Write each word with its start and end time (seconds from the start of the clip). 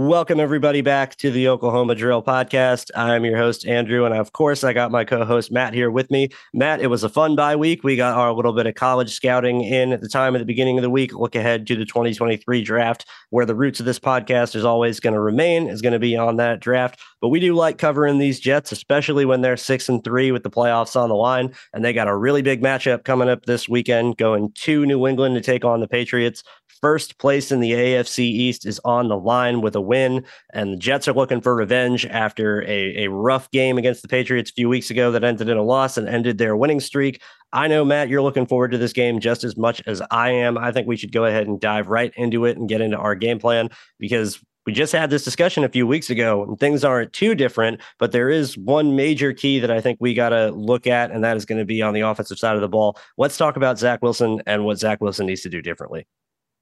Welcome, 0.00 0.40
everybody, 0.40 0.80
back 0.80 1.16
to 1.16 1.30
the 1.30 1.48
Oklahoma 1.48 1.94
Drill 1.94 2.22
Podcast. 2.22 2.90
I'm 2.94 3.22
your 3.22 3.36
host, 3.36 3.66
Andrew, 3.66 4.06
and 4.06 4.14
of 4.14 4.32
course, 4.32 4.64
I 4.64 4.72
got 4.72 4.90
my 4.90 5.04
co 5.04 5.26
host, 5.26 5.52
Matt, 5.52 5.74
here 5.74 5.90
with 5.90 6.10
me. 6.10 6.30
Matt, 6.54 6.80
it 6.80 6.86
was 6.86 7.04
a 7.04 7.10
fun 7.10 7.36
bye 7.36 7.54
week. 7.54 7.84
We 7.84 7.96
got 7.96 8.16
our 8.16 8.32
little 8.32 8.54
bit 8.54 8.66
of 8.66 8.76
college 8.76 9.12
scouting 9.12 9.60
in 9.60 9.92
at 9.92 10.00
the 10.00 10.08
time 10.08 10.34
at 10.34 10.38
the 10.38 10.46
beginning 10.46 10.78
of 10.78 10.82
the 10.82 10.88
week. 10.88 11.12
Look 11.12 11.34
ahead 11.34 11.66
to 11.66 11.76
the 11.76 11.84
2023 11.84 12.64
draft, 12.64 13.04
where 13.28 13.44
the 13.44 13.54
roots 13.54 13.78
of 13.78 13.84
this 13.84 13.98
podcast 13.98 14.54
is 14.54 14.64
always 14.64 15.00
going 15.00 15.12
to 15.12 15.20
remain, 15.20 15.68
is 15.68 15.82
going 15.82 15.92
to 15.92 15.98
be 15.98 16.16
on 16.16 16.36
that 16.36 16.60
draft. 16.60 16.98
But 17.20 17.28
we 17.28 17.38
do 17.38 17.54
like 17.54 17.76
covering 17.76 18.16
these 18.16 18.40
Jets, 18.40 18.72
especially 18.72 19.26
when 19.26 19.42
they're 19.42 19.58
six 19.58 19.90
and 19.90 20.02
three 20.02 20.32
with 20.32 20.44
the 20.44 20.50
playoffs 20.50 20.98
on 20.98 21.10
the 21.10 21.14
line. 21.14 21.52
And 21.74 21.84
they 21.84 21.92
got 21.92 22.08
a 22.08 22.16
really 22.16 22.40
big 22.40 22.62
matchup 22.62 23.04
coming 23.04 23.28
up 23.28 23.44
this 23.44 23.68
weekend, 23.68 24.16
going 24.16 24.52
to 24.52 24.86
New 24.86 25.06
England 25.06 25.34
to 25.34 25.42
take 25.42 25.66
on 25.66 25.80
the 25.80 25.88
Patriots. 25.88 26.42
First 26.80 27.18
place 27.18 27.52
in 27.52 27.60
the 27.60 27.72
AFC 27.72 28.20
East 28.20 28.64
is 28.64 28.80
on 28.86 29.08
the 29.08 29.18
line 29.18 29.60
with 29.60 29.76
a 29.76 29.82
win, 29.90 30.24
and 30.54 30.72
the 30.72 30.76
Jets 30.78 31.06
are 31.08 31.12
looking 31.12 31.42
for 31.42 31.54
revenge 31.54 32.06
after 32.06 32.62
a, 32.62 33.04
a 33.04 33.10
rough 33.10 33.50
game 33.50 33.76
against 33.76 34.00
the 34.00 34.08
Patriots 34.08 34.50
a 34.50 34.54
few 34.54 34.68
weeks 34.68 34.90
ago 34.90 35.10
that 35.10 35.24
ended 35.24 35.50
in 35.50 35.58
a 35.58 35.62
loss 35.62 35.98
and 35.98 36.08
ended 36.08 36.38
their 36.38 36.56
winning 36.56 36.80
streak. 36.80 37.20
I 37.52 37.66
know, 37.66 37.84
Matt, 37.84 38.08
you're 38.08 38.22
looking 38.22 38.46
forward 38.46 38.70
to 38.70 38.78
this 38.78 38.92
game 38.92 39.20
just 39.20 39.44
as 39.44 39.56
much 39.56 39.82
as 39.86 40.00
I 40.10 40.30
am. 40.30 40.56
I 40.56 40.72
think 40.72 40.86
we 40.86 40.96
should 40.96 41.12
go 41.12 41.24
ahead 41.24 41.48
and 41.48 41.60
dive 41.60 41.88
right 41.88 42.12
into 42.16 42.44
it 42.44 42.56
and 42.56 42.68
get 42.68 42.80
into 42.80 42.96
our 42.96 43.14
game 43.14 43.40
plan 43.40 43.68
because 43.98 44.40
we 44.66 44.72
just 44.72 44.92
had 44.92 45.10
this 45.10 45.24
discussion 45.24 45.64
a 45.64 45.68
few 45.68 45.86
weeks 45.86 46.10
ago 46.10 46.44
and 46.44 46.58
things 46.60 46.84
aren't 46.84 47.12
too 47.12 47.34
different, 47.34 47.80
but 47.98 48.12
there 48.12 48.30
is 48.30 48.56
one 48.56 48.94
major 48.94 49.32
key 49.32 49.58
that 49.58 49.70
I 49.70 49.80
think 49.80 49.98
we 50.00 50.14
got 50.14 50.28
to 50.28 50.50
look 50.50 50.86
at, 50.86 51.10
and 51.10 51.24
that 51.24 51.36
is 51.36 51.44
going 51.44 51.58
to 51.58 51.64
be 51.64 51.82
on 51.82 51.94
the 51.94 52.02
offensive 52.02 52.38
side 52.38 52.54
of 52.54 52.60
the 52.60 52.68
ball. 52.68 52.96
Let's 53.16 53.36
talk 53.36 53.56
about 53.56 53.78
Zach 53.78 54.02
Wilson 54.02 54.42
and 54.46 54.64
what 54.64 54.78
Zach 54.78 55.00
Wilson 55.00 55.26
needs 55.26 55.40
to 55.42 55.48
do 55.48 55.62
differently. 55.62 56.06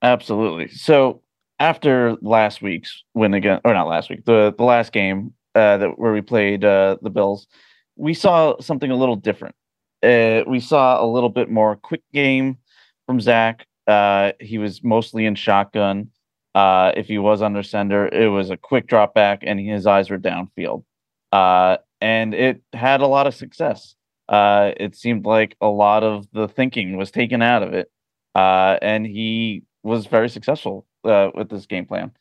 Absolutely. 0.01 0.69
So 0.69 1.21
after 1.59 2.15
last 2.21 2.61
week's 2.61 3.03
win 3.13 3.33
again, 3.33 3.59
or 3.65 3.73
not 3.73 3.87
last 3.87 4.09
week, 4.09 4.25
the 4.25 4.53
the 4.57 4.63
last 4.63 4.91
game 4.91 5.33
uh, 5.55 5.77
that 5.77 5.99
where 5.99 6.13
we 6.13 6.21
played 6.21 6.63
uh, 6.63 6.97
the 7.01 7.09
Bills, 7.09 7.47
we 7.95 8.13
saw 8.13 8.59
something 8.59 8.91
a 8.91 8.95
little 8.95 9.15
different. 9.15 9.55
Uh, 10.01 10.43
we 10.47 10.59
saw 10.59 11.03
a 11.03 11.07
little 11.07 11.29
bit 11.29 11.49
more 11.49 11.75
quick 11.75 12.03
game 12.13 12.57
from 13.05 13.19
Zach. 13.19 13.65
Uh, 13.87 14.31
he 14.39 14.57
was 14.57 14.83
mostly 14.83 15.25
in 15.25 15.35
shotgun. 15.35 16.09
Uh, 16.55 16.91
if 16.95 17.07
he 17.07 17.17
was 17.17 17.41
under 17.41 17.61
center, 17.61 18.07
it 18.07 18.27
was 18.27 18.49
a 18.49 18.57
quick 18.57 18.87
drop 18.87 19.13
back, 19.13 19.43
and 19.43 19.59
his 19.59 19.85
eyes 19.85 20.09
were 20.09 20.17
downfield. 20.17 20.83
Uh, 21.31 21.77
and 22.01 22.33
it 22.33 22.61
had 22.73 23.01
a 23.01 23.07
lot 23.07 23.27
of 23.27 23.35
success. 23.35 23.95
it 24.29 24.95
seemed 24.95 25.25
like 25.25 25.55
a 25.59 25.67
lot 25.67 26.03
of 26.03 26.25
the 26.31 26.47
thinking 26.47 26.95
was 26.95 27.11
taken 27.11 27.41
out 27.41 27.63
of 27.63 27.73
it, 27.73 27.91
and 28.35 29.05
he 29.05 29.63
was 29.83 30.05
very 30.05 30.29
successful 30.29 30.85
uh, 31.03 31.29
with 31.33 31.49
this 31.49 31.65
game 31.65 31.85
plan. 31.85 32.11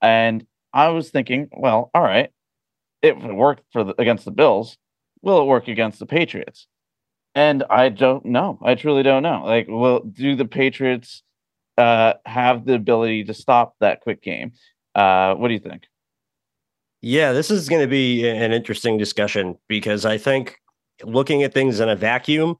And 0.00 0.46
I 0.72 0.88
was 0.88 1.10
thinking, 1.10 1.48
well, 1.52 1.90
all 1.94 2.02
right, 2.02 2.30
it 3.02 3.18
worked 3.18 3.64
for 3.72 3.84
the, 3.84 3.94
against 4.00 4.24
the 4.24 4.30
Bills. 4.30 4.78
Will 5.22 5.40
it 5.40 5.46
work 5.46 5.68
against 5.68 5.98
the 5.98 6.06
Patriots? 6.06 6.66
And 7.34 7.64
I 7.70 7.88
don't 7.88 8.24
know. 8.26 8.58
I 8.62 8.74
truly 8.74 9.02
don't 9.02 9.22
know. 9.22 9.42
Like, 9.44 9.68
will 9.68 10.00
do 10.00 10.36
the 10.36 10.44
Patriots 10.44 11.22
uh, 11.78 12.14
have 12.26 12.66
the 12.66 12.74
ability 12.74 13.24
to 13.24 13.34
stop 13.34 13.74
that 13.80 14.00
quick 14.00 14.22
game? 14.22 14.52
Uh, 14.94 15.34
what 15.34 15.48
do 15.48 15.54
you 15.54 15.60
think? 15.60 15.84
Yeah, 17.00 17.32
this 17.32 17.50
is 17.50 17.68
going 17.68 17.82
to 17.82 17.88
be 17.88 18.28
an 18.28 18.52
interesting 18.52 18.98
discussion 18.98 19.56
because 19.68 20.04
I 20.04 20.18
think 20.18 20.58
looking 21.02 21.42
at 21.42 21.52
things 21.52 21.80
in 21.80 21.88
a 21.88 21.96
vacuum, 21.96 22.56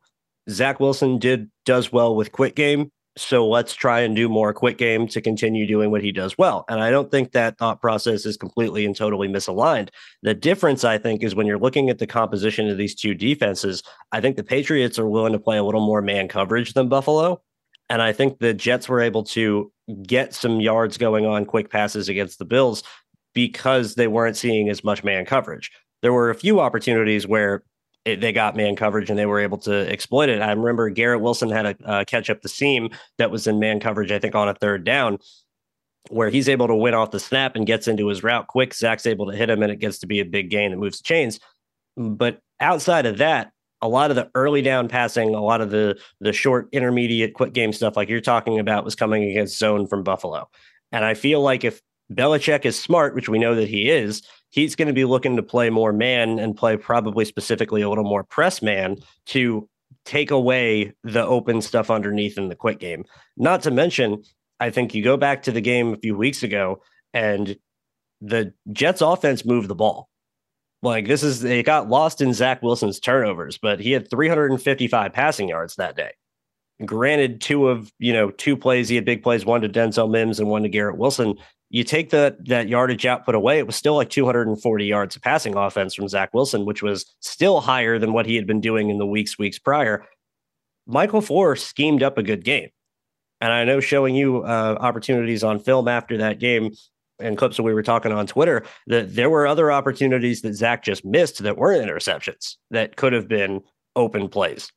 Zach 0.51 0.81
Wilson 0.81 1.19
did 1.19 1.51
does 1.65 1.93
well 1.93 2.17
with 2.17 2.33
quick 2.33 2.57
game. 2.57 2.91
So 3.17 3.47
let's 3.47 3.75
try 3.75 4.01
and 4.01 4.17
do 4.17 4.29
more 4.29 4.55
quick 4.55 4.79
game 4.79 5.07
to 5.09 5.21
continue 5.21 5.67
doing 5.67 5.91
what 5.91 6.03
he 6.03 6.13
does 6.13 6.39
well. 6.39 6.65
And 6.69 6.81
I 6.81 6.91
don't 6.91 7.11
think 7.11 7.33
that 7.33 7.59
thought 7.59 7.81
process 7.81 8.25
is 8.25 8.39
completely 8.39 8.87
and 8.87 8.97
totally 8.97 9.29
misaligned. 9.29 9.91
The 10.23 10.33
difference, 10.33 10.83
I 10.83 10.97
think, 10.97 11.23
is 11.23 11.35
when 11.35 11.47
you're 11.47 11.59
looking 11.59 11.91
at 11.91 11.99
the 11.99 12.07
composition 12.07 12.71
of 12.71 12.79
these 12.79 12.95
two 12.95 13.15
defenses, 13.15 13.83
I 14.13 14.23
think 14.23 14.37
the 14.37 14.43
Patriots 14.43 14.99
are 14.99 15.09
willing 15.09 15.35
to 15.35 15.39
play 15.39 15.59
a 15.59 15.63
little 15.63 15.85
more 15.85 16.01
man 16.01 16.27
coverage 16.27 16.73
than 16.73 16.89
Buffalo. 16.89 17.43
And 17.91 18.01
I 18.01 18.13
think 18.13 18.39
the 18.39 18.55
Jets 18.55 18.89
were 18.89 19.03
able 19.03 19.25
to 19.25 19.71
get 20.07 20.33
some 20.33 20.61
yards 20.61 20.97
going 20.97 21.27
on 21.27 21.45
quick 21.45 21.69
passes 21.69 22.09
against 22.09 22.39
the 22.39 22.47
Bills 22.47 22.83
because 23.35 23.95
they 23.95 24.09
weren't 24.09 24.39
seeing 24.39 24.71
as 24.71 24.85
much 24.85 25.05
man 25.05 25.27
coverage. 25.27 25.71
There 26.01 26.15
were 26.15 26.31
a 26.31 26.35
few 26.35 26.61
opportunities 26.61 27.27
where 27.27 27.63
it, 28.05 28.21
they 28.21 28.33
got 28.33 28.57
man 28.57 28.77
coverage 28.77 29.11
and 29.11 29.19
they 29.19 29.27
were 29.27 29.41
able 29.41 29.59
to 29.59 29.91
exploit 29.91 30.29
it. 30.29 30.43
I 30.43 30.51
remember 30.53 30.91
Garrett 30.91 31.21
Wilson 31.21 31.51
had 31.51 31.67
a 31.67 31.77
uh, 31.85 32.05
catch 32.05 32.31
up 32.31 32.43
the 32.43 32.49
seam 32.49 32.91
that 33.19 33.31
was 33.31 33.47
in 33.47 33.61
man 33.61 33.81
coverage, 33.81 34.11
I 34.11 34.19
think, 34.19 34.35
on 34.35 34.49
a 34.49 34.55
third 34.55 34.85
down, 34.85 35.19
where 36.11 36.31
he's 36.31 36.49
able 36.49 36.67
to 36.67 36.75
win 36.75 36.95
off 36.95 37.13
the 37.13 37.21
snap 37.21 37.55
and 37.55 37.67
gets 37.67 37.87
into 37.87 38.09
his 38.09 38.23
route 38.23 38.49
quick. 38.49 38.75
Zach's 38.75 39.07
able 39.07 39.31
to 39.31 39.37
hit 39.37 39.51
him 39.51 39.63
and 39.63 39.71
it 39.71 39.79
gets 39.79 39.99
to 39.99 40.07
be 40.07 40.21
a 40.21 40.25
big 40.25 40.51
gain 40.51 40.73
that 40.73 40.79
moves 40.79 41.01
chains. 41.01 41.39
But 41.97 42.41
outside 42.61 43.07
of 43.07 43.19
that, 43.19 43.53
a 43.81 43.89
lot 43.89 44.11
of 44.11 44.17
the 44.17 44.31
early 44.35 44.63
down 44.63 44.89
passing, 44.89 45.35
a 45.35 45.43
lot 45.43 45.61
of 45.61 45.71
the 45.71 45.99
the 46.21 46.33
short, 46.33 46.69
intermediate, 46.73 47.35
quick 47.35 47.53
game 47.53 47.73
stuff, 47.73 47.97
like 47.97 48.09
you're 48.09 48.21
talking 48.21 48.59
about, 48.59 48.85
was 48.85 48.95
coming 48.95 49.25
against 49.25 49.59
zone 49.59 49.87
from 49.87 50.03
Buffalo. 50.03 50.49
And 50.93 51.05
I 51.05 51.15
feel 51.15 51.41
like 51.41 51.65
if 51.65 51.81
Belichick 52.13 52.65
is 52.65 52.79
smart, 52.79 53.15
which 53.15 53.29
we 53.29 53.39
know 53.39 53.55
that 53.55 53.69
he 53.69 53.91
is, 53.91 54.23
he's 54.53 54.77
going 54.77 54.87
to 54.87 54.95
be 54.95 55.07
looking 55.07 55.37
to 55.37 55.43
play 55.43 55.71
more 55.71 55.93
man 55.93 56.39
and 56.39 56.57
play 56.57 56.77
probably 56.77 57.25
specifically 57.25 57.81
a 57.83 57.89
little 57.89 58.05
more 58.05 58.23
press 58.23 58.63
man 58.63 58.97
to 59.27 59.69
take 60.05 60.31
away 60.31 60.93
the 61.03 61.25
open 61.25 61.61
stuff 61.63 61.91
underneath 61.91 62.37
in 62.37 62.49
the 62.49 62.55
quick 62.55 62.79
game. 62.79 63.05
Not 63.37 63.63
to 63.63 63.71
mention, 63.71 64.23
I 64.61 64.71
think 64.71 64.95
you 64.95 65.03
go 65.03 65.17
back 65.17 65.43
to 65.45 65.53
the 65.53 65.61
game 65.61 65.95
a 65.95 65.97
few 65.97 66.17
weeks 66.17 66.43
ago 66.43 66.83
and 67.15 67.57
the 68.21 68.53
Jets 68.73 69.01
offense 69.01 69.45
moved 69.45 69.69
the 69.69 69.75
ball. 69.75 70.09
Like 70.83 71.07
this 71.07 71.23
is 71.23 71.45
it 71.45 71.65
got 71.65 71.89
lost 71.89 72.21
in 72.21 72.35
Zach 72.35 72.63
Wilson's 72.63 73.01
turnovers, 73.01 73.59
but 73.59 73.81
he 73.81 73.93
had 73.93 74.11
355 74.11 75.13
passing 75.13 75.49
yards 75.49 75.77
that 75.77 75.97
day. 75.97 76.13
Granted, 76.85 77.41
two 77.41 77.69
of 77.69 77.93
you 78.01 78.13
know 78.13 78.31
two 78.31 78.57
plays 78.57 78.89
he 78.89 78.97
had 78.97 79.05
big 79.05 79.23
plays, 79.23 79.47
one 79.47 79.61
to 79.61 79.69
Denzel 79.69 80.11
Mims 80.11 80.41
and 80.41 80.49
one 80.49 80.65
to 80.65 80.69
Garrett 80.69 80.99
Wilson. 80.99 81.37
You 81.73 81.85
take 81.85 82.11
that 82.11 82.45
that 82.49 82.69
yardage 82.69 83.07
output 83.07 83.35
away, 83.35 83.59
it 83.59 83.67
was 83.67 83.77
still 83.77 83.97
like 83.97 84.11
240 84.11 84.85
yards 84.85 85.17
of 85.17 85.23
passing 85.23 85.57
offense 85.57 85.95
from 85.95 86.07
Zach 86.07 86.35
Wilson, 86.35 86.67
which 86.67 86.83
was 86.83 87.07
still 87.21 87.63
higher 87.63 87.99
than 87.99 88.13
what 88.13 88.27
he 88.27 88.37
had 88.37 88.47
been 88.47 88.61
doing 88.61 88.91
in 88.91 88.99
the 88.99 89.07
weeks 89.07 89.39
weeks 89.39 89.59
prior. 89.59 90.05
Michael 90.87 91.23
LaFleur 91.23 91.59
schemed 91.59 92.03
up 92.03 92.19
a 92.19 92.23
good 92.23 92.45
game, 92.45 92.69
and 93.41 93.55
I 93.55 93.65
know 93.65 93.81
showing 93.81 94.15
you 94.15 94.45
uh, 94.45 94.77
opportunities 94.81 95.43
on 95.43 95.61
film 95.61 95.89
after 95.89 96.19
that 96.19 96.39
game 96.39 96.73
and 97.19 97.39
clips 97.39 97.57
that 97.57 97.63
we 97.63 97.73
were 97.73 97.83
talking 97.83 98.13
on 98.13 98.27
Twitter 98.27 98.65
that 98.89 99.15
there 99.15 99.31
were 99.31 99.47
other 99.47 99.73
opportunities 99.73 100.43
that 100.43 100.55
Zach 100.55 100.85
just 100.85 101.07
missed 101.07 101.43
that 101.43 101.57
weren't 101.57 101.89
interceptions 101.89 102.57
that 102.71 102.97
could 102.97 103.15
have 103.15 103.29
been 103.29 103.63
open 103.97 104.29
plays. 104.29 104.71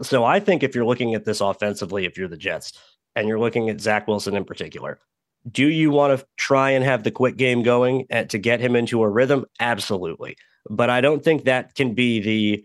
So 0.00 0.22
I 0.22 0.38
think 0.38 0.62
if 0.62 0.76
you're 0.76 0.84
looking 0.84 1.14
at 1.14 1.24
this 1.24 1.40
offensively, 1.40 2.04
if 2.04 2.16
you're 2.16 2.28
the 2.28 2.36
Jets 2.36 2.72
and 3.16 3.26
you're 3.26 3.40
looking 3.40 3.68
at 3.68 3.80
Zach 3.80 4.06
Wilson 4.06 4.36
in 4.36 4.44
particular, 4.44 5.00
do 5.50 5.68
you 5.68 5.90
want 5.90 6.18
to 6.18 6.26
try 6.36 6.70
and 6.70 6.84
have 6.84 7.04
the 7.04 7.10
quick 7.10 7.36
game 7.36 7.62
going 7.62 8.06
at, 8.10 8.30
to 8.30 8.38
get 8.38 8.60
him 8.60 8.76
into 8.76 9.02
a 9.02 9.08
rhythm? 9.08 9.44
Absolutely. 9.60 10.36
But 10.68 10.90
I 10.90 11.00
don't 11.00 11.22
think 11.22 11.44
that 11.44 11.74
can 11.74 11.94
be 11.94 12.20
the 12.20 12.64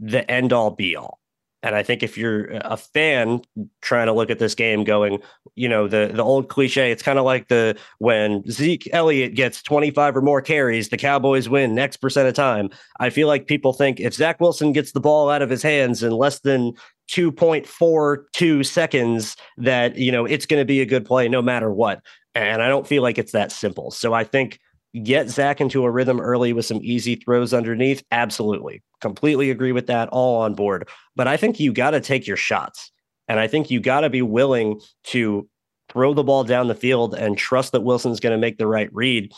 the 0.00 0.28
end 0.30 0.52
all 0.52 0.70
be 0.70 0.96
all. 0.96 1.20
And 1.62 1.74
I 1.74 1.82
think 1.82 2.02
if 2.02 2.18
you're 2.18 2.48
a 2.56 2.76
fan 2.76 3.40
trying 3.80 4.06
to 4.06 4.12
look 4.12 4.28
at 4.28 4.38
this 4.38 4.54
game 4.54 4.84
going, 4.84 5.20
you 5.54 5.66
know, 5.66 5.88
the 5.88 6.10
the 6.12 6.22
old 6.22 6.50
cliche, 6.50 6.90
it's 6.90 7.02
kind 7.02 7.18
of 7.18 7.24
like 7.24 7.48
the 7.48 7.78
when 7.98 8.44
Zeke 8.50 8.86
Elliott 8.92 9.34
gets 9.34 9.62
25 9.62 10.18
or 10.18 10.20
more 10.20 10.42
carries, 10.42 10.90
the 10.90 10.98
Cowboys 10.98 11.48
win 11.48 11.78
X 11.78 11.96
percent 11.96 12.28
of 12.28 12.34
time. 12.34 12.68
I 13.00 13.08
feel 13.08 13.28
like 13.28 13.46
people 13.46 13.72
think 13.72 13.98
if 13.98 14.12
Zach 14.12 14.40
Wilson 14.40 14.72
gets 14.72 14.92
the 14.92 15.00
ball 15.00 15.30
out 15.30 15.40
of 15.40 15.48
his 15.48 15.62
hands 15.62 16.02
in 16.02 16.12
less 16.12 16.40
than 16.40 16.74
2.42 17.10 18.66
seconds, 18.66 19.36
that, 19.56 19.96
you 19.96 20.10
know, 20.10 20.24
it's 20.24 20.46
going 20.46 20.60
to 20.60 20.64
be 20.64 20.80
a 20.80 20.86
good 20.86 21.04
play 21.04 21.28
no 21.28 21.42
matter 21.42 21.72
what. 21.72 22.02
And 22.34 22.62
I 22.62 22.68
don't 22.68 22.86
feel 22.86 23.02
like 23.02 23.18
it's 23.18 23.32
that 23.32 23.52
simple. 23.52 23.90
So 23.90 24.12
I 24.12 24.24
think 24.24 24.58
get 25.02 25.28
Zach 25.28 25.60
into 25.60 25.84
a 25.84 25.90
rhythm 25.90 26.20
early 26.20 26.52
with 26.52 26.66
some 26.66 26.80
easy 26.82 27.16
throws 27.16 27.52
underneath. 27.52 28.02
Absolutely. 28.10 28.82
Completely 29.00 29.50
agree 29.50 29.72
with 29.72 29.86
that. 29.88 30.08
All 30.10 30.42
on 30.42 30.54
board. 30.54 30.88
But 31.16 31.28
I 31.28 31.36
think 31.36 31.58
you 31.60 31.72
got 31.72 31.90
to 31.90 32.00
take 32.00 32.26
your 32.26 32.36
shots. 32.36 32.90
And 33.28 33.40
I 33.40 33.46
think 33.48 33.70
you 33.70 33.80
got 33.80 34.00
to 34.00 34.10
be 34.10 34.22
willing 34.22 34.80
to 35.04 35.48
throw 35.88 36.14
the 36.14 36.24
ball 36.24 36.44
down 36.44 36.68
the 36.68 36.74
field 36.74 37.14
and 37.14 37.36
trust 37.36 37.72
that 37.72 37.82
Wilson's 37.82 38.20
going 38.20 38.32
to 38.32 38.38
make 38.38 38.58
the 38.58 38.66
right 38.66 38.88
read. 38.92 39.32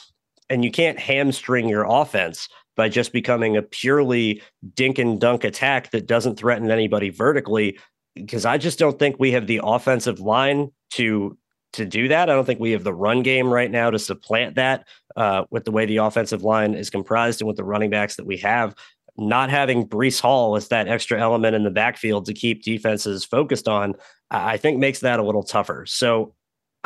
And 0.49 0.65
you 0.65 0.71
can't 0.71 0.99
hamstring 0.99 1.69
your 1.69 1.85
offense 1.89 2.49
by 2.77 2.89
just 2.89 3.13
becoming 3.13 3.57
a 3.57 3.63
purely 3.63 4.43
dink 4.75 4.99
and 4.99 5.21
dunk 5.21 5.45
attack 5.45 5.91
that 5.91 6.07
doesn't 6.07 6.37
threaten 6.37 6.71
anybody 6.71 7.09
vertically. 7.11 7.79
Because 8.15 8.47
I 8.47 8.59
just 8.59 8.79
don't 8.79 8.99
think 8.99 9.17
we 9.19 9.33
have 9.33 9.47
the 9.47 9.61
offensive 9.63 10.21
line 10.21 10.71
to 10.93 11.37
to 11.73 11.85
do 11.85 12.09
that. 12.09 12.31
I 12.31 12.35
don't 12.35 12.45
think 12.45 12.61
we 12.61 12.71
have 12.71 12.85
the 12.85 12.95
run 12.95 13.23
game 13.23 13.53
right 13.53 13.71
now 13.71 13.91
to 13.91 13.99
supplant 13.99 14.55
that 14.55 14.87
uh, 15.15 15.45
with 15.51 15.65
the 15.65 15.71
way 15.71 15.85
the 15.85 15.99
offensive 15.99 16.43
line 16.43 16.75
is 16.75 16.89
comprised 16.89 17.41
and 17.41 17.49
with 17.49 17.59
the 17.59 17.65
running 17.65 17.91
backs 17.91 18.17
that 18.17 18.27
we 18.27 18.39
have. 18.39 18.75
Not 19.19 19.51
having 19.51 19.87
Breece 19.87 20.21
Hall 20.21 20.57
as 20.57 20.69
that 20.69 20.89
extra 20.89 21.21
element 21.21 21.55
in 21.55 21.65
the 21.65 21.71
backfield 21.71 22.27
to 22.27 22.35
keep 22.35 22.63
defenses 22.63 23.25
focused 23.25 23.69
on, 23.69 23.95
I 24.31 24.57
think 24.57 24.79
makes 24.79 25.01
that 25.01 25.21
a 25.21 25.23
little 25.23 25.43
tougher. 25.43 25.85
So 25.87 26.35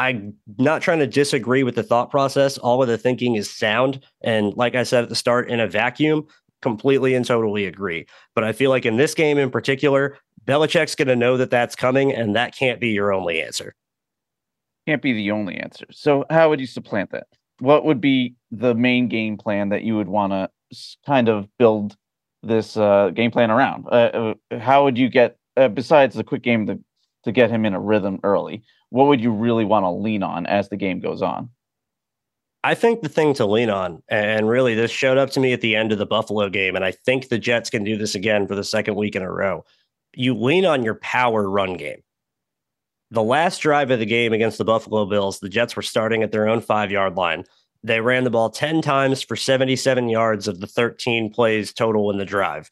I'm 0.00 0.34
not 0.58 0.82
trying 0.82 0.98
to 1.00 1.06
disagree 1.06 1.62
with 1.62 1.74
the 1.74 1.82
thought 1.82 2.10
process. 2.10 2.58
All 2.58 2.82
of 2.82 2.88
the 2.88 2.98
thinking 2.98 3.36
is 3.36 3.50
sound. 3.50 4.04
And 4.22 4.54
like 4.56 4.74
I 4.74 4.82
said 4.82 5.02
at 5.02 5.08
the 5.08 5.14
start, 5.14 5.50
in 5.50 5.60
a 5.60 5.66
vacuum, 5.68 6.26
completely 6.62 7.14
and 7.14 7.24
totally 7.24 7.66
agree. 7.66 8.06
But 8.34 8.44
I 8.44 8.52
feel 8.52 8.70
like 8.70 8.86
in 8.86 8.96
this 8.96 9.14
game 9.14 9.38
in 9.38 9.50
particular, 9.50 10.18
Belichick's 10.46 10.94
going 10.94 11.08
to 11.08 11.16
know 11.16 11.36
that 11.36 11.50
that's 11.50 11.76
coming, 11.76 12.12
and 12.12 12.34
that 12.34 12.56
can't 12.56 12.80
be 12.80 12.88
your 12.88 13.12
only 13.12 13.42
answer 13.42 13.74
can't 14.90 15.02
be 15.02 15.12
the 15.12 15.30
only 15.30 15.56
answer. 15.56 15.86
So 15.90 16.24
how 16.30 16.48
would 16.48 16.60
you 16.60 16.66
supplant 16.66 17.10
that? 17.10 17.28
What 17.60 17.84
would 17.84 18.00
be 18.00 18.34
the 18.50 18.74
main 18.74 19.08
game 19.08 19.36
plan 19.36 19.68
that 19.68 19.82
you 19.82 19.96
would 19.96 20.08
want 20.08 20.32
to 20.32 20.50
kind 21.06 21.28
of 21.28 21.46
build 21.58 21.96
this 22.42 22.76
uh, 22.76 23.10
game 23.14 23.30
plan 23.30 23.50
around? 23.50 23.86
Uh, 23.86 24.34
uh, 24.50 24.58
how 24.58 24.84
would 24.84 24.98
you 24.98 25.08
get 25.08 25.36
uh, 25.56 25.68
besides 25.68 26.16
the 26.16 26.24
quick 26.24 26.42
game 26.42 26.66
to 26.66 26.80
to 27.22 27.32
get 27.32 27.50
him 27.50 27.64
in 27.66 27.74
a 27.74 27.80
rhythm 27.80 28.18
early? 28.24 28.62
What 28.90 29.06
would 29.06 29.20
you 29.20 29.32
really 29.32 29.64
want 29.64 29.84
to 29.84 29.90
lean 29.90 30.22
on 30.22 30.46
as 30.46 30.68
the 30.68 30.76
game 30.76 31.00
goes 31.00 31.22
on? 31.22 31.50
I 32.62 32.74
think 32.74 33.00
the 33.00 33.08
thing 33.08 33.32
to 33.34 33.46
lean 33.46 33.70
on, 33.70 34.02
and 34.08 34.48
really 34.48 34.74
this 34.74 34.90
showed 34.90 35.16
up 35.16 35.30
to 35.30 35.40
me 35.40 35.54
at 35.54 35.62
the 35.62 35.76
end 35.76 35.92
of 35.92 35.98
the 35.98 36.04
Buffalo 36.04 36.50
game, 36.50 36.76
and 36.76 36.84
I 36.84 36.90
think 36.90 37.28
the 37.28 37.38
Jets 37.38 37.70
can 37.70 37.84
do 37.84 37.96
this 37.96 38.14
again 38.14 38.46
for 38.46 38.54
the 38.54 38.64
second 38.64 38.96
week 38.96 39.16
in 39.16 39.22
a 39.22 39.32
row. 39.32 39.64
You 40.14 40.34
lean 40.34 40.66
on 40.66 40.82
your 40.82 40.96
power 40.96 41.48
run 41.48 41.74
game 41.78 42.02
the 43.10 43.22
last 43.22 43.58
drive 43.58 43.90
of 43.90 43.98
the 43.98 44.06
game 44.06 44.32
against 44.32 44.58
the 44.58 44.64
Buffalo 44.64 45.04
Bills, 45.04 45.40
the 45.40 45.48
Jets 45.48 45.74
were 45.74 45.82
starting 45.82 46.22
at 46.22 46.30
their 46.32 46.48
own 46.48 46.60
five 46.60 46.90
yard 46.90 47.16
line. 47.16 47.44
They 47.82 48.00
ran 48.00 48.24
the 48.24 48.30
ball 48.30 48.50
10 48.50 48.82
times 48.82 49.22
for 49.22 49.36
77 49.36 50.08
yards 50.08 50.46
of 50.46 50.60
the 50.60 50.66
13 50.66 51.32
plays 51.32 51.72
total 51.72 52.10
in 52.10 52.18
the 52.18 52.24
drive, 52.24 52.70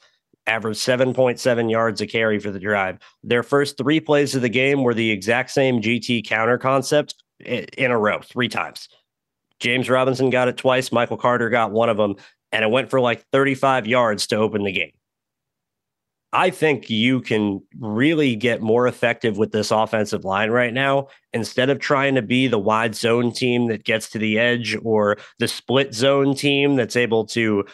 averaged 0.48 0.80
7.7 0.80 1.70
yards 1.70 2.00
a 2.00 2.06
carry 2.06 2.38
for 2.38 2.50
the 2.50 2.58
drive. 2.58 2.98
Their 3.22 3.42
first 3.42 3.76
three 3.76 4.00
plays 4.00 4.34
of 4.34 4.42
the 4.42 4.48
game 4.48 4.82
were 4.82 4.94
the 4.94 5.10
exact 5.10 5.50
same 5.50 5.80
GT 5.80 6.26
counter 6.26 6.58
concept 6.58 7.14
in 7.40 7.90
a 7.90 7.98
row, 7.98 8.20
three 8.20 8.48
times. 8.48 8.88
James 9.60 9.90
Robinson 9.90 10.30
got 10.30 10.48
it 10.48 10.56
twice. 10.56 10.90
Michael 10.90 11.16
Carter 11.16 11.50
got 11.50 11.70
one 11.70 11.88
of 11.88 11.96
them, 11.96 12.16
and 12.50 12.64
it 12.64 12.70
went 12.70 12.90
for 12.90 13.00
like 13.00 13.24
35 13.32 13.86
yards 13.86 14.26
to 14.28 14.36
open 14.36 14.64
the 14.64 14.72
game. 14.72 14.92
I 16.32 16.50
think 16.50 16.90
you 16.90 17.22
can 17.22 17.62
really 17.80 18.36
get 18.36 18.60
more 18.60 18.86
effective 18.86 19.38
with 19.38 19.52
this 19.52 19.70
offensive 19.70 20.26
line 20.26 20.50
right 20.50 20.74
now 20.74 21.08
instead 21.32 21.70
of 21.70 21.78
trying 21.78 22.14
to 22.16 22.22
be 22.22 22.46
the 22.46 22.58
wide 22.58 22.94
zone 22.94 23.32
team 23.32 23.68
that 23.68 23.84
gets 23.84 24.10
to 24.10 24.18
the 24.18 24.38
edge 24.38 24.76
or 24.82 25.16
the 25.38 25.48
split 25.48 25.94
zone 25.94 26.34
team 26.34 26.76
that's 26.76 26.96
able 26.96 27.24
to 27.24 27.64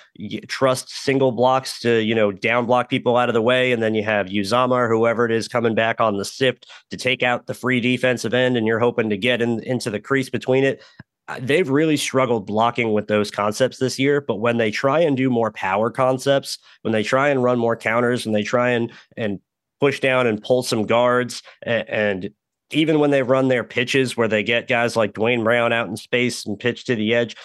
trust 0.47 0.89
single 0.89 1.33
blocks 1.33 1.81
to, 1.81 2.01
you 2.01 2.15
know, 2.15 2.31
down 2.31 2.65
block 2.67 2.89
people 2.89 3.17
out 3.17 3.29
of 3.29 3.35
the 3.35 3.43
way. 3.43 3.73
And 3.73 3.83
then 3.83 3.95
you 3.95 4.05
have 4.05 4.27
Uzomah 4.27 4.77
or 4.77 4.89
whoever 4.89 5.27
it 5.27 5.33
is 5.33 5.49
coming 5.49 5.75
back 5.75 6.01
on 6.01 6.17
the 6.17 6.25
sift 6.25 6.71
to 6.91 6.97
take 6.97 7.25
out 7.25 7.47
the 7.47 7.55
free 7.55 7.81
defensive 7.81 8.35
end 8.35 8.57
and 8.57 8.69
you're 8.69 8.79
hoping 8.79 9.11
to 9.11 9.17
get 9.17 9.43
in, 9.43 9.65
into 9.65 9.91
the 9.91 10.01
crease 10.01 10.31
between 10.31 10.63
it 10.63 10.81
Uh, 11.27 11.39
they've 11.41 11.71
really 11.71 11.97
struggled 11.97 12.47
blocking 12.47 12.93
with 12.93 13.07
those 13.09 13.31
concepts 13.31 13.79
this 13.79 13.99
year. 13.99 14.21
But 14.21 14.37
when 14.37 14.59
they 14.59 14.71
try 14.71 15.01
and 15.01 15.17
do 15.17 15.31
more 15.31 15.51
power 15.51 15.91
concepts, 15.91 16.59
when 16.83 16.93
they 16.93 17.03
try 17.03 17.29
and 17.31 17.43
run 17.43 17.59
more 17.59 17.77
counters, 17.77 18.27
when 18.27 18.35
they 18.35 18.43
try 18.43 18.71
and 18.71 18.93
and 19.17 19.41
push 19.81 20.01
down 20.01 20.27
and 20.27 20.43
pull 20.43 20.63
some 20.63 20.85
guards, 20.85 21.43
and, 21.63 21.89
and 21.89 22.31
even 22.71 22.99
when 22.99 23.11
they 23.11 23.23
run 23.23 23.49
their 23.49 23.65
pitches 23.65 24.17
where 24.17 24.29
they 24.29 24.43
get 24.43 24.69
guys 24.69 24.97
like 24.97 25.15
Dwayne 25.15 25.45
Brown 25.45 25.73
out 25.73 25.89
in 25.89 25.97
space 25.97 26.45
and 26.45 26.59
pitch 26.59 26.85
to 26.85 26.95
the 26.95 27.15
edge, 27.15 27.37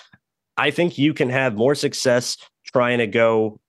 I 0.58 0.72
think 0.72 0.98
you 0.98 1.14
can 1.14 1.30
have 1.30 1.56
more 1.56 1.76
success 1.76 2.38
trying 2.66 2.98
to 3.00 3.08
go 3.08 3.60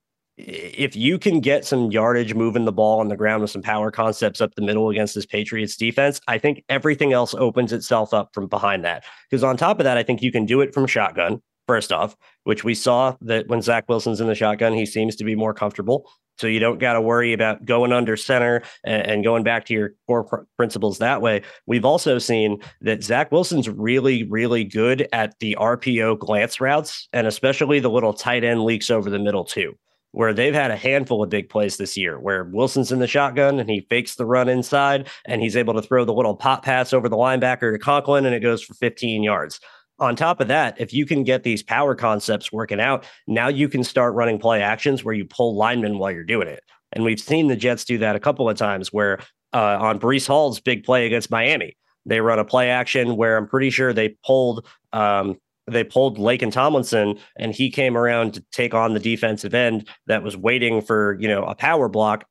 if 0.46 0.96
you 0.96 1.19
can 1.19 1.40
get 1.40 1.64
some 1.64 1.90
yardage 1.90 2.34
moving 2.34 2.64
the 2.64 2.72
ball 2.72 3.00
on 3.00 3.08
the 3.08 3.16
ground 3.16 3.42
with 3.42 3.50
some 3.50 3.62
power 3.62 3.90
concepts 3.90 4.40
up 4.40 4.54
the 4.54 4.62
middle 4.62 4.88
against 4.90 5.14
this 5.14 5.26
Patriots 5.26 5.76
defense, 5.76 6.20
I 6.28 6.38
think 6.38 6.64
everything 6.69 7.12
else 7.12 7.34
opens 7.34 7.72
itself 7.72 8.14
up 8.14 8.31
from 8.34 8.46
behind 8.46 8.84
that. 8.84 9.04
Because 9.28 9.44
on 9.44 9.56
top 9.56 9.81
of 9.81 9.84
that, 9.84 9.96
I 9.96 10.02
think 10.02 10.22
you 10.22 10.32
can 10.32 10.46
do 10.46 10.60
it 10.60 10.75
from 10.75 10.87
shotgun, 10.87 11.42
first 11.66 11.92
off, 11.92 12.16
which 12.44 12.64
we 12.64 12.75
saw 12.75 13.16
that 13.20 13.48
when 13.48 13.62
Zach 13.62 13.88
Wilson's 13.88 14.20
in 14.20 14.26
the 14.26 14.34
shotgun, 14.34 14.72
he 14.72 14.87
seems 14.87 15.16
to 15.16 15.25
be 15.25 15.34
more 15.34 15.54
comfortable. 15.54 16.10
So 16.38 16.46
you 16.46 16.58
don't 16.58 16.78
got 16.78 16.94
to 16.94 17.02
worry 17.02 17.34
about 17.34 17.66
going 17.66 17.92
under 17.92 18.16
center 18.16 18.62
and, 18.82 19.22
going 19.22 19.44
back 19.44 19.66
to 19.66 19.75
your 19.75 19.92
core 20.06 20.25
pr- 20.25 20.37
principles 20.56 20.96
that 20.98 21.20
way. 21.20 21.42
We've 21.66 21.84
also 21.84 22.19
seen 22.19 22.62
that 22.81 23.04
Zach 23.04 23.31
Wilson's 23.31 23.69
really, 23.69 24.25
really 24.25 24.64
good 24.64 25.06
at 25.12 25.38
the 25.40 25.54
RPO 25.60 26.19
glance 26.19 26.58
routes 26.58 27.08
and 27.12 27.26
especially 27.26 27.78
the 27.78 27.90
little 27.90 28.14
tight 28.14 28.42
end 28.42 28.64
leaks 28.64 28.88
over 28.88 29.10
the 29.10 29.19
middle 29.19 29.44
too 29.44 29.75
where 30.12 30.33
they've 30.35 30.55
had 30.55 30.71
a 30.71 30.77
handful 30.77 31.23
of 31.23 31.31
big 31.31 31.49
plays 31.49 31.77
this 31.77 31.97
year 31.97 32.19
where 32.19 32.45
Wilson's 32.45 32.93
in 32.93 32.99
the 32.99 33.07
shotgun 33.07 33.61
and 33.61 33.71
he 33.71 33.87
fakes 33.89 34.17
the 34.17 34.27
run 34.27 34.49
inside 34.49 35.09
and 35.25 35.41
he's 35.41 35.57
able 35.57 35.75
to 35.75 35.83
throw 35.83 36.05
the 36.05 36.12
little 36.12 36.35
pop 36.35 36.64
pass 36.64 36.93
over 36.93 37.09
the 37.09 37.17
linebacker 37.17 37.73
to 37.73 37.79
Conklin 37.79 38.26
and 38.26 38.35
it 38.35 38.40
goes 38.40 38.62
for 38.62 38.75
15 38.75 39.23
yards. 39.23 39.61
On 39.99 40.17
top 40.17 40.40
of 40.40 40.49
that, 40.49 40.81
if 40.81 40.95
you 40.95 41.05
can 41.05 41.25
get 41.25 41.43
these 41.43 41.62
power 41.62 41.95
concepts 41.95 42.50
working 42.50 42.81
out, 42.81 43.05
now 43.26 43.49
you 43.49 43.69
can 43.69 43.85
start 43.85 44.14
running 44.14 44.38
play 44.38 44.62
actions 44.62 45.05
where 45.05 45.14
you 45.14 45.26
pull 45.26 45.57
linemen 45.57 45.99
while 45.99 46.11
you're 46.11 46.25
doing 46.25 46.49
it. 46.49 46.62
And 46.93 47.05
we've 47.05 47.21
seen 47.21 47.49
the 47.49 47.57
Jets 47.57 47.85
do 47.85 47.99
that 47.99 48.17
a 48.17 48.21
couple 48.21 48.49
of 48.49 48.57
times 48.57 48.93
where 48.93 49.19
uh, 49.52 49.76
on 49.79 50.00
Breece 50.00 50.26
Hall's 50.26 50.59
big 50.59 50.85
play 50.85 51.07
against 51.07 51.31
Miami, 51.31 51.76
they 52.07 52.21
run 52.21 52.38
a 52.38 52.45
play 52.45 52.71
action 52.71 53.17
where 53.17 53.37
I'm 53.37 53.47
pretty 53.47 53.71
sure 53.71 53.93
they 53.93 54.17
pulled 54.25 54.67
um, 54.93 55.38
they 55.73 55.85
pulled 55.85 56.19
Laken 56.19 56.53
Tomlinson 56.53 57.19
and 57.37 57.55
he 57.55 57.71
came 57.71 57.97
around 57.97 58.35
to 58.35 58.45
take 58.53 58.75
on 58.75 58.95
the 58.95 59.00
defensive 59.00 59.55
end 59.55 59.89
that 60.07 60.23
was 60.23 60.37
waiting 60.37 60.81
for, 60.81 61.17
you 61.21 61.29
know, 61.29 61.45
a 61.45 61.55
power 61.55 61.89
block 61.89 62.25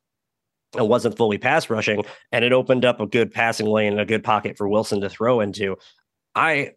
and 0.75 0.88
wasn't 0.88 1.17
fully 1.17 1.38
pass 1.38 1.69
rushing. 1.69 2.03
And 2.31 2.46
it 2.46 2.53
opened 2.53 2.86
up 2.86 3.00
a 3.00 3.08
good 3.08 3.31
passing 3.31 3.67
lane 3.67 3.93
and 3.93 4.01
a 4.01 4.05
good 4.05 4.24
pocket 4.24 4.58
for 4.58 4.67
Wilson 4.67 5.01
to 5.01 5.10
throw 5.10 5.39
into. 5.39 5.77
I 6.36 6.72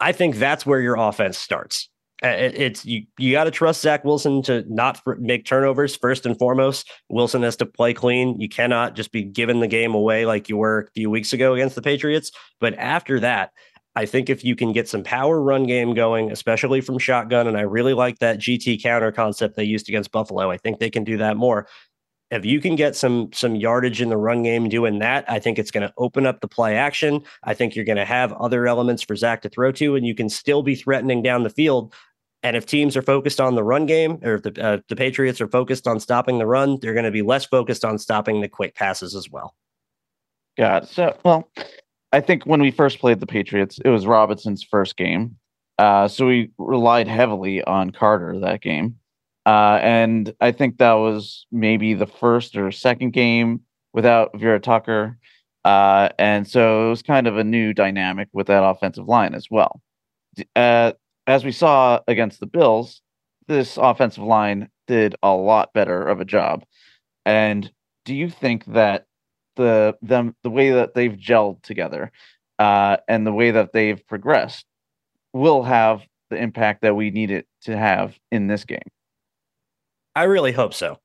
I 0.00 0.12
think 0.12 0.36
that's 0.36 0.66
where 0.66 0.80
your 0.80 0.96
offense 0.96 1.38
starts. 1.38 1.88
Uh, 2.22 2.28
it's 2.28 2.84
you. 2.86 3.04
You 3.18 3.32
got 3.32 3.44
to 3.44 3.50
trust 3.50 3.82
Zach 3.82 4.02
Wilson 4.02 4.40
to 4.42 4.64
not 4.68 5.00
make 5.18 5.44
turnovers 5.44 5.94
first 5.94 6.24
and 6.24 6.38
foremost. 6.38 6.90
Wilson 7.10 7.42
has 7.42 7.56
to 7.56 7.66
play 7.66 7.92
clean. 7.92 8.40
You 8.40 8.48
cannot 8.48 8.96
just 8.96 9.12
be 9.12 9.22
giving 9.22 9.60
the 9.60 9.66
game 9.66 9.94
away 9.94 10.24
like 10.24 10.48
you 10.48 10.56
were 10.56 10.88
a 10.88 10.90
few 10.92 11.10
weeks 11.10 11.34
ago 11.34 11.52
against 11.52 11.74
the 11.74 11.82
Patriots. 11.82 12.30
But 12.58 12.74
after 12.78 13.20
that, 13.20 13.50
I 13.96 14.04
think 14.04 14.28
if 14.28 14.44
you 14.44 14.54
can 14.54 14.72
get 14.72 14.88
some 14.88 15.02
power 15.02 15.40
run 15.40 15.64
game 15.64 15.94
going, 15.94 16.30
especially 16.30 16.82
from 16.82 16.98
shotgun, 16.98 17.46
and 17.46 17.56
I 17.56 17.62
really 17.62 17.94
like 17.94 18.18
that 18.18 18.38
GT 18.38 18.80
counter 18.82 19.10
concept 19.10 19.56
they 19.56 19.64
used 19.64 19.88
against 19.88 20.12
Buffalo. 20.12 20.50
I 20.50 20.58
think 20.58 20.78
they 20.78 20.90
can 20.90 21.02
do 21.02 21.16
that 21.16 21.38
more. 21.38 21.66
If 22.30 22.44
you 22.44 22.60
can 22.60 22.76
get 22.76 22.94
some 22.94 23.30
some 23.32 23.56
yardage 23.56 24.02
in 24.02 24.10
the 24.10 24.16
run 24.18 24.42
game 24.42 24.68
doing 24.68 24.98
that, 24.98 25.24
I 25.30 25.38
think 25.38 25.58
it's 25.58 25.70
going 25.70 25.88
to 25.88 25.94
open 25.96 26.26
up 26.26 26.40
the 26.42 26.48
play 26.48 26.76
action. 26.76 27.22
I 27.44 27.54
think 27.54 27.74
you're 27.74 27.86
going 27.86 27.96
to 27.96 28.04
have 28.04 28.34
other 28.34 28.66
elements 28.66 29.02
for 29.02 29.16
Zach 29.16 29.40
to 29.42 29.48
throw 29.48 29.72
to, 29.72 29.96
and 29.96 30.06
you 30.06 30.14
can 30.14 30.28
still 30.28 30.62
be 30.62 30.74
threatening 30.74 31.22
down 31.22 31.42
the 31.42 31.50
field. 31.50 31.94
And 32.42 32.54
if 32.54 32.66
teams 32.66 32.96
are 32.96 33.02
focused 33.02 33.40
on 33.40 33.54
the 33.54 33.64
run 33.64 33.86
game, 33.86 34.18
or 34.22 34.34
if 34.34 34.42
the, 34.42 34.62
uh, 34.62 34.78
the 34.88 34.96
Patriots 34.96 35.40
are 35.40 35.48
focused 35.48 35.88
on 35.88 36.00
stopping 36.00 36.38
the 36.38 36.46
run, 36.46 36.78
they're 36.80 36.92
going 36.92 37.06
to 37.06 37.10
be 37.10 37.22
less 37.22 37.46
focused 37.46 37.84
on 37.84 37.98
stopping 37.98 38.42
the 38.42 38.48
quick 38.48 38.74
passes 38.74 39.14
as 39.14 39.30
well. 39.30 39.54
Got. 40.58 40.88
So, 40.88 41.16
well, 41.24 41.48
I 42.12 42.20
think 42.20 42.44
when 42.44 42.60
we 42.62 42.70
first 42.70 42.98
played 42.98 43.20
the 43.20 43.26
Patriots, 43.26 43.78
it 43.84 43.88
was 43.88 44.06
Robinson's 44.06 44.62
first 44.62 44.96
game. 44.96 45.36
Uh, 45.78 46.08
so 46.08 46.26
we 46.26 46.50
relied 46.58 47.08
heavily 47.08 47.62
on 47.64 47.90
Carter 47.90 48.38
that 48.40 48.62
game. 48.62 48.96
Uh, 49.44 49.78
and 49.82 50.34
I 50.40 50.52
think 50.52 50.78
that 50.78 50.94
was 50.94 51.46
maybe 51.52 51.94
the 51.94 52.06
first 52.06 52.56
or 52.56 52.72
second 52.72 53.12
game 53.12 53.60
without 53.92 54.36
Vera 54.38 54.58
Tucker. 54.58 55.18
Uh, 55.64 56.08
and 56.18 56.48
so 56.48 56.86
it 56.86 56.90
was 56.90 57.02
kind 57.02 57.26
of 57.26 57.38
a 57.38 57.44
new 57.44 57.72
dynamic 57.72 58.28
with 58.32 58.46
that 58.48 58.64
offensive 58.64 59.08
line 59.08 59.34
as 59.34 59.48
well. 59.50 59.80
Uh, 60.54 60.92
as 61.26 61.44
we 61.44 61.52
saw 61.52 62.00
against 62.06 62.40
the 62.40 62.46
Bills, 62.46 63.02
this 63.48 63.76
offensive 63.76 64.24
line 64.24 64.68
did 64.86 65.16
a 65.22 65.32
lot 65.32 65.72
better 65.72 66.06
of 66.06 66.20
a 66.20 66.24
job. 66.24 66.64
And 67.24 67.70
do 68.04 68.14
you 68.14 68.30
think 68.30 68.64
that 68.66 69.05
the 69.56 69.96
them 70.02 70.34
the 70.42 70.50
way 70.50 70.70
that 70.70 70.94
they've 70.94 71.16
gelled 71.16 71.62
together 71.62 72.12
uh, 72.58 72.98
and 73.08 73.26
the 73.26 73.32
way 73.32 73.50
that 73.50 73.72
they've 73.72 74.06
progressed 74.06 74.66
will 75.32 75.62
have 75.62 76.02
the 76.30 76.36
impact 76.36 76.82
that 76.82 76.96
we 76.96 77.10
need 77.10 77.30
it 77.30 77.46
to 77.62 77.76
have 77.76 78.18
in 78.30 78.46
this 78.46 78.64
game? 78.64 78.78
I 80.14 80.24
really 80.24 80.52
hope 80.52 80.74
so. 80.74 80.98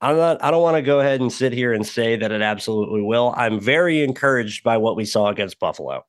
I'm 0.00 0.16
not. 0.16 0.42
I 0.44 0.50
don't 0.50 0.62
want 0.62 0.76
to 0.76 0.82
go 0.82 1.00
ahead 1.00 1.20
and 1.20 1.32
sit 1.32 1.52
here 1.52 1.72
and 1.72 1.84
say 1.84 2.16
that 2.16 2.30
it 2.30 2.40
absolutely 2.40 3.02
will. 3.02 3.34
I'm 3.36 3.60
very 3.60 4.04
encouraged 4.04 4.62
by 4.62 4.76
what 4.76 4.96
we 4.96 5.04
saw 5.04 5.28
against 5.28 5.58
Buffalo. 5.58 6.04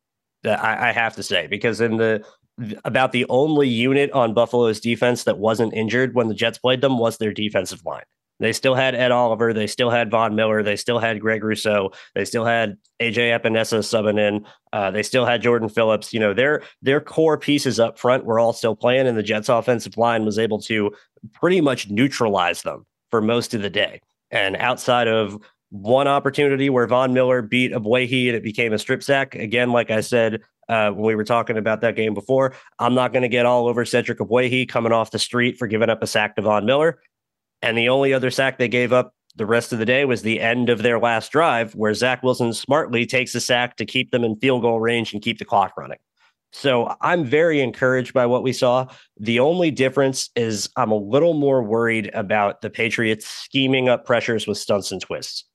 I, 0.45 0.89
I 0.89 0.91
have 0.91 1.15
to 1.15 1.23
say 1.23 1.47
because 1.47 1.81
in 1.81 1.97
the 1.97 2.23
about 2.85 3.13
the 3.13 3.25
only 3.29 3.67
unit 3.67 4.11
on 4.11 4.33
Buffalo's 4.33 4.79
defense 4.79 5.23
that 5.23 5.39
wasn't 5.39 5.73
injured 5.73 6.13
when 6.13 6.27
the 6.27 6.33
Jets 6.33 6.57
played 6.57 6.81
them 6.81 6.97
was 6.97 7.17
their 7.17 7.33
defensive 7.33 7.85
line. 7.85 8.03
They 8.39 8.53
still 8.53 8.75
had 8.75 8.95
Ed 8.95 9.11
Oliver. 9.11 9.53
They 9.53 9.67
still 9.67 9.89
had 9.89 10.09
Von 10.09 10.35
Miller. 10.35 10.63
They 10.63 10.75
still 10.75 10.99
had 10.99 11.19
Greg 11.19 11.43
Rousseau. 11.43 11.91
They 12.15 12.25
still 12.25 12.45
had 12.45 12.77
AJ 13.01 13.37
Epenesa 13.37 13.79
subbing 13.79 14.19
in. 14.19 14.45
Uh, 14.71 14.91
they 14.91 15.03
still 15.03 15.25
had 15.25 15.41
Jordan 15.41 15.69
Phillips. 15.69 16.13
You 16.13 16.19
know, 16.19 16.33
their 16.33 16.63
their 16.81 17.01
core 17.01 17.37
pieces 17.37 17.79
up 17.79 17.99
front 17.99 18.25
were 18.25 18.39
all 18.39 18.53
still 18.53 18.75
playing, 18.75 19.07
and 19.07 19.17
the 19.17 19.23
Jets' 19.23 19.49
offensive 19.49 19.97
line 19.97 20.25
was 20.25 20.39
able 20.39 20.61
to 20.63 20.91
pretty 21.33 21.61
much 21.61 21.89
neutralize 21.89 22.61
them 22.61 22.85
for 23.11 23.21
most 23.21 23.53
of 23.53 23.61
the 23.61 23.69
day. 23.69 24.01
And 24.31 24.55
outside 24.57 25.07
of 25.07 25.37
one 25.71 26.07
opportunity 26.07 26.69
where 26.69 26.87
Von 26.87 27.13
Miller 27.13 27.41
beat 27.41 27.73
Ogbuehi 27.73 28.27
and 28.27 28.35
it 28.35 28.43
became 28.43 28.73
a 28.73 28.79
strip 28.79 29.03
sack, 29.03 29.35
again, 29.35 29.71
like 29.71 29.91
I 29.91 30.01
said 30.01 30.41
uh, 30.67 30.91
when 30.91 31.05
we 31.05 31.15
were 31.15 31.23
talking 31.23 31.57
about 31.57 31.81
that 31.81 31.95
game 31.95 32.13
before, 32.13 32.53
I'm 32.77 32.93
not 32.93 33.11
going 33.11 33.23
to 33.23 33.29
get 33.29 33.45
all 33.45 33.67
over 33.67 33.85
Cedric 33.85 34.19
Ogbuehi 34.19 34.67
coming 34.67 34.91
off 34.91 35.11
the 35.11 35.19
street 35.19 35.57
for 35.57 35.67
giving 35.67 35.89
up 35.89 36.01
a 36.01 36.07
sack 36.07 36.35
to 36.35 36.41
Von 36.41 36.65
Miller. 36.65 36.99
And 37.61 37.77
the 37.77 37.89
only 37.89 38.13
other 38.13 38.31
sack 38.31 38.57
they 38.57 38.67
gave 38.67 38.93
up 38.93 39.13
the 39.35 39.45
rest 39.45 39.71
of 39.71 39.79
the 39.79 39.85
day 39.85 40.05
was 40.05 40.21
the 40.21 40.39
end 40.39 40.69
of 40.69 40.81
their 40.81 40.99
last 40.99 41.31
drive, 41.31 41.73
where 41.75 41.93
Zach 41.93 42.23
Wilson 42.23 42.53
smartly 42.53 43.05
takes 43.05 43.35
a 43.35 43.41
sack 43.41 43.77
to 43.77 43.85
keep 43.85 44.11
them 44.11 44.23
in 44.23 44.35
field 44.37 44.61
goal 44.61 44.79
range 44.79 45.13
and 45.13 45.21
keep 45.21 45.39
the 45.39 45.45
clock 45.45 45.77
running. 45.77 45.99
So 46.51 46.95
I'm 47.01 47.25
very 47.25 47.61
encouraged 47.61 48.13
by 48.13 48.25
what 48.25 48.43
we 48.43 48.53
saw. 48.53 48.87
The 49.19 49.39
only 49.39 49.71
difference 49.71 50.29
is 50.35 50.69
I'm 50.75 50.91
a 50.91 50.97
little 50.97 51.35
more 51.35 51.61
worried 51.61 52.09
about 52.13 52.61
the 52.61 52.69
Patriots 52.69 53.27
scheming 53.27 53.87
up 53.87 54.05
pressures 54.05 54.47
with 54.47 54.57
stunts 54.57 54.91
and 54.91 54.99
twists. 54.99 55.45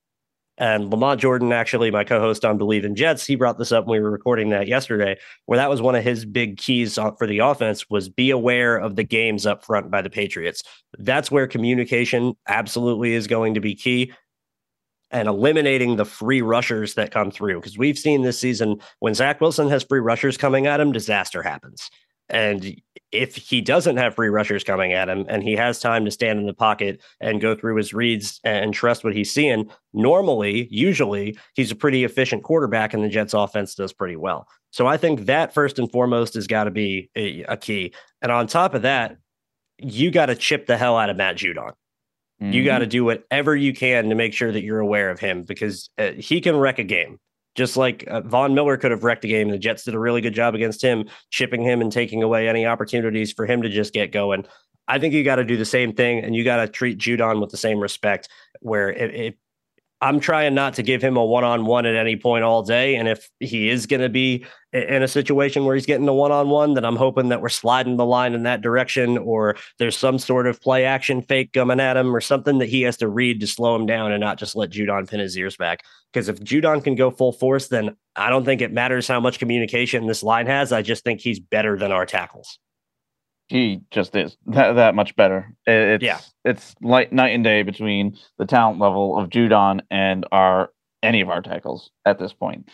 And 0.56 0.90
Lamont 0.90 1.20
Jordan, 1.20 1.52
actually, 1.52 1.90
my 1.90 2.04
co-host 2.04 2.44
on 2.44 2.58
Believe 2.58 2.84
in 2.84 2.94
Jets, 2.94 3.26
he 3.26 3.34
brought 3.34 3.58
this 3.58 3.73
up 3.73 3.87
when 3.87 3.99
we 3.99 4.04
were 4.04 4.11
recording 4.11 4.50
that 4.50 4.68
yesterday, 4.68 5.18
where 5.46 5.56
that 5.56 5.68
was 5.68 5.82
one 5.82 5.96
of 5.96 6.04
his 6.04 6.25
big 6.25 6.58
keys 6.58 6.94
for 6.94 7.26
the 7.26 7.40
offense 7.40 7.90
was 7.90 8.08
be 8.08 8.30
aware 8.30 8.76
of 8.76 8.94
the 8.94 9.02
games 9.02 9.46
up 9.46 9.64
front 9.64 9.90
by 9.90 10.00
the 10.00 10.11
Patriots. 10.11 10.62
That's 10.99 11.30
where 11.30 11.49
communication 11.49 12.34
absolutely 12.46 13.14
is 13.14 13.26
going 13.26 13.54
to 13.54 13.61
be 13.61 13.75
key 13.75 14.12
and 15.11 15.28
eliminating 15.28 15.96
the 15.96 16.04
free 16.04 16.42
rushers 16.42 16.94
that 16.94 17.11
come 17.11 17.30
through. 17.30 17.61
Because 17.61 17.76
we've 17.76 17.99
seen 17.99 18.23
this 18.23 18.38
season 18.38 18.80
when 19.00 19.14
Zach 19.14 19.40
Wilson 19.40 19.68
has 19.68 19.82
free 19.82 20.00
rushers 20.00 20.37
coming 20.37 20.66
at 20.66 20.80
him, 20.80 20.92
disaster 20.92 21.42
happens. 21.42 21.90
And 22.28 22.81
if 23.12 23.37
he 23.37 23.61
doesn't 23.61 23.97
have 23.97 24.14
free 24.14 24.28
rushers 24.28 24.64
coming 24.64 24.93
at 24.93 25.09
him 25.09 25.26
and 25.28 25.43
he 25.43 25.54
has 25.57 25.78
time 25.78 26.04
to 26.04 26.11
stand 26.11 26.38
in 26.38 26.47
the 26.47 26.54
pocket 26.54 27.00
and 27.21 27.40
go 27.40 27.54
through 27.54 27.76
his 27.76 27.95
reads 27.95 28.40
and 28.45 28.75
trust 28.75 29.04
what 29.04 29.14
he's 29.14 29.33
seeing, 29.33 29.71
normally, 29.93 30.66
usually, 30.71 31.38
he's 31.54 31.71
a 31.71 31.76
pretty 31.76 32.04
efficient 32.04 32.43
quarterback 32.43 32.93
and 32.95 33.04
the 33.04 33.09
Jets 33.09 33.35
offense 33.35 33.75
does 33.75 33.93
pretty 33.93 34.16
well. 34.16 34.49
So 34.71 34.87
I 34.87 34.97
think 34.97 35.26
that 35.26 35.54
first 35.54 35.78
and 35.78 35.90
foremost 35.90 36.35
has 36.35 36.47
got 36.47 36.64
to 36.64 36.71
be 36.71 37.11
a, 37.14 37.43
a, 37.45 37.57
key. 37.57 37.95
And 38.21 38.33
on 38.33 38.49
top 38.49 38.75
of 38.75 38.83
that, 38.83 39.16
you 39.78 40.11
got 40.11 40.26
to 40.26 40.35
chip 40.35 40.66
the 40.66 40.76
hell 40.76 40.97
out 40.97 41.11
of 41.11 41.16
Matt 41.16 41.37
Judon. 41.37 41.73
Mm-hmm. 42.43 42.52
You 42.52 42.64
got 42.64 42.81
to 42.81 42.87
do 42.87 43.04
whatever 43.04 43.54
you 43.54 43.73
can 43.73 44.09
to 44.09 44.16
make 44.16 44.35
sure 44.35 44.50
that 44.50 44.64
you're 44.64 44.81
aware 44.81 45.11
of 45.11 45.21
him 45.21 45.43
because 45.43 45.90
uh, 45.99 46.11
he 46.12 46.40
can 46.40 46.57
wreck 46.57 46.81
a 46.81 46.85
game 46.85 47.21
just 47.54 47.76
like 47.76 48.04
uh, 48.08 48.20
Von 48.23 48.54
Miller 48.54 48.76
could 48.76 48.90
have 48.90 49.04
wrecked 49.04 49.25
a 49.25 49.28
game. 49.28 49.50
The 49.50 49.58
Jets 49.58 49.84
did 49.84 49.94
a 49.94 49.99
really 49.99 50.20
good 50.20 50.34
job 50.34 50.54
against 50.54 50.82
him, 50.82 51.08
chipping 51.30 51.62
him 51.62 51.80
and 51.80 51.90
taking 51.90 52.23
away 52.23 52.49
any 52.49 52.66
opportunities 52.66 53.32
for 53.32 53.46
him 53.46 53.62
to 53.62 53.68
just 53.68 53.92
get 53.92 54.12
going. 54.12 54.44
I 54.87 54.99
think 54.99 55.14
you 55.14 55.25
got 55.25 55.37
to 55.37 55.44
do 55.44 55.56
the 55.56 55.64
same 55.64 55.94
thing, 55.94 56.23
and 56.23 56.34
you 56.34 56.44
got 56.44 56.56
to 56.56 56.68
treat 56.68 56.99
Judon 56.99 57.40
with 57.40 57.50
the 57.50 57.56
same 57.56 57.78
respect. 57.78 58.28
Where 58.61 58.90
if, 58.90 59.34
I'm 60.04 60.20
trying 60.20 60.54
not 60.54 60.75
to 60.75 60.82
give 60.82 61.00
him 61.00 61.16
a 61.16 61.25
one 61.25 61.44
on 61.44 61.64
one 61.64 61.87
at 61.87 61.96
any 61.96 62.16
point 62.16 62.44
all 62.44 62.62
day. 62.62 62.96
And 62.96 63.08
if 63.08 63.30
he 63.40 63.70
is 63.70 63.87
going 63.87 64.02
to 64.02 64.11
be 64.11 64.44
in 64.70 65.02
a 65.02 65.08
situation 65.08 65.64
where 65.64 65.75
he's 65.75 65.87
getting 65.87 66.06
a 66.06 66.12
one 66.12 66.30
on 66.30 66.50
one, 66.50 66.75
then 66.75 66.84
I'm 66.84 66.96
hoping 66.96 67.30
that 67.30 67.40
we're 67.40 67.49
sliding 67.49 67.96
the 67.96 68.04
line 68.04 68.34
in 68.34 68.42
that 68.42 68.61
direction 68.61 69.16
or 69.16 69.56
there's 69.78 69.96
some 69.96 70.18
sort 70.18 70.46
of 70.46 70.61
play 70.61 70.84
action 70.84 71.23
fake 71.23 71.54
coming 71.54 71.80
at 71.80 71.96
him 71.96 72.14
or 72.14 72.20
something 72.20 72.58
that 72.58 72.68
he 72.68 72.82
has 72.82 72.99
to 72.99 73.08
read 73.08 73.40
to 73.40 73.46
slow 73.46 73.75
him 73.75 73.87
down 73.87 74.12
and 74.12 74.20
not 74.20 74.37
just 74.38 74.54
let 74.54 74.68
Judon 74.68 75.08
pin 75.08 75.20
his 75.20 75.38
ears 75.38 75.56
back. 75.56 75.82
Because 76.12 76.28
if 76.28 76.38
Judon 76.38 76.84
can 76.84 76.96
go 76.96 77.11
full 77.11 77.32
force, 77.32 77.68
then 77.68 77.96
I 78.14 78.28
don't 78.28 78.44
think 78.44 78.61
it 78.61 78.75
matters 78.75 79.08
how 79.08 79.20
much 79.20 79.38
communication 79.38 80.06
this 80.06 80.23
line 80.23 80.49
has. 80.49 80.70
I 80.70 80.82
just 80.82 81.02
think 81.02 81.23
he's 81.23 81.40
better 81.40 81.78
than 81.78 81.92
our 81.92 82.04
tackles 82.04 82.58
he 83.48 83.80
just 83.90 84.16
is 84.16 84.36
that, 84.46 84.72
that 84.72 84.94
much 84.94 85.14
better. 85.16 85.54
It's, 85.66 86.04
yeah, 86.04 86.20
it's 86.44 86.74
like 86.80 87.12
night 87.12 87.34
and 87.34 87.44
day 87.44 87.62
between 87.62 88.16
the 88.38 88.46
talent 88.46 88.78
level 88.78 89.18
of 89.18 89.30
Judon 89.30 89.80
and 89.90 90.26
our 90.32 90.70
any 91.02 91.20
of 91.20 91.28
our 91.28 91.42
tackles 91.42 91.90
at 92.04 92.18
this 92.18 92.32
point. 92.32 92.68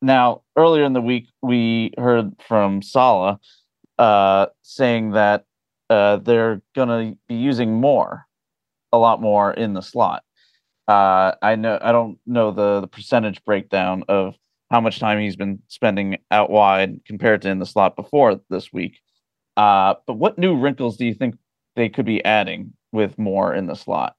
Now, 0.00 0.42
earlier 0.56 0.84
in 0.84 0.92
the 0.92 1.00
week, 1.00 1.28
we 1.42 1.92
heard 1.98 2.32
from 2.46 2.82
Saleh 2.82 3.38
uh, 3.98 4.46
saying 4.62 5.12
that 5.12 5.44
uh, 5.90 6.16
they're 6.18 6.62
going 6.74 6.88
to 6.88 7.18
be 7.28 7.34
using 7.34 7.80
Moore, 7.80 8.26
a 8.92 8.98
lot 8.98 9.20
more 9.20 9.52
in 9.52 9.74
the 9.74 9.80
slot. 9.80 10.22
Uh, 10.86 11.32
I 11.40 11.56
know 11.56 11.78
I 11.80 11.92
don't 11.92 12.18
know 12.26 12.50
the 12.50 12.82
the 12.82 12.86
percentage 12.86 13.42
breakdown 13.44 14.04
of 14.08 14.34
how 14.70 14.80
much 14.80 14.98
time 14.98 15.18
he's 15.18 15.36
been 15.36 15.60
spending 15.68 16.18
out 16.30 16.50
wide 16.50 17.00
compared 17.06 17.42
to 17.42 17.48
in 17.48 17.58
the 17.58 17.66
slot 17.66 17.96
before 17.96 18.40
this 18.50 18.72
week. 18.72 18.98
Uh, 19.56 19.94
but 20.06 20.14
what 20.14 20.38
new 20.38 20.56
wrinkles 20.56 20.96
do 20.96 21.06
you 21.06 21.14
think 21.14 21.36
they 21.76 21.88
could 21.88 22.06
be 22.06 22.24
adding 22.24 22.72
with 22.92 23.18
Moore 23.18 23.54
in 23.54 23.66
the 23.66 23.74
slot? 23.74 24.16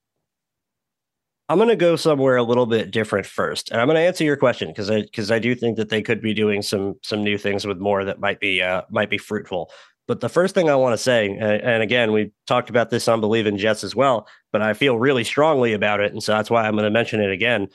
I'm 1.47 1.57
going 1.57 1.69
to 1.69 1.75
go 1.75 1.95
somewhere 1.95 2.37
a 2.37 2.43
little 2.43 2.65
bit 2.65 2.89
different 2.89 3.27
first, 3.27 3.69
and 3.69 3.79
I'm 3.79 3.87
going 3.87 3.97
to 3.97 4.01
answer 4.01 4.23
your 4.23 4.37
question 4.37 4.69
because 4.69 4.89
I 4.89 5.01
because 5.01 5.29
I 5.29 5.37
do 5.37 5.53
think 5.53 5.77
that 5.77 5.89
they 5.89 6.01
could 6.01 6.19
be 6.21 6.33
doing 6.33 6.63
some 6.63 6.95
some 7.03 7.23
new 7.23 7.37
things 7.37 7.67
with 7.67 7.77
Moore 7.77 8.03
that 8.05 8.19
might 8.19 8.39
be 8.39 8.61
uh, 8.63 8.81
might 8.89 9.11
be 9.11 9.19
fruitful. 9.19 9.69
But 10.07 10.21
the 10.21 10.29
first 10.29 10.55
thing 10.55 10.69
I 10.69 10.75
want 10.75 10.93
to 10.93 10.97
say, 10.99 11.29
and, 11.29 11.41
and 11.41 11.83
again, 11.83 12.11
we 12.11 12.31
talked 12.47 12.69
about 12.69 12.89
this 12.89 13.07
on 13.07 13.21
Believe 13.21 13.47
in 13.47 13.57
Jets 13.57 13.83
as 13.83 13.95
well, 13.95 14.27
but 14.51 14.61
I 14.61 14.73
feel 14.73 14.97
really 14.97 15.23
strongly 15.23 15.73
about 15.73 15.99
it, 15.99 16.11
and 16.13 16.21
so 16.21 16.31
that's 16.31 16.49
why 16.49 16.65
I'm 16.65 16.73
going 16.73 16.83
to 16.85 16.91
mention 16.91 17.21
it 17.21 17.31
again 17.31 17.67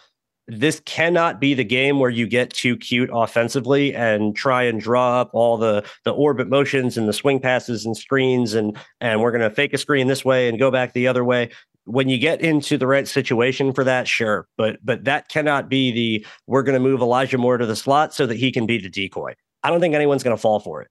this 0.50 0.80
cannot 0.84 1.40
be 1.40 1.54
the 1.54 1.64
game 1.64 1.98
where 1.98 2.10
you 2.10 2.26
get 2.26 2.50
too 2.50 2.76
cute 2.76 3.10
offensively 3.12 3.94
and 3.94 4.34
try 4.34 4.64
and 4.64 4.80
draw 4.80 5.20
up 5.20 5.30
all 5.32 5.56
the 5.56 5.84
the 6.04 6.12
orbit 6.12 6.48
motions 6.48 6.96
and 6.96 7.08
the 7.08 7.12
swing 7.12 7.38
passes 7.40 7.86
and 7.86 7.96
screens 7.96 8.54
and 8.54 8.76
and 9.00 9.20
we're 9.20 9.30
going 9.30 9.48
to 9.48 9.54
fake 9.54 9.72
a 9.72 9.78
screen 9.78 10.06
this 10.06 10.24
way 10.24 10.48
and 10.48 10.58
go 10.58 10.70
back 10.70 10.92
the 10.92 11.06
other 11.06 11.24
way. 11.24 11.50
When 11.84 12.08
you 12.08 12.18
get 12.18 12.40
into 12.40 12.76
the 12.76 12.86
right 12.86 13.08
situation 13.08 13.72
for 13.72 13.84
that 13.84 14.08
sure 14.08 14.46
but 14.56 14.78
but 14.84 15.04
that 15.04 15.28
cannot 15.28 15.68
be 15.68 15.92
the 15.92 16.26
we're 16.46 16.62
going 16.62 16.80
to 16.80 16.80
move 16.80 17.00
Elijah 17.00 17.38
Moore 17.38 17.58
to 17.58 17.66
the 17.66 17.76
slot 17.76 18.14
so 18.14 18.26
that 18.26 18.36
he 18.36 18.50
can 18.52 18.66
be 18.66 18.78
the 18.78 18.90
decoy. 18.90 19.34
I 19.62 19.70
don't 19.70 19.80
think 19.80 19.94
anyone's 19.94 20.22
going 20.22 20.36
to 20.36 20.40
fall 20.40 20.60
for 20.60 20.82
it. 20.82 20.88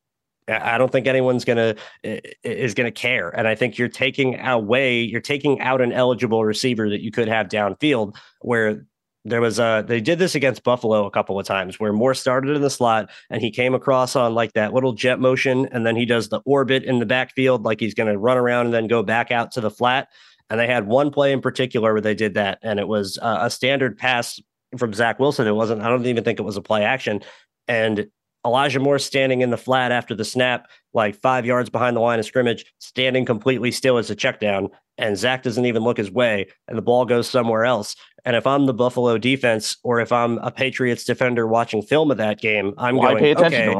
I 0.47 0.77
don't 0.77 0.91
think 0.91 1.05
anyone's 1.05 1.45
gonna 1.45 1.75
is 2.01 2.73
gonna 2.73 2.91
care, 2.91 3.29
and 3.29 3.47
I 3.47 3.53
think 3.53 3.77
you're 3.77 3.87
taking 3.87 4.39
away, 4.39 5.01
you're 5.01 5.21
taking 5.21 5.61
out 5.61 5.79
an 5.79 5.91
eligible 5.91 6.43
receiver 6.43 6.89
that 6.89 7.01
you 7.01 7.11
could 7.11 7.27
have 7.27 7.49
downfield, 7.49 8.15
where 8.41 8.83
there 9.29 9.41
was 9.41 9.59
a 9.59 9.83
they 9.87 10.01
did 10.01 10.19
this 10.19 10.35
against 10.35 10.63
Buffalo 10.63 11.05
a 11.05 11.11
couple 11.11 11.39
of 11.39 11.45
times 11.45 11.79
where 11.79 11.93
Moore 11.93 12.13
started 12.13 12.55
in 12.55 12.61
the 12.61 12.69
slot 12.69 13.09
and 13.29 13.41
he 13.41 13.51
came 13.51 13.73
across 13.73 14.15
on 14.15 14.33
like 14.33 14.53
that 14.53 14.73
little 14.73 14.93
jet 14.93 15.19
motion 15.19 15.67
and 15.71 15.85
then 15.85 15.95
he 15.95 16.05
does 16.05 16.29
the 16.29 16.41
orbit 16.45 16.83
in 16.83 16.99
the 16.99 17.05
backfield 17.05 17.63
like 17.63 17.79
he's 17.79 17.93
going 17.93 18.11
to 18.11 18.17
run 18.17 18.37
around 18.37 18.65
and 18.65 18.73
then 18.73 18.87
go 18.87 19.03
back 19.03 19.31
out 19.31 19.51
to 19.51 19.61
the 19.61 19.71
flat. 19.71 20.09
And 20.49 20.59
they 20.59 20.67
had 20.67 20.87
one 20.87 21.11
play 21.11 21.31
in 21.31 21.41
particular 21.41 21.93
where 21.93 22.01
they 22.01 22.15
did 22.15 22.33
that, 22.33 22.57
and 22.63 22.79
it 22.79 22.87
was 22.87 23.19
uh, 23.21 23.37
a 23.41 23.51
standard 23.51 23.97
pass 23.97 24.39
from 24.77 24.93
Zach 24.93 25.19
Wilson. 25.19 25.47
It 25.47 25.51
wasn't. 25.51 25.81
I 25.81 25.89
don't 25.89 26.05
even 26.07 26.23
think 26.23 26.39
it 26.39 26.43
was 26.43 26.57
a 26.57 26.61
play 26.61 26.83
action. 26.83 27.21
And 27.67 28.09
Elijah 28.45 28.79
Moore 28.79 28.99
standing 28.99 29.41
in 29.41 29.49
the 29.49 29.57
flat 29.57 29.91
after 29.91 30.15
the 30.15 30.25
snap, 30.25 30.69
like 30.93 31.15
five 31.21 31.45
yards 31.45 31.69
behind 31.69 31.95
the 31.95 32.01
line 32.01 32.19
of 32.19 32.25
scrimmage, 32.25 32.65
standing 32.79 33.25
completely 33.25 33.71
still 33.71 33.97
as 33.97 34.09
a 34.09 34.15
check 34.15 34.39
down. 34.39 34.69
And 34.97 35.17
Zach 35.17 35.43
doesn't 35.43 35.65
even 35.65 35.83
look 35.83 35.97
his 35.97 36.11
way, 36.11 36.47
and 36.67 36.77
the 36.77 36.81
ball 36.81 37.05
goes 37.05 37.29
somewhere 37.29 37.65
else. 37.65 37.95
And 38.29 38.35
if 38.35 38.45
I'm 38.45 38.67
the 38.67 38.75
Buffalo 38.75 39.17
defense 39.17 39.75
or 39.81 39.99
if 39.99 40.11
I'm 40.11 40.37
a 40.37 40.51
Patriots 40.51 41.03
defender 41.03 41.47
watching 41.47 41.81
film 41.81 42.11
of 42.11 42.17
that 42.17 42.39
game, 42.39 42.75
I'm 42.77 42.93
going. 42.93 43.15
Why 43.15 43.33
going, 43.33 43.45
okay, 43.47 43.75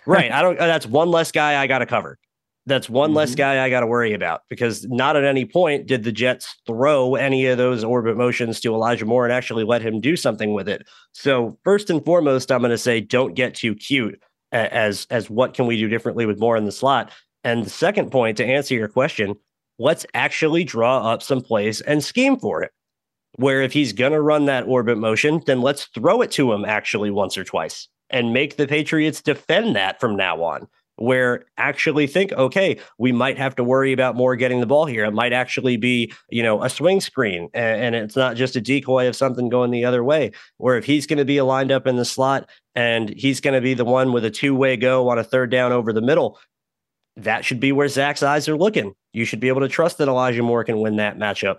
right. 0.06 0.30
I 0.30 0.42
don't, 0.42 0.58
that's 0.58 0.84
one 0.84 1.10
less 1.10 1.32
guy 1.32 1.62
I 1.62 1.66
got 1.66 1.78
to 1.78 1.86
cover. 1.86 2.18
That's 2.66 2.90
one 2.90 3.08
mm-hmm. 3.08 3.16
less 3.16 3.34
guy 3.34 3.64
I 3.64 3.70
got 3.70 3.80
to 3.80 3.86
worry 3.86 4.12
about 4.12 4.42
because 4.50 4.84
not 4.90 5.16
at 5.16 5.24
any 5.24 5.46
point 5.46 5.86
did 5.86 6.04
the 6.04 6.12
Jets 6.12 6.54
throw 6.66 7.14
any 7.14 7.46
of 7.46 7.56
those 7.56 7.82
orbit 7.82 8.18
motions 8.18 8.60
to 8.60 8.74
Elijah 8.74 9.06
Moore 9.06 9.24
and 9.24 9.32
actually 9.32 9.64
let 9.64 9.80
him 9.80 10.02
do 10.02 10.16
something 10.16 10.52
with 10.52 10.68
it. 10.68 10.86
So 11.12 11.58
first 11.64 11.88
and 11.88 12.04
foremost, 12.04 12.52
I'm 12.52 12.60
going 12.60 12.72
to 12.72 12.76
say 12.76 13.00
don't 13.00 13.32
get 13.32 13.54
too 13.54 13.74
cute 13.74 14.20
as 14.52 15.06
as 15.08 15.30
what 15.30 15.54
can 15.54 15.66
we 15.66 15.78
do 15.78 15.88
differently 15.88 16.26
with 16.26 16.38
Moore 16.38 16.58
in 16.58 16.66
the 16.66 16.72
slot. 16.72 17.10
And 17.42 17.64
the 17.64 17.70
second 17.70 18.10
point 18.10 18.36
to 18.36 18.44
answer 18.44 18.74
your 18.74 18.88
question, 18.88 19.34
let's 19.78 20.04
actually 20.12 20.62
draw 20.62 21.10
up 21.10 21.22
some 21.22 21.40
plays 21.40 21.80
and 21.80 22.04
scheme 22.04 22.38
for 22.38 22.62
it. 22.62 22.70
Where 23.36 23.62
if 23.62 23.72
he's 23.72 23.92
going 23.92 24.12
to 24.12 24.20
run 24.20 24.44
that 24.46 24.66
orbit 24.66 24.98
motion, 24.98 25.42
then 25.46 25.60
let's 25.60 25.86
throw 25.86 26.22
it 26.22 26.30
to 26.32 26.52
him 26.52 26.64
actually 26.64 27.10
once 27.10 27.36
or 27.36 27.44
twice 27.44 27.88
and 28.10 28.32
make 28.32 28.56
the 28.56 28.66
Patriots 28.66 29.20
defend 29.22 29.74
that 29.76 30.00
from 30.00 30.16
now 30.16 30.42
on 30.42 30.68
where 30.96 31.44
actually 31.56 32.06
think, 32.06 32.32
okay, 32.32 32.78
we 32.98 33.10
might 33.12 33.36
have 33.36 33.56
to 33.56 33.64
worry 33.64 33.92
about 33.92 34.14
Moore 34.14 34.36
getting 34.36 34.60
the 34.60 34.66
ball 34.66 34.86
here. 34.86 35.04
It 35.04 35.12
might 35.12 35.32
actually 35.32 35.76
be, 35.76 36.12
you 36.30 36.42
know, 36.42 36.62
a 36.62 36.70
swing 36.70 37.00
screen 37.00 37.50
and, 37.52 37.82
and 37.82 37.96
it's 37.96 38.16
not 38.16 38.36
just 38.36 38.56
a 38.56 38.60
decoy 38.60 39.08
of 39.08 39.16
something 39.16 39.48
going 39.48 39.70
the 39.70 39.84
other 39.84 40.04
way. 40.04 40.32
Where 40.58 40.76
if 40.76 40.84
he's 40.84 41.06
going 41.06 41.18
to 41.18 41.24
be 41.24 41.40
lined 41.40 41.72
up 41.72 41.86
in 41.86 41.96
the 41.96 42.04
slot 42.04 42.48
and 42.74 43.08
he's 43.08 43.40
going 43.40 43.54
to 43.54 43.60
be 43.60 43.74
the 43.74 43.84
one 43.84 44.12
with 44.12 44.24
a 44.24 44.30
two 44.30 44.54
way 44.54 44.76
go 44.76 45.08
on 45.08 45.18
a 45.18 45.24
third 45.24 45.50
down 45.50 45.72
over 45.72 45.92
the 45.92 46.00
middle, 46.00 46.38
that 47.16 47.44
should 47.44 47.60
be 47.60 47.72
where 47.72 47.88
Zach's 47.88 48.22
eyes 48.22 48.48
are 48.48 48.56
looking. 48.56 48.94
You 49.12 49.24
should 49.24 49.40
be 49.40 49.48
able 49.48 49.60
to 49.60 49.68
trust 49.68 49.98
that 49.98 50.08
Elijah 50.08 50.42
Moore 50.42 50.64
can 50.64 50.80
win 50.80 50.96
that 50.96 51.18
matchup. 51.18 51.58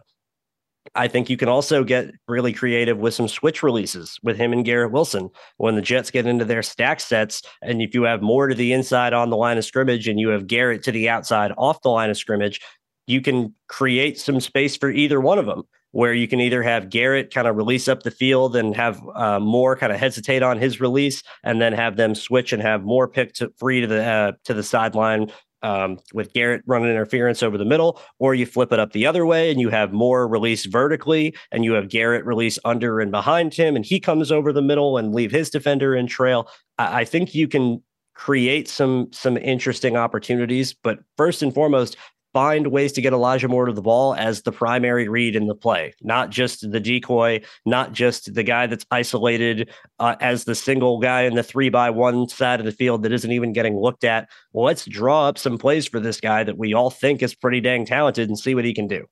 I 0.93 1.07
think 1.07 1.29
you 1.29 1.37
can 1.37 1.49
also 1.49 1.83
get 1.83 2.11
really 2.27 2.53
creative 2.53 2.97
with 2.97 3.13
some 3.13 3.27
switch 3.27 3.63
releases 3.63 4.19
with 4.23 4.37
him 4.37 4.53
and 4.53 4.63
Garrett 4.63 4.91
Wilson 4.91 5.29
when 5.57 5.75
the 5.75 5.81
Jets 5.81 6.11
get 6.11 6.27
into 6.27 6.45
their 6.45 6.61
stack 6.61 6.99
sets. 6.99 7.41
And 7.61 7.81
if 7.81 7.95
you 7.95 8.03
have 8.03 8.21
Moore 8.21 8.47
to 8.47 8.55
the 8.55 8.73
inside 8.73 9.13
on 9.13 9.29
the 9.29 9.37
line 9.37 9.57
of 9.57 9.65
scrimmage 9.65 10.07
and 10.07 10.19
you 10.19 10.29
have 10.29 10.47
Garrett 10.47 10.83
to 10.83 10.91
the 10.91 11.09
outside 11.09 11.51
off 11.57 11.81
the 11.81 11.89
line 11.89 12.09
of 12.09 12.17
scrimmage, 12.17 12.61
you 13.07 13.21
can 13.21 13.53
create 13.67 14.19
some 14.19 14.39
space 14.39 14.77
for 14.77 14.89
either 14.89 15.19
one 15.19 15.39
of 15.39 15.45
them 15.45 15.63
where 15.95 16.13
you 16.13 16.27
can 16.27 16.41
either 16.41 16.61
have 16.61 16.89
Garrett 16.89 17.33
kind 17.33 17.47
of 17.47 17.55
release 17.55 17.87
up 17.87 18.03
the 18.03 18.11
field 18.11 18.53
and 18.57 18.75
have 18.75 19.01
uh, 19.15 19.39
Moore 19.39 19.77
kind 19.77 19.93
of 19.93 19.99
hesitate 19.99 20.43
on 20.43 20.59
his 20.59 20.81
release, 20.81 21.23
and 21.41 21.61
then 21.61 21.71
have 21.71 21.95
them 21.95 22.13
switch 22.13 22.51
and 22.51 22.61
have 22.61 22.83
Moore 22.83 23.07
picked 23.07 23.41
free 23.57 23.79
to 23.79 23.87
the 23.87 24.03
uh, 24.03 24.31
to 24.43 24.53
the 24.53 24.61
sideline 24.61 25.31
um, 25.61 25.99
with 26.13 26.33
Garrett 26.33 26.63
running 26.65 26.89
interference 26.89 27.41
over 27.41 27.57
the 27.57 27.65
middle, 27.65 27.99
or 28.19 28.35
you 28.35 28.45
flip 28.45 28.71
it 28.71 28.79
up 28.79 28.93
the 28.93 29.05
other 29.05 29.25
way 29.25 29.51
and 29.51 29.59
you 29.59 29.69
have 29.69 29.93
Moore 29.93 30.27
release 30.27 30.65
vertically 30.65 31.35
and 31.51 31.63
you 31.63 31.73
have 31.73 31.89
Garrett 31.89 32.25
release 32.25 32.59
under 32.65 32.99
and 32.99 33.11
behind 33.11 33.53
him, 33.53 33.75
and 33.75 33.85
he 33.85 33.99
comes 33.99 34.31
over 34.31 34.53
the 34.53 34.61
middle 34.61 34.97
and 34.97 35.13
leave 35.15 35.31
his 35.31 35.49
defender 35.49 35.95
in 35.95 36.07
trail. 36.07 36.49
I, 36.77 37.01
I 37.01 37.05
think 37.05 37.33
you 37.33 37.47
can 37.47 37.81
create 38.13 38.69
some 38.69 39.09
some 39.11 39.37
interesting 39.37 39.97
opportunities, 39.97 40.73
but 40.73 40.99
first 41.17 41.43
and 41.43 41.53
foremost, 41.53 41.97
find 42.35 42.67
ways 42.67 42.91
to 42.91 42.99
get 42.99 43.13
Elijah 43.13 43.47
Moore 43.47 43.63
to 43.63 43.71
the 43.71 43.81
ball 43.81 44.13
as 44.13 44.41
the 44.41 44.51
primary 44.51 45.07
read 45.07 45.37
in 45.37 45.47
the 45.47 45.55
play, 45.55 45.93
not 46.01 46.31
just 46.31 46.69
the 46.69 46.81
decoy, 46.81 47.39
not 47.65 47.93
just 47.93 48.33
the 48.33 48.43
guy 48.43 48.67
that's 48.67 48.85
isolated 48.91 49.69
uh, 49.99 50.17
as 50.19 50.43
the 50.43 50.53
single 50.53 50.99
guy 50.99 51.21
in 51.21 51.35
the 51.35 51.43
three 51.43 51.69
by 51.69 51.89
one 51.89 52.27
side 52.27 52.59
of 52.59 52.65
the 52.65 52.73
field 52.73 53.03
that 53.03 53.13
isn't 53.13 53.31
even 53.31 53.53
getting 53.53 53.77
looked 53.77 54.03
at. 54.03 54.27
Let's 54.53 54.83
draw 54.83 55.29
up 55.29 55.37
some 55.37 55.57
plays 55.57 55.87
for 55.87 56.01
this 56.01 56.19
guy 56.19 56.43
that 56.43 56.57
we 56.57 56.73
all 56.73 56.89
think 56.89 57.23
is 57.23 57.33
pretty 57.33 57.61
dang 57.61 57.85
talented 57.85 58.27
and 58.27 58.37
see 58.37 58.53
what 58.53 58.65
he 58.65 58.73
can 58.73 58.89
do. 58.89 59.05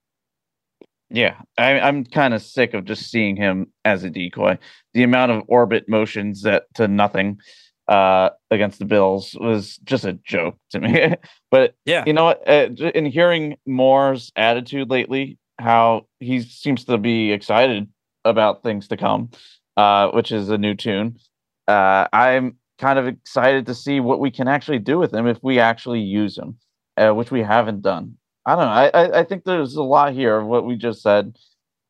Yeah, 1.09 1.35
I, 1.57 1.79
am 1.79 2.03
kind 2.03 2.33
of 2.33 2.41
sick 2.41 2.73
of 2.73 2.83
just 2.83 3.09
seeing 3.09 3.37
him 3.37 3.71
as 3.85 4.03
a 4.03 4.09
decoy. 4.09 4.57
The 4.93 5.03
amount 5.03 5.31
of 5.31 5.43
orbit 5.47 5.87
motions 5.87 6.41
that 6.41 6.63
to 6.73 6.89
nothing 6.89 7.39
uh, 7.87 8.29
against 8.51 8.79
the 8.79 8.85
Bills 8.85 9.35
was 9.39 9.77
just 9.77 10.05
a 10.05 10.13
joke 10.13 10.57
to 10.71 10.79
me. 10.79 11.15
but 11.51 11.75
yeah, 11.85 12.03
you 12.05 12.13
know 12.13 12.25
what? 12.25 12.47
Uh, 12.47 12.69
in 12.93 13.05
hearing 13.05 13.57
Moore's 13.65 14.31
attitude 14.35 14.89
lately, 14.89 15.37
how 15.59 16.07
he 16.19 16.41
seems 16.41 16.85
to 16.85 16.97
be 16.97 17.31
excited 17.31 17.87
about 18.25 18.63
things 18.63 18.87
to 18.87 18.97
come, 18.97 19.29
uh, 19.77 20.09
which 20.09 20.31
is 20.31 20.49
a 20.49 20.57
new 20.57 20.75
tune. 20.75 21.17
Uh, 21.67 22.07
I'm 22.13 22.57
kind 22.79 22.99
of 22.99 23.07
excited 23.07 23.65
to 23.65 23.75
see 23.75 23.99
what 23.99 24.19
we 24.19 24.31
can 24.31 24.47
actually 24.47 24.79
do 24.79 24.97
with 24.97 25.13
him 25.13 25.27
if 25.27 25.38
we 25.41 25.60
actually 25.60 26.01
use 26.01 26.38
him, 26.38 26.58
uh, 26.97 27.12
which 27.12 27.31
we 27.31 27.41
haven't 27.41 27.81
done. 27.81 28.17
I 28.45 28.55
don't 28.55 28.65
know. 28.65 28.99
I, 28.99 29.19
I 29.19 29.23
think 29.23 29.43
there's 29.43 29.75
a 29.75 29.84
lot 29.84 30.13
here 30.13 30.38
of 30.38 30.47
what 30.47 30.65
we 30.65 30.75
just 30.75 31.01
said 31.01 31.38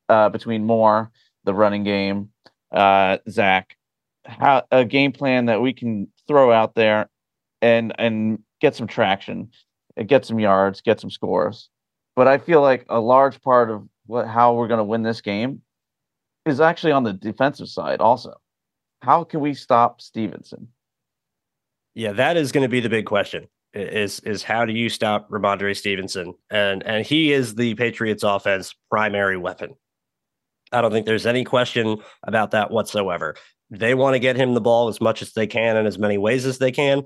uh, 0.10 0.30
between 0.30 0.66
Moore, 0.66 1.12
the 1.46 1.54
running 1.54 1.84
game, 1.84 2.30
uh, 2.72 3.18
Zach, 3.30 3.76
how 4.26 4.64
a 4.72 4.86
game 4.86 5.12
plan 5.12 5.46
that 5.46 5.62
we 5.62 5.74
can 5.74 6.08
throw 6.28 6.52
out 6.52 6.76
there 6.76 7.10
and 7.62 7.94
and 7.98 8.40
get 8.62 8.76
some 8.76 8.88
traction, 8.88 9.50
get 10.06 10.26
some 10.26 10.40
yards, 10.40 10.82
get 10.82 11.00
some 11.00 11.10
scores. 11.10 11.70
But 12.16 12.28
I 12.28 12.38
feel 12.38 12.62
like 12.62 12.86
a 12.90 13.00
large 13.00 13.42
part 13.42 13.70
of 13.70 13.88
what 14.06 14.28
how 14.28 14.54
we're 14.54 14.68
going 14.68 14.80
to 14.80 14.84
win 14.84 15.04
this 15.04 15.22
game 15.22 15.62
is 16.46 16.60
actually 16.60 16.92
on 16.92 17.04
the 17.04 17.14
defensive 17.14 17.70
side 17.70 18.02
also. 18.02 18.36
How 19.02 19.24
can 19.24 19.40
we 19.40 19.54
stop 19.54 20.02
Stevenson? 20.02 20.70
Yeah, 21.96 22.14
that 22.14 22.38
is 22.38 22.52
going 22.52 22.64
to 22.64 22.70
be 22.70 22.80
the 22.80 22.90
big 22.90 23.06
question. 23.06 23.48
Is 23.74 24.20
is 24.22 24.44
how 24.44 24.66
do 24.66 24.74
you 24.74 24.88
stop 24.88 25.30
Rhamondre 25.30 25.76
Stevenson? 25.76 26.36
And 26.50 26.84
and 26.84 27.06
he 27.06 27.32
is 27.34 27.56
the 27.56 27.76
Patriots 27.76 28.24
offense 28.24 28.76
primary 28.90 29.38
weapon. 29.38 29.76
I 30.72 30.82
don't 30.82 30.92
think 30.92 31.06
there's 31.06 31.26
any 31.26 31.44
question 31.44 31.98
about 32.24 32.52
that 32.52 32.72
whatsoever. 32.72 33.36
They 33.74 33.96
want 33.96 34.14
to 34.14 34.20
get 34.20 34.36
him 34.36 34.54
the 34.54 34.62
ball 34.62 34.88
as 34.88 35.02
much 35.02 35.22
as 35.24 35.34
they 35.34 35.48
can 35.48 35.78
in 35.78 35.88
as 35.88 35.98
many 35.98 36.18
ways 36.18 36.46
as 36.46 36.60
they 36.60 36.72
can. 36.72 37.04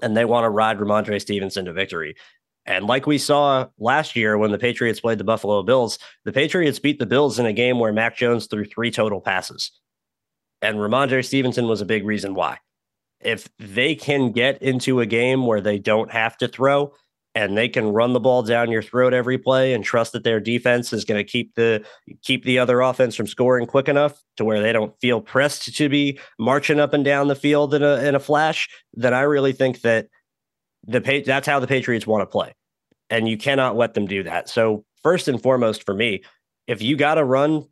And 0.00 0.16
they 0.16 0.24
want 0.24 0.44
to 0.44 0.50
ride 0.50 0.78
Rhamondre 0.78 1.20
Stevenson 1.20 1.64
to 1.64 1.72
victory. 1.72 2.14
And 2.64 2.86
like 2.86 3.06
we 3.06 3.18
saw 3.18 3.66
last 3.78 4.14
year 4.14 4.38
when 4.38 4.52
the 4.52 4.58
Patriots 4.58 5.00
played 5.00 5.18
the 5.18 5.24
Buffalo 5.24 5.62
Bills, 5.64 5.98
the 6.24 6.32
Patriots 6.32 6.78
beat 6.78 7.00
the 7.00 7.06
Bills 7.06 7.40
in 7.40 7.46
a 7.46 7.52
game 7.52 7.80
where 7.80 7.92
Mac 7.92 8.16
Jones 8.16 8.46
threw 8.46 8.64
three 8.64 8.92
total 8.92 9.20
passes. 9.20 9.72
And 10.62 10.76
Rhamondre 10.76 11.24
Stevenson 11.24 11.66
was 11.66 11.80
a 11.80 11.86
big 11.86 12.06
reason 12.06 12.34
why. 12.34 12.58
If 13.20 13.48
they 13.58 13.96
can 13.96 14.30
get 14.30 14.62
into 14.62 15.00
a 15.00 15.06
game 15.06 15.46
where 15.46 15.60
they 15.60 15.80
don't 15.80 16.12
have 16.12 16.36
to 16.38 16.48
throw, 16.48 16.92
and 17.34 17.56
they 17.56 17.68
can 17.68 17.88
run 17.88 18.12
the 18.12 18.20
ball 18.20 18.42
down 18.42 18.70
your 18.70 18.82
throat 18.82 19.14
every 19.14 19.38
play 19.38 19.72
and 19.72 19.84
trust 19.84 20.12
that 20.12 20.24
their 20.24 20.40
defense 20.40 20.92
is 20.92 21.04
going 21.04 21.18
to 21.18 21.30
keep 21.30 21.54
the 21.54 21.84
keep 22.22 22.44
the 22.44 22.58
other 22.58 22.80
offense 22.80 23.14
from 23.14 23.26
scoring 23.26 23.66
quick 23.66 23.88
enough 23.88 24.22
to 24.36 24.44
where 24.44 24.60
they 24.60 24.72
don't 24.72 24.98
feel 25.00 25.20
pressed 25.20 25.74
to 25.74 25.88
be 25.88 26.18
marching 26.38 26.78
up 26.78 26.92
and 26.92 27.04
down 27.04 27.28
the 27.28 27.34
field 27.34 27.74
in 27.74 27.82
a 27.82 27.96
in 28.04 28.14
a 28.14 28.20
flash, 28.20 28.68
then 28.94 29.14
I 29.14 29.22
really 29.22 29.52
think 29.52 29.80
that 29.82 30.08
the 30.84 31.22
that's 31.24 31.46
how 31.46 31.60
the 31.60 31.66
Patriots 31.66 32.06
want 32.06 32.22
to 32.22 32.26
play. 32.26 32.54
And 33.08 33.28
you 33.28 33.36
cannot 33.36 33.76
let 33.76 33.94
them 33.94 34.06
do 34.06 34.22
that. 34.24 34.48
So 34.48 34.84
first 35.02 35.28
and 35.28 35.42
foremost 35.42 35.84
for 35.84 35.94
me, 35.94 36.22
if 36.66 36.82
you 36.82 36.96
got 36.96 37.14
to 37.14 37.24
run 37.24 37.64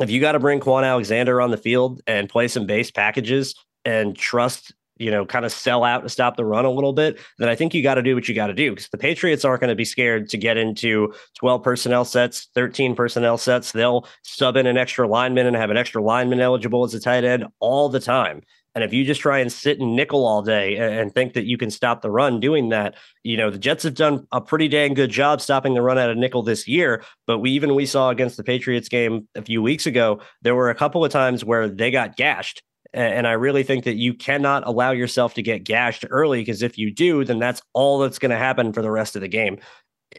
if 0.00 0.10
you 0.10 0.20
got 0.20 0.32
to 0.32 0.40
bring 0.40 0.60
Kwon 0.60 0.84
Alexander 0.84 1.40
on 1.40 1.50
the 1.50 1.56
field 1.56 2.00
and 2.06 2.28
play 2.28 2.48
some 2.48 2.66
base 2.66 2.90
packages 2.90 3.54
and 3.84 4.16
trust 4.16 4.74
you 4.98 5.10
know, 5.10 5.26
kind 5.26 5.44
of 5.44 5.52
sell 5.52 5.84
out 5.84 6.02
to 6.02 6.08
stop 6.08 6.36
the 6.36 6.44
run 6.44 6.64
a 6.64 6.70
little 6.70 6.92
bit, 6.92 7.18
then 7.38 7.48
I 7.48 7.54
think 7.54 7.74
you 7.74 7.82
got 7.82 7.94
to 7.94 8.02
do 8.02 8.14
what 8.14 8.28
you 8.28 8.34
got 8.34 8.46
to 8.48 8.54
do 8.54 8.70
because 8.70 8.88
the 8.88 8.98
Patriots 8.98 9.44
aren't 9.44 9.60
going 9.60 9.68
to 9.68 9.74
be 9.74 9.84
scared 9.84 10.28
to 10.30 10.38
get 10.38 10.56
into 10.56 11.12
12 11.38 11.62
personnel 11.62 12.04
sets, 12.04 12.48
13 12.54 12.94
personnel 12.94 13.38
sets. 13.38 13.72
They'll 13.72 14.06
sub 14.22 14.56
in 14.56 14.66
an 14.66 14.78
extra 14.78 15.08
lineman 15.08 15.46
and 15.46 15.56
have 15.56 15.70
an 15.70 15.76
extra 15.76 16.02
lineman 16.02 16.40
eligible 16.40 16.84
as 16.84 16.94
a 16.94 17.00
tight 17.00 17.24
end 17.24 17.46
all 17.60 17.88
the 17.88 18.00
time. 18.00 18.42
And 18.74 18.82
if 18.82 18.92
you 18.92 19.04
just 19.04 19.20
try 19.20 19.38
and 19.38 19.52
sit 19.52 19.78
in 19.78 19.94
nickel 19.94 20.26
all 20.26 20.42
day 20.42 20.76
and 20.76 21.14
think 21.14 21.34
that 21.34 21.44
you 21.44 21.56
can 21.56 21.70
stop 21.70 22.02
the 22.02 22.10
run 22.10 22.40
doing 22.40 22.70
that, 22.70 22.96
you 23.22 23.36
know, 23.36 23.48
the 23.48 23.58
Jets 23.58 23.84
have 23.84 23.94
done 23.94 24.26
a 24.32 24.40
pretty 24.40 24.66
dang 24.66 24.94
good 24.94 25.10
job 25.10 25.40
stopping 25.40 25.74
the 25.74 25.82
run 25.82 25.96
out 25.96 26.10
of 26.10 26.16
nickel 26.16 26.42
this 26.42 26.66
year. 26.66 27.04
But 27.26 27.38
we 27.38 27.52
even 27.52 27.76
we 27.76 27.86
saw 27.86 28.10
against 28.10 28.36
the 28.36 28.42
Patriots 28.42 28.88
game 28.88 29.28
a 29.36 29.42
few 29.42 29.62
weeks 29.62 29.86
ago, 29.86 30.20
there 30.42 30.56
were 30.56 30.70
a 30.70 30.74
couple 30.74 31.04
of 31.04 31.12
times 31.12 31.44
where 31.44 31.68
they 31.68 31.92
got 31.92 32.16
gashed 32.16 32.64
and 32.94 33.26
I 33.26 33.32
really 33.32 33.62
think 33.62 33.84
that 33.84 33.96
you 33.96 34.14
cannot 34.14 34.66
allow 34.66 34.92
yourself 34.92 35.34
to 35.34 35.42
get 35.42 35.64
gashed 35.64 36.04
early 36.10 36.40
because 36.40 36.62
if 36.62 36.78
you 36.78 36.90
do, 36.92 37.24
then 37.24 37.38
that's 37.38 37.60
all 37.72 37.98
that's 37.98 38.18
going 38.18 38.30
to 38.30 38.36
happen 38.36 38.72
for 38.72 38.82
the 38.82 38.90
rest 38.90 39.16
of 39.16 39.22
the 39.22 39.28
game. 39.28 39.58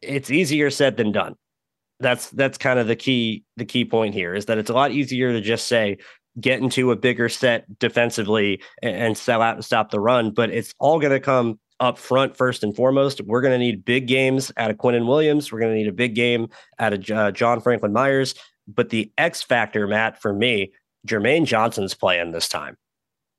It's 0.02 0.30
easier 0.30 0.70
said 0.70 0.98
than 0.98 1.12
done. 1.12 1.36
That's 2.00 2.30
that's 2.32 2.58
kind 2.58 2.78
of 2.78 2.88
the 2.88 2.96
key 2.96 3.46
the 3.56 3.66
key 3.66 3.86
point 3.86 4.14
here 4.14 4.36
is 4.36 4.46
that 4.48 4.58
it's 4.58 4.70
a 4.70 4.74
lot 4.74 4.92
easier 4.92 5.32
to 5.32 5.40
just 5.40 5.68
say 5.68 5.98
get 6.42 6.60
into 6.60 6.92
a 6.92 6.96
bigger 6.98 7.30
set 7.30 7.80
defensively 7.80 8.62
and, 8.82 8.96
and 8.96 9.18
sell 9.18 9.42
out 9.42 9.56
and 9.56 9.64
stop 9.64 9.92
the 9.92 10.00
run, 10.02 10.32
but 10.32 10.50
it's 10.50 10.74
all 10.80 11.00
going 11.00 11.14
to 11.14 11.20
come 11.20 11.58
up 11.80 11.98
front 11.98 12.36
first 12.36 12.64
and 12.64 12.76
foremost. 12.76 13.22
We're 13.22 13.42
going 13.42 13.54
to 13.54 13.58
need 13.58 13.86
big 13.86 14.08
games 14.08 14.52
out 14.58 14.72
of 14.72 14.78
Quinnen 14.78 15.08
Williams. 15.08 15.52
We're 15.52 15.60
going 15.60 15.72
to 15.72 15.78
need 15.78 15.88
a 15.88 15.94
big 15.94 16.16
game 16.16 16.48
out 16.80 16.94
of 16.94 17.10
uh, 17.10 17.32
John 17.32 17.62
Franklin 17.62 17.94
Myers. 17.94 18.36
But 18.68 18.90
the 18.90 19.12
X 19.18 19.44
factor, 19.44 19.88
Matt, 19.88 20.22
for 20.22 20.34
me 20.34 20.72
Jermaine 21.06 21.46
Johnson's 21.46 21.94
playing 21.94 22.32
this 22.32 22.50
time. 22.50 22.78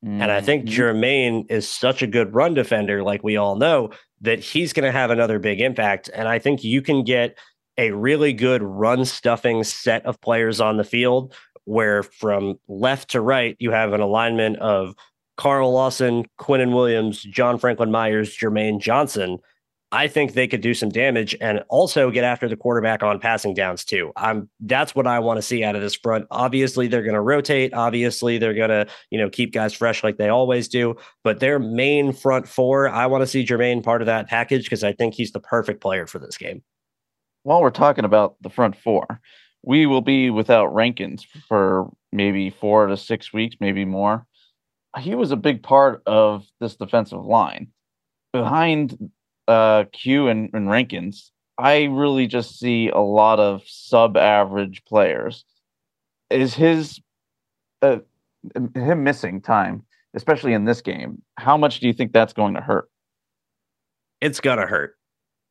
Mm-hmm. 0.05 0.23
And 0.23 0.31
I 0.31 0.41
think 0.41 0.65
mm-hmm. 0.65 0.81
Jermaine 0.81 1.51
is 1.51 1.69
such 1.69 2.03
a 2.03 2.07
good 2.07 2.35
run 2.35 2.55
defender, 2.55 3.03
like 3.03 3.23
we 3.23 3.37
all 3.37 3.57
know, 3.57 3.91
that 4.21 4.41
he's 4.41 4.73
going 4.73 4.85
to 4.85 4.93
have 4.93 5.11
another 5.11 5.39
big 5.39 5.61
impact. 5.61 6.11
And 6.15 6.29
I 6.29 6.39
think 6.39 6.63
you 6.65 6.83
can 6.83 7.05
get 7.05 7.39
a 7.79 7.91
really 7.93 8.33
good 8.33 8.63
run 8.63 9.05
stuffing 9.05 9.65
set 9.65 10.05
of 10.07 10.21
players 10.21 10.61
on 10.61 10.77
the 10.77 10.85
field 10.85 11.35
where 11.65 12.03
from 12.03 12.59
left 12.69 13.11
to 13.11 13.21
right, 13.21 13.57
you 13.59 13.71
have 13.73 13.93
an 13.93 14.01
alignment 14.01 14.57
of 14.59 14.95
Carl 15.37 15.73
Lawson, 15.73 16.25
Quinnen 16.39 16.75
Williams, 16.75 17.23
John 17.23 17.59
Franklin 17.59 17.91
Myers, 17.91 18.37
Jermaine 18.37 18.81
Johnson. 18.81 19.39
I 19.93 20.09
think 20.09 20.33
they 20.33 20.49
could 20.49 20.63
do 20.63 20.75
some 20.75 20.89
damage 20.89 21.37
and 21.41 21.63
also 21.69 22.11
get 22.11 22.25
after 22.25 22.49
the 22.49 22.57
quarterback 22.57 23.05
on 23.05 23.21
passing 23.21 23.55
downs 23.55 23.85
too. 23.85 24.13
I'm 24.17 24.51
that's 24.61 24.97
what 24.97 25.07
I 25.07 25.21
want 25.21 25.39
to 25.39 25.43
see 25.43 25.63
out 25.63 25.77
of 25.77 25.83
this 25.83 25.95
front. 25.95 26.27
Obviously, 26.31 26.89
they're 26.89 27.03
going 27.03 27.15
to 27.15 27.21
rotate. 27.21 27.73
Obviously, 27.73 28.39
they're 28.39 28.55
going 28.55 28.71
to 28.71 28.87
you 29.11 29.19
know 29.19 29.31
keep 29.31 29.53
guys 29.53 29.73
fresh 29.73 30.03
like 30.03 30.17
they 30.17 30.29
always 30.29 30.67
do. 30.67 30.97
But 31.23 31.39
their 31.39 31.61
main 31.61 32.13
front 32.13 32.49
four, 32.49 32.89
I 32.89 33.07
want 33.07 33.23
to 33.23 33.27
see 33.27 33.45
Jermaine 33.45 33.83
part 33.83 34.03
of 34.03 34.07
that 34.07 34.29
package 34.29 34.65
because 34.65 34.83
I 34.83 34.93
think 34.93 35.15
he's 35.15 35.33
the 35.33 35.41
perfect 35.41 35.81
player 35.81 36.07
for 36.07 36.19
this 36.19 36.37
game. 36.37 36.63
While 37.45 37.63
we're 37.63 37.71
talking 37.71 38.05
about 38.05 38.35
the 38.41 38.51
front 38.51 38.77
four, 38.77 39.21
we 39.63 39.87
will 39.87 40.01
be 40.01 40.31
without 40.31 40.75
Rankins 40.75 41.25
for 41.49 41.93
maybe 42.13 42.51
four 42.51 42.87
to 42.87 42.97
six 42.97 43.33
weeks, 43.33 43.57
maybe 43.61 43.85
more. 43.85 44.27
He 44.99 45.15
was 45.15 45.31
a 45.31 45.37
big 45.37 45.63
part 45.63 46.03
of 46.07 46.45
this 46.59 46.75
defensive 46.75 47.25
line. 47.25 47.69
Behind 48.33 49.11
uh, 49.49 49.85
Q 49.93 50.29
and, 50.29 50.51
and 50.53 50.69
Rankins, 50.71 51.33
I 51.59 51.85
really 51.85 52.27
just 52.27 52.59
see 52.59 52.89
a 52.89 52.99
lot 52.99 53.41
of 53.41 53.63
sub-average 53.67 54.85
players. 54.85 55.45
Is 56.31 56.55
his 56.55 57.01
uh, 57.83 57.99
him 58.75 59.05
missing 59.05 59.41
time, 59.41 59.85
especially 60.15 60.53
in 60.53 60.65
this 60.65 60.81
game? 60.81 61.23
How 61.37 61.57
much 61.57 61.81
do 61.81 61.87
you 61.87 61.93
think 61.93 62.13
that's 62.13 62.33
going 62.33 62.55
to 62.55 62.61
hurt? 62.61 62.91
It's 64.21 64.41
gonna 64.41 64.67
hurt, 64.67 64.96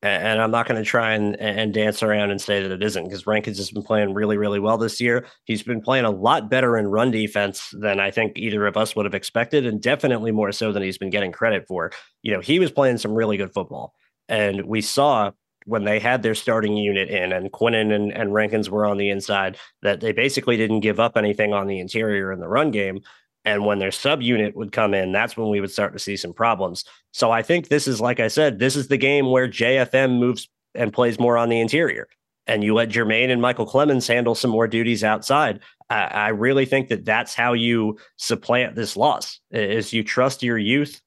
and 0.05 0.41
I'm 0.41 0.51
not 0.51 0.67
going 0.67 0.81
to 0.81 0.89
try 0.89 1.13
and, 1.13 1.39
and 1.39 1.73
dance 1.73 2.03
around 2.03 2.31
and 2.31 2.41
say 2.41 2.61
that 2.61 2.71
it 2.71 2.83
isn't 2.83 3.05
because 3.05 3.25
Rankins 3.27 3.57
has 3.57 3.71
been 3.71 3.83
playing 3.83 4.13
really, 4.13 4.37
really 4.37 4.59
well 4.59 4.77
this 4.77 5.01
year. 5.01 5.25
He's 5.45 5.63
been 5.63 5.81
playing 5.81 6.05
a 6.05 6.11
lot 6.11 6.49
better 6.49 6.77
in 6.77 6.87
run 6.87 7.11
defense 7.11 7.69
than 7.73 7.99
I 7.99 8.11
think 8.11 8.37
either 8.37 8.65
of 8.67 8.77
us 8.77 8.95
would 8.95 9.05
have 9.05 9.15
expected, 9.15 9.65
and 9.65 9.81
definitely 9.81 10.31
more 10.31 10.51
so 10.51 10.71
than 10.71 10.83
he's 10.83 10.97
been 10.97 11.09
getting 11.09 11.31
credit 11.31 11.65
for. 11.67 11.91
You 12.21 12.33
know, 12.33 12.39
he 12.39 12.59
was 12.59 12.71
playing 12.71 12.97
some 12.97 13.13
really 13.13 13.37
good 13.37 13.53
football, 13.53 13.93
and 14.29 14.65
we 14.65 14.81
saw 14.81 15.31
when 15.65 15.83
they 15.83 15.99
had 15.99 16.21
their 16.21 16.35
starting 16.35 16.77
unit 16.77 17.09
in 17.09 17.33
and 17.33 17.51
Quinnen 17.51 17.91
and, 17.91 18.11
and 18.11 18.33
Rankins 18.33 18.69
were 18.69 18.85
on 18.85 18.97
the 18.97 19.09
inside 19.09 19.57
that 19.81 19.99
they 19.99 20.11
basically 20.11 20.57
didn't 20.57 20.81
give 20.81 20.99
up 20.99 21.17
anything 21.17 21.53
on 21.53 21.67
the 21.67 21.79
interior 21.79 22.31
in 22.31 22.39
the 22.39 22.47
run 22.47 22.71
game. 22.71 23.01
And 23.45 23.65
when 23.65 23.79
their 23.79 23.89
subunit 23.89 24.55
would 24.55 24.71
come 24.71 24.93
in, 24.93 25.11
that's 25.11 25.37
when 25.37 25.49
we 25.49 25.61
would 25.61 25.71
start 25.71 25.93
to 25.93 25.99
see 25.99 26.17
some 26.17 26.33
problems. 26.33 26.83
So 27.11 27.31
I 27.31 27.43
think 27.43 27.67
this 27.67 27.87
is, 27.87 28.01
like 28.01 28.19
I 28.19 28.27
said, 28.27 28.59
this 28.59 28.75
is 28.75 28.87
the 28.87 28.97
game 28.97 29.31
where 29.31 29.47
JFM 29.47 30.19
moves 30.19 30.49
and 30.73 30.91
plays 30.91 31.19
more 31.19 31.37
on 31.37 31.49
the 31.49 31.59
interior. 31.59 32.07
And 32.47 32.63
you 32.63 32.73
let 32.73 32.89
Jermaine 32.89 33.31
and 33.31 33.41
Micheal 33.41 33.69
Clemons 33.69 34.07
handle 34.07 34.35
some 34.35 34.51
more 34.51 34.67
duties 34.67 35.03
outside. 35.03 35.59
I, 35.89 36.03
I 36.03 36.27
really 36.29 36.65
think 36.65 36.89
that 36.89 37.05
that's 37.05 37.35
how 37.35 37.53
you 37.53 37.97
supplant 38.17 38.75
this 38.75 38.97
loss 38.97 39.39
is 39.51 39.93
you 39.93 40.03
trust 40.03 40.43
your 40.43 40.57
youth 40.57 41.01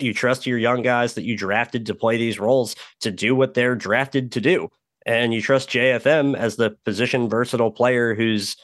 you 0.00 0.14
trust 0.14 0.46
your 0.46 0.58
young 0.58 0.82
guys 0.82 1.14
that 1.14 1.24
you 1.24 1.36
drafted 1.36 1.86
to 1.86 1.94
play 1.94 2.16
these 2.16 2.38
roles 2.38 2.76
to 3.00 3.10
do 3.10 3.34
what 3.34 3.54
they're 3.54 3.74
drafted 3.74 4.30
to 4.32 4.40
do 4.40 4.68
and 5.06 5.32
you 5.32 5.40
trust 5.40 5.70
JFM 5.70 6.36
as 6.36 6.56
the 6.56 6.70
position 6.84 7.28
versatile 7.28 7.70
player 7.70 8.14
who's 8.14 8.56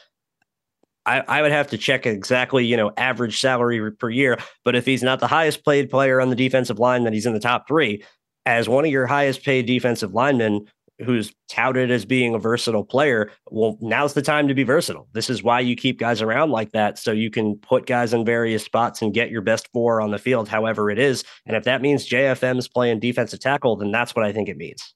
I, 1.06 1.20
I 1.20 1.42
would 1.42 1.52
have 1.52 1.68
to 1.68 1.78
check 1.78 2.06
exactly, 2.06 2.64
you 2.64 2.76
know, 2.76 2.92
average 2.96 3.40
salary 3.40 3.92
per 3.92 4.10
year. 4.10 4.38
But 4.64 4.74
if 4.74 4.86
he's 4.86 5.02
not 5.02 5.20
the 5.20 5.26
highest 5.26 5.64
paid 5.64 5.90
player 5.90 6.20
on 6.20 6.30
the 6.30 6.36
defensive 6.36 6.78
line, 6.78 7.04
then 7.04 7.12
he's 7.12 7.26
in 7.26 7.34
the 7.34 7.40
top 7.40 7.68
three. 7.68 8.02
As 8.46 8.68
one 8.68 8.84
of 8.84 8.90
your 8.90 9.06
highest 9.06 9.42
paid 9.42 9.66
defensive 9.66 10.14
linemen, 10.14 10.66
who's 11.04 11.32
touted 11.48 11.90
as 11.90 12.04
being 12.04 12.34
a 12.34 12.38
versatile 12.38 12.84
player, 12.84 13.30
well, 13.50 13.76
now's 13.80 14.14
the 14.14 14.22
time 14.22 14.48
to 14.48 14.54
be 14.54 14.62
versatile. 14.62 15.08
This 15.12 15.28
is 15.28 15.42
why 15.42 15.60
you 15.60 15.74
keep 15.74 15.98
guys 15.98 16.22
around 16.22 16.50
like 16.50 16.72
that. 16.72 16.98
So 16.98 17.10
you 17.10 17.30
can 17.30 17.56
put 17.56 17.86
guys 17.86 18.14
in 18.14 18.24
various 18.24 18.64
spots 18.64 19.02
and 19.02 19.12
get 19.12 19.30
your 19.30 19.42
best 19.42 19.68
four 19.72 20.00
on 20.00 20.10
the 20.10 20.18
field, 20.18 20.48
however 20.48 20.90
it 20.90 20.98
is. 20.98 21.24
And 21.46 21.56
if 21.56 21.64
that 21.64 21.82
means 21.82 22.08
JFM 22.08 22.58
is 22.58 22.68
playing 22.68 23.00
defensive 23.00 23.40
tackle, 23.40 23.76
then 23.76 23.90
that's 23.90 24.14
what 24.14 24.24
I 24.24 24.32
think 24.32 24.48
it 24.48 24.56
means. 24.56 24.94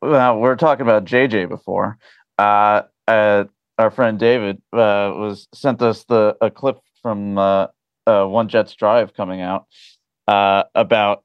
Well, 0.00 0.38
we're 0.38 0.56
talking 0.56 0.82
about 0.82 1.04
JJ 1.04 1.48
before. 1.48 1.98
Uh, 2.38 2.82
uh, 3.06 3.44
our 3.78 3.90
friend 3.90 4.18
David 4.18 4.56
uh, 4.72 5.12
was 5.14 5.48
sent 5.54 5.82
us 5.82 6.04
the 6.04 6.36
a 6.40 6.50
clip 6.50 6.78
from 7.02 7.38
uh, 7.38 7.66
uh, 8.06 8.24
One 8.24 8.48
Jets 8.48 8.74
Drive 8.74 9.14
coming 9.14 9.40
out 9.40 9.66
uh, 10.28 10.64
about 10.74 11.24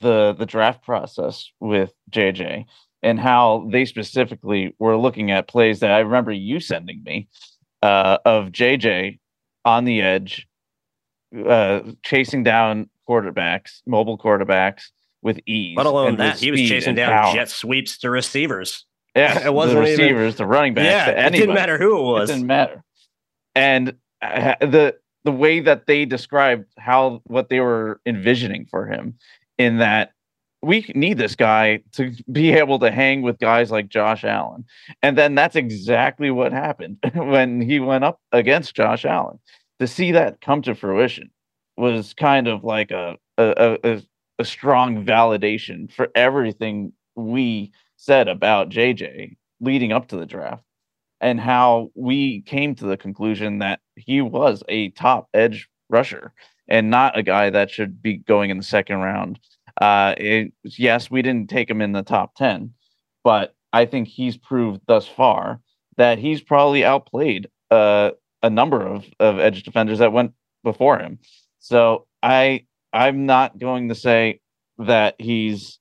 the 0.00 0.34
the 0.38 0.46
draft 0.46 0.82
process 0.82 1.50
with 1.60 1.92
JJ 2.10 2.64
and 3.02 3.18
how 3.18 3.68
they 3.70 3.84
specifically 3.84 4.74
were 4.78 4.96
looking 4.96 5.30
at 5.30 5.48
plays 5.48 5.80
that 5.80 5.90
I 5.90 6.00
remember 6.00 6.32
you 6.32 6.60
sending 6.60 7.02
me 7.02 7.28
uh, 7.82 8.18
of 8.24 8.46
JJ 8.46 9.18
on 9.64 9.84
the 9.84 10.00
edge, 10.02 10.46
uh, 11.46 11.80
chasing 12.02 12.42
down 12.42 12.90
quarterbacks, 13.08 13.80
mobile 13.86 14.18
quarterbacks 14.18 14.84
with 15.22 15.40
ease. 15.46 15.76
Let 15.76 15.86
alone 15.86 16.16
that, 16.16 16.38
he 16.38 16.50
was 16.50 16.60
chasing 16.60 16.94
down 16.94 17.10
power. 17.12 17.34
jet 17.34 17.48
sweeps 17.48 17.98
to 17.98 18.10
receivers. 18.10 18.86
Yeah, 19.20 19.38
it 19.46 19.54
wasn't 19.54 19.76
the 19.76 19.90
receivers, 19.90 20.34
even, 20.34 20.36
the 20.36 20.46
running 20.46 20.74
backs. 20.74 20.86
Yeah, 20.86 21.26
it 21.26 21.30
didn't 21.30 21.54
matter 21.54 21.78
who 21.78 21.98
it 21.98 22.02
was. 22.02 22.30
It 22.30 22.34
didn't 22.34 22.46
matter. 22.46 22.84
And 23.54 23.96
uh, 24.22 24.54
the 24.60 24.96
the 25.24 25.32
way 25.32 25.60
that 25.60 25.86
they 25.86 26.04
described 26.04 26.66
how 26.78 27.20
what 27.24 27.48
they 27.48 27.60
were 27.60 28.00
envisioning 28.06 28.66
for 28.70 28.86
him, 28.86 29.14
in 29.58 29.78
that 29.78 30.12
we 30.62 30.90
need 30.94 31.18
this 31.18 31.36
guy 31.36 31.82
to 31.92 32.12
be 32.30 32.52
able 32.52 32.78
to 32.78 32.90
hang 32.90 33.22
with 33.22 33.38
guys 33.38 33.70
like 33.70 33.88
Josh 33.88 34.24
Allen, 34.24 34.64
and 35.02 35.16
then 35.16 35.34
that's 35.34 35.56
exactly 35.56 36.30
what 36.30 36.52
happened 36.52 36.98
when 37.14 37.60
he 37.60 37.80
went 37.80 38.04
up 38.04 38.20
against 38.32 38.74
Josh 38.74 39.04
Allen. 39.04 39.38
To 39.80 39.86
see 39.86 40.12
that 40.12 40.40
come 40.42 40.60
to 40.62 40.74
fruition 40.74 41.30
was 41.76 42.14
kind 42.14 42.48
of 42.48 42.64
like 42.64 42.90
a 42.90 43.16
a, 43.38 43.78
a, 43.82 44.02
a 44.38 44.44
strong 44.44 45.04
validation 45.04 45.92
for 45.92 46.08
everything 46.14 46.92
we 47.16 47.72
said 48.00 48.28
about 48.28 48.70
JJ 48.70 49.36
leading 49.60 49.92
up 49.92 50.08
to 50.08 50.16
the 50.16 50.24
draft 50.24 50.64
and 51.20 51.38
how 51.38 51.90
we 51.94 52.40
came 52.42 52.74
to 52.74 52.86
the 52.86 52.96
conclusion 52.96 53.58
that 53.58 53.80
he 53.94 54.22
was 54.22 54.62
a 54.70 54.88
top 54.92 55.28
edge 55.34 55.68
rusher 55.90 56.32
and 56.66 56.88
not 56.88 57.18
a 57.18 57.22
guy 57.22 57.50
that 57.50 57.70
should 57.70 58.00
be 58.00 58.16
going 58.16 58.48
in 58.48 58.56
the 58.56 58.62
second 58.62 59.00
round. 59.00 59.38
Uh, 59.78 60.14
it, 60.16 60.52
yes, 60.64 61.10
we 61.10 61.20
didn't 61.20 61.50
take 61.50 61.68
him 61.68 61.82
in 61.82 61.92
the 61.92 62.02
top 62.02 62.34
10, 62.36 62.72
but 63.22 63.54
I 63.72 63.84
think 63.84 64.08
he's 64.08 64.38
proved 64.38 64.80
thus 64.86 65.06
far 65.06 65.60
that 65.98 66.18
he's 66.18 66.40
probably 66.40 66.84
outplayed 66.84 67.48
uh, 67.70 68.12
a 68.42 68.48
number 68.48 68.80
of, 68.80 69.04
of 69.20 69.38
edge 69.38 69.62
defenders 69.62 69.98
that 69.98 70.12
went 70.12 70.32
before 70.64 70.98
him. 70.98 71.18
So 71.58 72.06
I 72.22 72.64
I'm 72.94 73.26
not 73.26 73.58
going 73.58 73.90
to 73.90 73.94
say 73.94 74.40
that 74.78 75.16
he's 75.18 75.78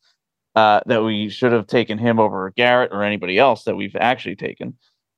uh, 0.55 0.81
that 0.85 1.03
we 1.03 1.29
should 1.29 1.51
have 1.51 1.67
taken 1.67 1.97
him 1.97 2.19
over 2.19 2.51
Garrett 2.55 2.91
or 2.91 3.03
anybody 3.03 3.37
else 3.37 3.63
that 3.63 3.75
we've 3.75 3.95
actually 3.95 4.35
taken. 4.35 4.77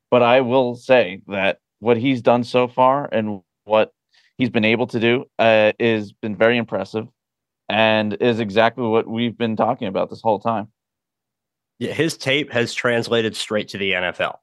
But 0.09 0.21
I 0.21 0.41
will 0.41 0.75
say 0.75 1.21
that 1.27 1.59
what 1.79 1.97
he's 1.97 2.21
done 2.21 2.43
so 2.43 2.67
far 2.67 3.07
and 3.11 3.41
what 3.63 3.91
he's 4.37 4.49
been 4.49 4.65
able 4.65 4.87
to 4.87 4.99
do 4.99 5.25
uh, 5.39 5.71
is 5.79 6.11
been 6.11 6.35
very 6.35 6.57
impressive 6.57 7.07
and 7.69 8.13
is 8.19 8.39
exactly 8.39 8.85
what 8.85 9.07
we've 9.07 9.37
been 9.37 9.55
talking 9.55 9.87
about 9.87 10.09
this 10.09 10.21
whole 10.21 10.39
time. 10.39 10.67
Yeah, 11.79 11.93
his 11.93 12.17
tape 12.17 12.51
has 12.51 12.73
translated 12.73 13.35
straight 13.35 13.69
to 13.69 13.77
the 13.77 13.93
NFL. 13.93 14.35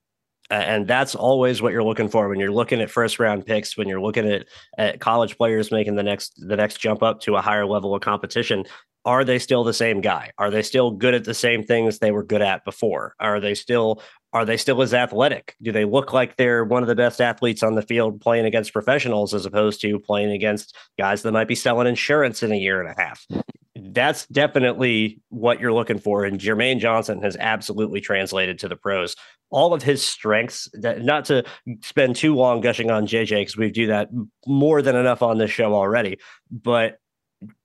And 0.51 0.89
that's 0.89 1.15
always 1.15 1.61
what 1.61 1.73
you're 1.73 1.85
looking 1.85 2.09
for 2.09 2.27
when 2.29 2.41
you're 2.41 2.51
looking 2.51 2.81
at 2.81 2.91
first 2.91 3.19
round 3.19 3.45
picks, 3.45 3.77
when 3.77 3.87
you're 3.87 4.01
looking 4.01 4.27
at, 4.27 4.47
at 4.79 4.99
college 4.99 5.37
players 5.37 5.71
making 5.71 5.97
the 5.97 6.03
next 6.03 6.33
the 6.39 6.57
next 6.57 6.81
jump 6.81 7.03
up 7.03 7.21
to 7.21 7.37
a 7.37 7.43
higher 7.43 7.67
level 7.67 7.95
of 7.95 8.01
competition 8.01 8.65
are 9.09 9.25
they 9.25 9.39
still 9.39 9.65
the 9.65 9.73
same 9.73 10.03
guy? 10.03 10.33
Are 10.37 10.51
they 10.51 10.61
still 10.61 10.91
good 10.91 11.15
at 11.15 11.25
the 11.25 11.33
same 11.33 11.63
things 11.63 11.99
they 11.99 12.11
were 12.11 12.23
good 12.23 12.43
at 12.43 12.63
before? 12.67 13.15
Are 13.19 13.41
they 13.41 13.55
still 13.55 14.03
are 14.35 14.45
they 14.45 14.59
still 14.59 14.83
as 14.83 14.93
athletic? 14.93 15.57
Do 15.63 15.73
they 15.73 15.87
look 15.87 16.13
like 16.13 16.37
they're 16.37 16.63
one 16.63 16.83
of 16.83 16.89
the 16.89 16.95
best 16.95 17.19
athletes 17.19 17.63
on 17.63 17.75
the 17.75 17.81
field 17.81 18.21
playing 18.21 18.45
against 18.45 18.75
professionals 18.75 19.33
as 19.33 19.47
opposed 19.47 19.81
to 19.81 19.99
playing 19.99 20.33
against 20.33 20.77
guys 20.99 21.23
that 21.23 21.33
might 21.33 21.49
be 21.49 21.55
selling 21.55 21.87
insurance 21.87 22.43
in 22.43 22.53
a 22.53 22.57
year 22.57 22.83
and 22.83 22.91
a 22.91 23.03
half? 23.03 23.27
That's 23.75 24.27
definitely 24.27 25.23
what 25.31 25.59
you're 25.59 25.73
looking 25.73 25.99
for. 25.99 26.27
And 26.27 26.39
Jermaine 26.39 26.79
Johnson 26.79 27.23
has 27.23 27.39
absolutely 27.39 28.03
translated 28.03 28.59
to 28.59 28.69
the 28.69 28.77
pros. 28.77 29.17
All 29.49 29.73
of 29.73 29.83
his 29.83 30.05
strengths, 30.05 30.69
that, 30.75 31.01
not 31.03 31.25
to 31.27 31.45
spend 31.81 32.15
too 32.15 32.35
long 32.35 32.61
gushing 32.61 32.91
on 32.91 33.07
JJ, 33.07 33.41
because 33.41 33.57
we 33.57 33.71
do 33.71 33.87
that 33.87 34.11
more 34.47 34.83
than 34.83 34.97
enough 34.97 35.23
on 35.23 35.39
this 35.39 35.51
show 35.51 35.73
already, 35.73 36.19
but 36.51 36.99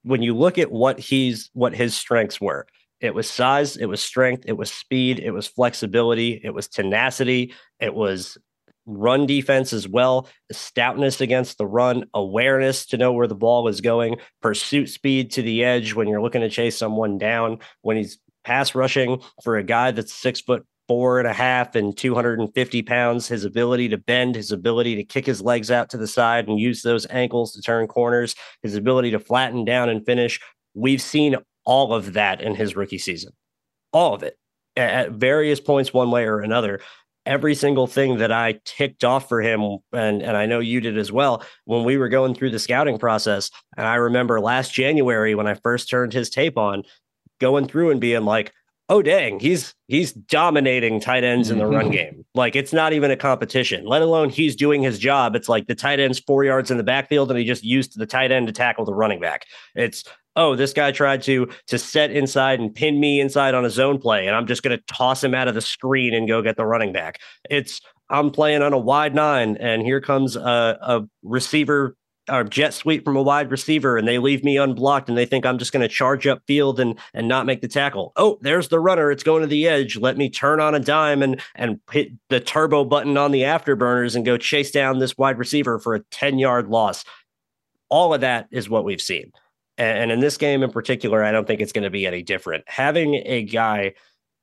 when 0.03 0.21
you 0.21 0.35
look 0.35 0.57
at 0.57 0.71
what 0.71 0.99
he's 0.99 1.49
what 1.53 1.73
his 1.73 1.95
strengths 1.95 2.39
were, 2.39 2.67
it 2.99 3.13
was 3.13 3.29
size, 3.29 3.75
it 3.77 3.85
was 3.85 4.01
strength, 4.01 4.45
it 4.47 4.57
was 4.57 4.71
speed, 4.71 5.19
it 5.19 5.31
was 5.31 5.47
flexibility, 5.47 6.39
it 6.43 6.53
was 6.53 6.67
tenacity, 6.67 7.53
it 7.79 7.93
was 7.93 8.37
run 8.85 9.25
defense 9.25 9.73
as 9.73 9.87
well, 9.87 10.27
stoutness 10.51 11.21
against 11.21 11.57
the 11.57 11.65
run, 11.65 12.05
awareness 12.13 12.85
to 12.87 12.97
know 12.97 13.13
where 13.13 13.27
the 13.27 13.35
ball 13.35 13.63
was 13.63 13.81
going, 13.81 14.17
pursuit 14.41 14.89
speed 14.89 15.31
to 15.31 15.41
the 15.41 15.63
edge 15.63 15.93
when 15.93 16.07
you're 16.07 16.21
looking 16.21 16.41
to 16.41 16.49
chase 16.49 16.77
someone 16.77 17.17
down, 17.17 17.59
when 17.81 17.97
he's 17.97 18.19
pass 18.43 18.75
rushing 18.75 19.21
for 19.43 19.57
a 19.57 19.63
guy 19.63 19.91
that's 19.91 20.13
six 20.13 20.41
foot 20.41 20.65
four 20.87 21.19
and 21.19 21.27
a 21.27 21.33
half 21.33 21.75
and 21.75 21.95
250 21.97 22.81
pounds, 22.83 23.27
his 23.27 23.45
ability 23.45 23.89
to 23.89 23.97
bend, 23.97 24.35
his 24.35 24.51
ability 24.51 24.95
to 24.95 25.03
kick 25.03 25.25
his 25.25 25.41
legs 25.41 25.71
out 25.71 25.89
to 25.89 25.97
the 25.97 26.07
side 26.07 26.47
and 26.47 26.59
use 26.59 26.81
those 26.81 27.07
ankles 27.09 27.53
to 27.53 27.61
turn 27.61 27.87
corners, 27.87 28.35
his 28.61 28.75
ability 28.75 29.11
to 29.11 29.19
flatten 29.19 29.65
down 29.65 29.89
and 29.89 30.05
finish. 30.05 30.39
We've 30.73 31.01
seen 31.01 31.37
all 31.65 31.93
of 31.93 32.13
that 32.13 32.41
in 32.41 32.55
his 32.55 32.75
rookie 32.75 32.97
season. 32.97 33.31
All 33.93 34.13
of 34.13 34.23
it 34.23 34.37
at 34.75 35.11
various 35.11 35.59
points, 35.59 35.93
one 35.93 36.11
way 36.11 36.25
or 36.25 36.39
another. 36.39 36.79
Every 37.25 37.55
single 37.55 37.87
thing 37.87 38.17
that 38.17 38.33
I 38.33 38.59
ticked 38.65 39.05
off 39.05 39.29
for 39.29 39.41
him, 39.41 39.77
and, 39.93 40.21
and 40.21 40.35
I 40.35 40.45
know 40.45 40.59
you 40.59 40.81
did 40.81 40.97
as 40.97 41.11
well, 41.11 41.43
when 41.63 41.85
we 41.85 41.95
were 41.95 42.09
going 42.09 42.35
through 42.35 42.49
the 42.49 42.59
scouting 42.59 42.97
process. 42.97 43.49
And 43.77 43.87
I 43.87 43.95
remember 43.95 44.41
last 44.41 44.73
January 44.73 45.33
when 45.33 45.47
I 45.47 45.53
first 45.53 45.89
turned 45.89 46.11
his 46.11 46.29
tape 46.29 46.57
on, 46.57 46.83
going 47.39 47.67
through 47.67 47.91
and 47.91 48.01
being 48.01 48.25
like, 48.25 48.51
oh 48.89 49.01
dang, 49.01 49.39
he's 49.39 49.73
he's 49.87 50.13
dominating 50.13 50.99
tight 50.99 51.23
ends 51.23 51.49
in 51.49 51.57
the 51.57 51.65
run 51.65 51.85
mm-hmm. 51.85 51.93
game. 51.93 52.25
Like 52.35 52.55
it's 52.55 52.73
not 52.73 52.93
even 52.93 53.11
a 53.11 53.17
competition, 53.17 53.85
let 53.85 54.01
alone 54.01 54.29
he's 54.29 54.55
doing 54.55 54.81
his 54.81 54.99
job. 54.99 55.35
It's 55.35 55.49
like 55.49 55.67
the 55.67 55.75
tight 55.75 55.99
end's 55.99 56.19
four 56.19 56.43
yards 56.43 56.71
in 56.71 56.77
the 56.77 56.83
backfield 56.83 57.29
and 57.29 57.39
he 57.39 57.45
just 57.45 57.63
used 57.63 57.97
the 57.97 58.05
tight 58.05 58.31
end 58.31 58.47
to 58.47 58.53
tackle 58.53 58.85
the 58.85 58.93
running 58.93 59.19
back. 59.19 59.45
It's 59.75 60.03
oh, 60.35 60.55
this 60.55 60.73
guy 60.73 60.91
tried 60.91 61.21
to 61.23 61.47
to 61.67 61.77
set 61.77 62.11
inside 62.11 62.59
and 62.59 62.73
pin 62.73 62.99
me 62.99 63.19
inside 63.19 63.53
on 63.53 63.65
a 63.65 63.69
zone 63.69 63.99
play, 63.99 64.27
and 64.27 64.35
I'm 64.35 64.47
just 64.47 64.63
gonna 64.63 64.79
toss 64.87 65.23
him 65.23 65.33
out 65.33 65.47
of 65.47 65.55
the 65.55 65.61
screen 65.61 66.13
and 66.13 66.27
go 66.27 66.41
get 66.41 66.57
the 66.57 66.65
running 66.65 66.93
back. 66.93 67.19
It's 67.49 67.81
I'm 68.09 68.31
playing 68.31 68.61
on 68.61 68.73
a 68.73 68.77
wide 68.77 69.15
nine, 69.15 69.57
and 69.57 69.81
here 69.81 70.01
comes 70.01 70.35
a, 70.35 70.41
a 70.81 71.01
receiver 71.23 71.95
or 72.29 72.43
jet 72.43 72.73
sweep 72.73 73.03
from 73.03 73.15
a 73.15 73.21
wide 73.21 73.51
receiver 73.51 73.97
and 73.97 74.07
they 74.07 74.17
leave 74.17 74.43
me 74.43 74.57
unblocked 74.57 75.09
and 75.09 75.17
they 75.17 75.25
think 75.25 75.45
I'm 75.45 75.57
just 75.57 75.73
going 75.73 75.81
to 75.81 75.93
charge 75.93 76.25
up 76.25 76.41
field 76.47 76.79
and 76.79 76.97
and 77.13 77.27
not 77.27 77.45
make 77.45 77.61
the 77.61 77.67
tackle. 77.67 78.13
Oh, 78.15 78.37
there's 78.41 78.69
the 78.69 78.79
runner. 78.79 79.11
It's 79.11 79.23
going 79.23 79.41
to 79.41 79.47
the 79.47 79.67
edge. 79.67 79.97
Let 79.97 80.17
me 80.17 80.29
turn 80.29 80.59
on 80.59 80.75
a 80.75 80.79
dime 80.79 81.21
and 81.21 81.41
and 81.55 81.79
hit 81.91 82.11
the 82.29 82.39
turbo 82.39 82.85
button 82.85 83.17
on 83.17 83.31
the 83.31 83.41
afterburners 83.41 84.15
and 84.15 84.25
go 84.25 84.37
chase 84.37 84.71
down 84.71 84.99
this 84.99 85.17
wide 85.17 85.37
receiver 85.37 85.79
for 85.79 85.95
a 85.95 86.03
10-yard 86.05 86.69
loss. 86.69 87.03
All 87.89 88.13
of 88.13 88.21
that 88.21 88.47
is 88.51 88.69
what 88.69 88.85
we've 88.85 89.01
seen. 89.01 89.31
And, 89.77 89.97
and 89.97 90.11
in 90.11 90.19
this 90.19 90.37
game 90.37 90.63
in 90.63 90.71
particular, 90.71 91.23
I 91.23 91.31
don't 91.31 91.45
think 91.45 91.61
it's 91.61 91.73
going 91.73 91.83
to 91.83 91.89
be 91.89 92.05
any 92.05 92.21
different. 92.21 92.63
Having 92.67 93.15
a 93.25 93.43
guy, 93.43 93.93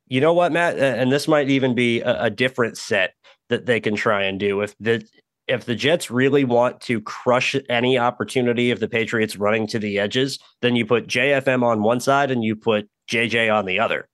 you 0.07 0.21
know 0.21 0.35
what, 0.35 0.53
Matt, 0.53 0.79
and 0.79 1.11
this 1.11 1.27
might 1.27 1.49
even 1.49 1.75
be 1.75 2.01
a, 2.01 2.25
a 2.25 2.31
different 2.31 2.77
set 2.77 3.15
that 3.49 3.67
they 3.67 3.81
can 3.81 3.97
try 3.97 4.25
and 4.25 4.39
do 4.39 4.61
if 4.61 4.75
the 4.79 5.05
if 5.51 5.65
the 5.65 5.75
Jets 5.75 6.11
really 6.11 6.45
want 6.45 6.81
to 6.83 7.01
crush 7.01 7.57
any 7.69 7.99
opportunity 7.99 8.71
of 8.71 8.79
the 8.79 8.89
Patriots 8.89 9.37
running 9.37 9.67
to 9.67 9.79
the 9.79 9.99
edges, 9.99 10.39
then 10.63 10.77
you 10.77 10.87
put 10.87 11.09
JFM 11.09 11.65
on 11.65 11.83
one 11.83 11.99
side 11.99 12.31
and 12.31 12.45
you 12.45 12.55
put 12.55 12.89
JJ 13.11 13.53
on 13.53 13.67
the 13.67 13.81
other. 13.81 14.09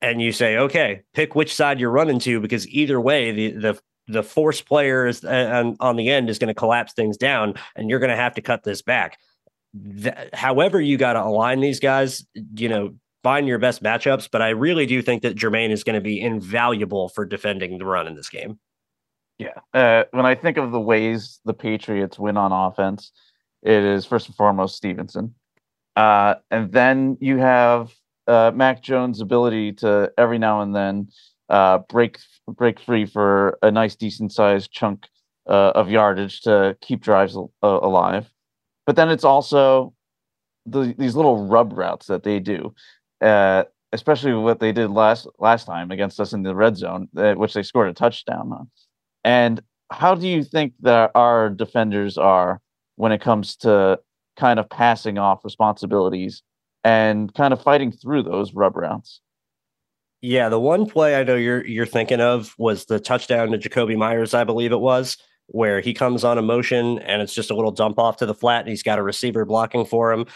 And 0.00 0.20
you 0.20 0.32
say, 0.32 0.56
okay, 0.56 1.02
pick 1.12 1.34
which 1.34 1.54
side 1.54 1.80
you're 1.80 1.90
running 1.90 2.18
to 2.20 2.40
because 2.40 2.66
either 2.68 3.00
way, 3.00 3.30
the 3.30 3.50
the 3.52 3.80
the 4.06 4.22
force 4.22 4.60
player 4.60 5.06
is 5.06 5.24
uh, 5.24 5.72
on 5.80 5.96
the 5.96 6.10
end 6.10 6.28
is 6.28 6.38
going 6.38 6.48
to 6.48 6.54
collapse 6.54 6.92
things 6.92 7.16
down, 7.16 7.54
and 7.74 7.88
you're 7.88 8.00
going 8.00 8.10
to 8.10 8.16
have 8.16 8.34
to 8.34 8.42
cut 8.42 8.62
this 8.64 8.82
back. 8.82 9.18
however, 10.34 10.80
you 10.80 10.98
got 10.98 11.14
to 11.14 11.22
align 11.22 11.60
these 11.60 11.80
guys, 11.80 12.26
you 12.54 12.68
know, 12.68 12.94
find 13.22 13.48
your 13.48 13.58
best 13.58 13.82
matchups. 13.82 14.28
But 14.30 14.42
I 14.42 14.50
really 14.50 14.84
do 14.84 15.00
think 15.00 15.22
that 15.22 15.36
Jermaine 15.36 15.70
is 15.70 15.84
going 15.84 15.94
to 15.94 16.02
be 16.02 16.20
invaluable 16.20 17.08
for 17.08 17.24
defending 17.24 17.78
the 17.78 17.86
run 17.86 18.06
in 18.06 18.14
this 18.14 18.28
game. 18.28 18.58
Yeah. 19.38 19.58
Uh, 19.72 20.04
when 20.12 20.26
I 20.26 20.34
think 20.34 20.56
of 20.56 20.70
the 20.70 20.80
ways 20.80 21.40
the 21.44 21.54
Patriots 21.54 22.18
win 22.18 22.36
on 22.36 22.52
offense, 22.52 23.10
it 23.62 23.82
is 23.82 24.06
first 24.06 24.26
and 24.28 24.36
foremost 24.36 24.76
Stevenson. 24.76 25.34
Uh, 25.96 26.36
and 26.50 26.72
then 26.72 27.16
you 27.20 27.38
have 27.38 27.92
uh, 28.26 28.52
Mac 28.54 28.82
Jones' 28.82 29.20
ability 29.20 29.72
to 29.72 30.12
every 30.18 30.38
now 30.38 30.60
and 30.60 30.74
then 30.74 31.08
uh, 31.48 31.78
break 31.88 32.18
break 32.48 32.78
free 32.80 33.06
for 33.06 33.58
a 33.62 33.70
nice, 33.70 33.96
decent 33.96 34.32
sized 34.32 34.70
chunk 34.70 35.06
uh, 35.48 35.72
of 35.74 35.90
yardage 35.90 36.40
to 36.42 36.76
keep 36.80 37.00
drives 37.00 37.36
uh, 37.36 37.46
alive. 37.62 38.30
But 38.86 38.96
then 38.96 39.08
it's 39.08 39.24
also 39.24 39.94
the, 40.66 40.94
these 40.96 41.16
little 41.16 41.46
rub 41.46 41.72
routes 41.76 42.06
that 42.06 42.22
they 42.22 42.38
do, 42.38 42.74
especially 43.92 44.34
what 44.34 44.60
they 44.60 44.72
did 44.72 44.90
last 44.90 45.26
last 45.38 45.64
time 45.66 45.90
against 45.90 46.20
us 46.20 46.32
in 46.32 46.42
the 46.42 46.54
red 46.54 46.76
zone, 46.76 47.08
which 47.12 47.54
they 47.54 47.62
scored 47.62 47.88
a 47.88 47.94
touchdown 47.94 48.52
on. 48.52 48.70
And 49.24 49.60
how 49.90 50.14
do 50.14 50.28
you 50.28 50.44
think 50.44 50.74
that 50.80 51.10
our 51.14 51.48
defenders 51.50 52.18
are 52.18 52.60
when 52.96 53.12
it 53.12 53.20
comes 53.20 53.56
to 53.56 53.98
kind 54.36 54.58
of 54.58 54.68
passing 54.68 55.18
off 55.18 55.44
responsibilities 55.44 56.42
and 56.82 57.32
kind 57.34 57.52
of 57.52 57.62
fighting 57.62 57.90
through 57.90 58.24
those 58.24 58.52
rub 58.52 58.76
routes? 58.76 59.20
Yeah, 60.20 60.48
the 60.48 60.60
one 60.60 60.86
play 60.86 61.16
I 61.16 61.24
know 61.24 61.36
you're 61.36 61.66
you're 61.66 61.86
thinking 61.86 62.20
of 62.20 62.54
was 62.58 62.86
the 62.86 62.98
touchdown 62.98 63.50
to 63.50 63.58
Jakobi 63.58 63.96
Meyers, 63.96 64.32
I 64.32 64.44
believe 64.44 64.72
it 64.72 64.80
was, 64.80 65.18
where 65.48 65.80
he 65.80 65.92
comes 65.92 66.24
on 66.24 66.38
a 66.38 66.42
motion 66.42 66.98
and 67.00 67.20
it's 67.20 67.34
just 67.34 67.50
a 67.50 67.54
little 67.54 67.70
dump 67.70 67.98
off 67.98 68.16
to 68.18 68.26
the 68.26 68.34
flat 68.34 68.60
and 68.60 68.70
he's 68.70 68.82
got 68.82 68.98
a 68.98 69.02
receiver 69.02 69.44
blocking 69.44 69.84
for 69.84 70.12
him 70.12 70.26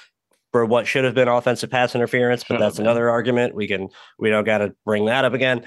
for 0.53 0.64
what 0.64 0.87
should 0.87 1.05
have 1.05 1.14
been 1.14 1.29
offensive 1.29 1.70
pass 1.70 1.94
interference, 1.94 2.44
but 2.44 2.59
that's 2.59 2.79
another 2.79 3.11
argument. 3.11 3.55
We 3.55 3.66
can 3.66 3.88
we 4.18 4.31
don't 4.31 4.44
got 4.44 4.59
to 4.59 4.74
bring 4.85 5.07
that 5.07 5.24
up 5.24 5.33
again 5.33 5.64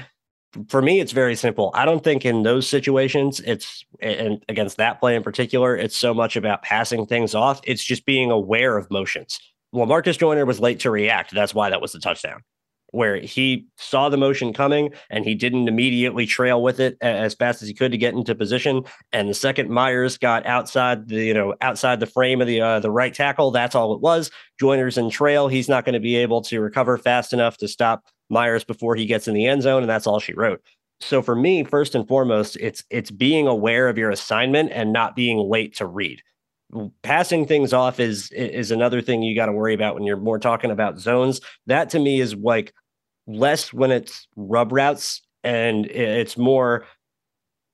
for 0.67 0.81
me, 0.81 0.99
it's 0.99 1.11
very 1.11 1.35
simple. 1.35 1.71
I 1.73 1.85
don't 1.85 2.03
think 2.03 2.25
in 2.25 2.43
those 2.43 2.67
situations, 2.67 3.39
it's 3.41 3.85
and 4.01 4.43
against 4.49 4.77
that 4.77 4.99
play 4.99 5.15
in 5.15 5.23
particular, 5.23 5.75
it's 5.75 5.95
so 5.95 6.13
much 6.13 6.35
about 6.35 6.61
passing 6.61 7.05
things 7.05 7.33
off. 7.33 7.61
It's 7.63 7.83
just 7.83 8.05
being 8.05 8.31
aware 8.31 8.77
of 8.77 8.91
motions. 8.91 9.39
Well, 9.71 9.85
Marcus 9.85 10.17
Joyner 10.17 10.45
was 10.45 10.59
late 10.59 10.81
to 10.81 10.91
react. 10.91 11.33
That's 11.33 11.55
why 11.55 11.69
that 11.69 11.81
was 11.81 11.93
the 11.93 11.99
touchdown, 11.99 12.41
where 12.89 13.17
he 13.17 13.67
saw 13.77 14.09
the 14.09 14.17
motion 14.17 14.51
coming 14.51 14.93
and 15.09 15.23
he 15.23 15.33
didn't 15.33 15.69
immediately 15.69 16.25
trail 16.25 16.61
with 16.61 16.81
it 16.81 16.97
as 16.99 17.33
fast 17.33 17.61
as 17.61 17.69
he 17.69 17.73
could 17.73 17.93
to 17.93 17.97
get 17.97 18.13
into 18.13 18.35
position. 18.35 18.83
And 19.13 19.29
the 19.29 19.33
second 19.33 19.69
Meyers 19.69 20.17
got 20.17 20.45
outside 20.45 21.07
the 21.07 21.23
you 21.23 21.33
know 21.33 21.55
outside 21.61 22.01
the 22.01 22.07
frame 22.07 22.41
of 22.41 22.47
the 22.47 22.59
uh, 22.59 22.79
the 22.81 22.91
right 22.91 23.13
tackle, 23.13 23.51
that's 23.51 23.75
all 23.75 23.93
it 23.93 24.01
was. 24.01 24.29
Joyner's 24.59 24.97
in 24.97 25.09
trail. 25.09 25.47
He's 25.47 25.69
not 25.69 25.85
going 25.85 25.93
to 25.93 26.01
be 26.01 26.17
able 26.17 26.41
to 26.43 26.59
recover 26.59 26.97
fast 26.97 27.31
enough 27.31 27.55
to 27.57 27.69
stop 27.69 28.03
Meyers 28.31 28.63
before 28.63 28.95
he 28.95 29.05
gets 29.05 29.27
in 29.27 29.33
the 29.33 29.45
end 29.45 29.61
zone, 29.61 29.83
and 29.83 29.89
that's 29.89 30.07
all 30.07 30.19
she 30.19 30.33
wrote. 30.33 30.61
So 31.01 31.21
for 31.21 31.35
me, 31.35 31.63
first 31.63 31.95
and 31.95 32.07
foremost, 32.07 32.57
it's 32.59 32.83
it's 32.89 33.11
being 33.11 33.47
aware 33.47 33.89
of 33.89 33.97
your 33.97 34.11
assignment 34.11 34.71
and 34.71 34.93
not 34.93 35.15
being 35.15 35.37
late 35.37 35.75
to 35.77 35.85
read. 35.85 36.21
Passing 37.01 37.45
things 37.45 37.73
off 37.73 37.99
is 37.99 38.31
is 38.31 38.71
another 38.71 39.01
thing 39.01 39.21
you 39.21 39.35
got 39.35 39.47
to 39.47 39.51
worry 39.51 39.73
about 39.73 39.95
when 39.95 40.03
you're 40.03 40.17
more 40.17 40.39
talking 40.39 40.71
about 40.71 40.99
zones. 40.99 41.41
That 41.65 41.89
to 41.91 41.99
me 41.99 42.21
is 42.21 42.35
like 42.35 42.73
less 43.27 43.73
when 43.73 43.91
it's 43.91 44.27
rub 44.35 44.71
routes 44.71 45.21
and 45.43 45.85
it's 45.87 46.37
more 46.37 46.85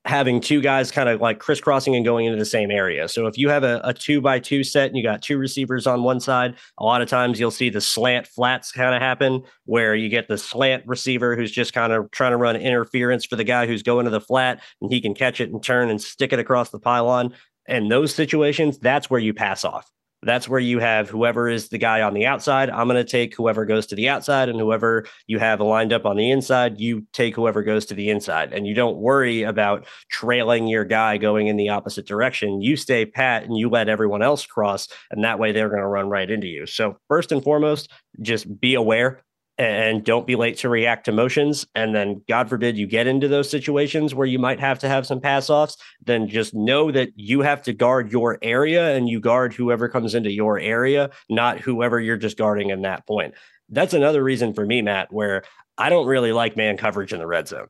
having 0.08 0.39
two 0.39 0.62
guys 0.62 0.89
kind 0.89 1.10
of 1.10 1.20
like 1.20 1.39
crisscrossing 1.39 1.96
and 1.96 2.06
going 2.06 2.26
into 2.26 2.38
the 2.38 2.46
same 2.46 2.72
area. 2.72 3.08
So 3.10 3.28
if 3.28 3.38
you 3.38 3.50
have 3.50 3.63
a, 3.63 3.82
a, 3.84 3.93
two 3.93 4.22
by 4.22 4.39
two 4.39 4.63
set 4.63 4.88
and 4.88 4.96
you 4.96 5.04
got 5.04 5.22
two 5.22 5.38
receivers 5.38 5.86
on 5.86 6.02
one 6.02 6.22
side, 6.22 6.56
a 6.78 6.86
lot 6.86 7.02
of 7.02 7.10
times 7.10 7.39
you'll 7.39 7.52
see 7.52 7.70
the 7.70 7.82
slant 7.82 8.26
flats 8.26 8.72
kind 8.72 8.96
of 8.96 9.02
happen 9.02 9.43
where 9.65 9.96
you 9.96 10.08
get 10.08 10.30
the 10.30 10.38
slant 10.38 10.84
receiver 10.88 11.36
who's 11.36 11.52
just 11.52 11.74
kind 11.74 11.91
of 11.91 12.10
trying 12.12 12.32
to 12.32 12.38
run 12.38 12.56
interference 12.56 13.26
for 13.26 13.36
the 13.36 13.43
guy 13.43 13.67
who's 13.67 13.84
going 13.84 14.06
to 14.06 14.12
the 14.12 14.22
flat 14.22 14.62
and 14.82 14.91
he 14.91 15.02
can 15.02 15.13
catch 15.13 15.41
it 15.41 15.52
and 15.52 15.62
turn 15.62 15.89
and 15.89 16.02
stick 16.02 16.32
it 16.32 16.39
across 16.39 16.70
the 16.70 16.80
pylon. 16.80 17.34
And 17.67 17.91
those 17.91 18.15
situations, 18.15 18.80
that's 18.80 19.10
where 19.10 19.20
you 19.20 19.34
pass 19.34 19.65
off. 19.65 19.91
That's 20.28 20.50
where 20.50 20.60
you 20.60 20.80
have 20.80 21.10
whoever 21.10 21.48
is 21.48 21.70
the 21.70 21.78
guy 21.78 22.02
on 22.02 22.13
the 22.13 22.26
outside. 22.26 22.70
I'm 22.70 22.90
going 22.90 23.04
to 23.04 23.10
take 23.10 23.34
whoever 23.34 23.63
goes 23.63 23.86
to 23.88 23.96
the 23.96 24.10
outside, 24.10 24.50
and 24.50 24.60
whoever 24.60 25.06
you 25.26 25.40
have 25.40 25.62
lined 25.62 25.94
up 25.94 26.06
on 26.06 26.18
the 26.18 26.32
inside, 26.32 26.82
you 26.82 27.08
take 27.13 27.34
whoever 27.34 27.63
goes 27.63 27.86
to 27.86 27.94
the 27.94 28.10
inside. 28.10 28.52
And 28.52 28.68
you 28.68 28.74
don't 28.74 28.98
worry 28.98 29.44
about 29.44 29.86
trailing 30.12 30.68
your 30.68 30.84
guy 30.84 31.18
going 31.18 31.48
in 31.48 31.56
the 31.56 31.70
opposite 31.70 32.06
direction. 32.06 32.62
You 32.62 32.76
stay 32.76 33.06
pat 33.06 33.46
and 33.46 33.56
you 33.56 33.70
let 33.70 33.88
everyone 33.88 34.22
else 34.22 34.46
cross, 34.46 34.90
and 35.12 35.24
that 35.24 35.40
way 35.40 35.54
they're 35.54 35.70
going 35.70 35.80
to 35.80 35.88
run 35.88 36.10
right 36.10 36.30
into 36.30 36.48
you. 36.48 36.66
So, 36.66 36.98
first 37.08 37.32
and 37.32 37.42
foremost, 37.42 37.90
just 38.22 38.60
be 38.60 38.74
aware 38.74 39.24
and 39.58 40.04
don't 40.04 40.28
be 40.28 40.36
late 40.36 40.58
to 40.58 40.70
react 40.70 41.06
to 41.06 41.12
motions. 41.12 41.65
And 41.74 41.96
then, 41.96 42.22
God 42.28 42.48
forbid, 42.48 42.78
you 42.78 42.86
get 42.86 43.08
into 43.08 43.28
those 43.28 43.50
situations 43.50 44.13
where 44.13 44.28
you 44.28 44.38
might 44.38 44.60
have 44.60 44.78
to 44.80 44.88
have 44.88 45.08
some 45.08 45.20
pass 45.20 45.50
offs, 45.50 45.78
then 46.04 46.28
just 46.28 46.54
know 46.54 46.91
that 46.91 47.10
you 47.15 47.41
have 47.41 47.63
to 47.63 47.74
guard 47.74 48.12
your 48.12 48.38
area 48.41 48.96
and 48.96 49.10
you 49.10 49.20
guard 49.20 49.54
whoever 49.54 49.89
comes 49.89 50.13
into 50.13 50.32
your 50.32 50.60
area, 50.60 51.10
not 51.30 51.60
whoever 51.60 52.00
you're 52.00 52.17
just 52.17 52.38
guarding 52.38 52.70
in 52.70 52.84
that 52.84 53.08
point. 53.08 53.34
That's 53.70 53.93
another 53.93 54.24
reason 54.24 54.54
for 54.54 54.65
me, 54.65 54.82
Matt, 54.82 55.12
where 55.12 55.43
I 55.78 55.89
don't 55.89 56.08
really 56.08 56.32
like 56.32 56.56
man 56.56 56.78
coverage 56.78 57.12
in 57.12 57.20
the 57.20 57.28
red 57.28 57.48
zone. 57.48 57.67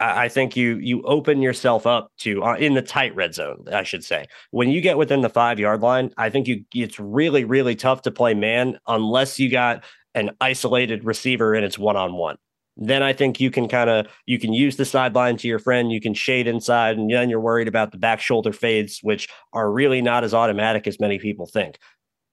I 0.00 0.28
think 0.28 0.56
you 0.56 0.78
you 0.78 1.02
open 1.02 1.42
yourself 1.42 1.86
up 1.86 2.10
to 2.18 2.42
uh, 2.42 2.56
in 2.56 2.74
the 2.74 2.82
tight 2.82 3.14
red 3.14 3.34
zone, 3.34 3.66
I 3.72 3.84
should 3.84 4.02
say. 4.02 4.26
When 4.50 4.68
you 4.68 4.80
get 4.80 4.98
within 4.98 5.20
the 5.20 5.28
five 5.28 5.60
yard 5.60 5.80
line, 5.80 6.12
I 6.16 6.28
think 6.28 6.48
you 6.48 6.64
it's 6.74 6.98
really 6.98 7.44
really 7.44 7.76
tough 7.76 8.02
to 8.02 8.10
play 8.10 8.34
man 8.34 8.78
unless 8.88 9.38
you 9.38 9.48
got 9.48 9.84
an 10.14 10.30
isolated 10.40 11.04
receiver 11.04 11.54
and 11.54 11.64
it's 11.64 11.78
one 11.78 11.96
on 11.96 12.14
one. 12.14 12.36
Then 12.76 13.02
I 13.02 13.12
think 13.12 13.38
you 13.38 13.50
can 13.50 13.68
kind 13.68 13.90
of 13.90 14.06
you 14.26 14.38
can 14.38 14.52
use 14.52 14.76
the 14.76 14.84
sideline 14.84 15.36
to 15.38 15.48
your 15.48 15.58
friend. 15.58 15.92
You 15.92 16.00
can 16.00 16.14
shade 16.14 16.46
inside, 16.46 16.96
and 16.96 17.10
then 17.10 17.28
you're 17.28 17.40
worried 17.40 17.68
about 17.68 17.92
the 17.92 17.98
back 17.98 18.20
shoulder 18.20 18.52
fades, 18.52 19.00
which 19.02 19.28
are 19.52 19.70
really 19.70 20.00
not 20.00 20.24
as 20.24 20.32
automatic 20.32 20.86
as 20.86 20.98
many 20.98 21.18
people 21.18 21.46
think. 21.46 21.78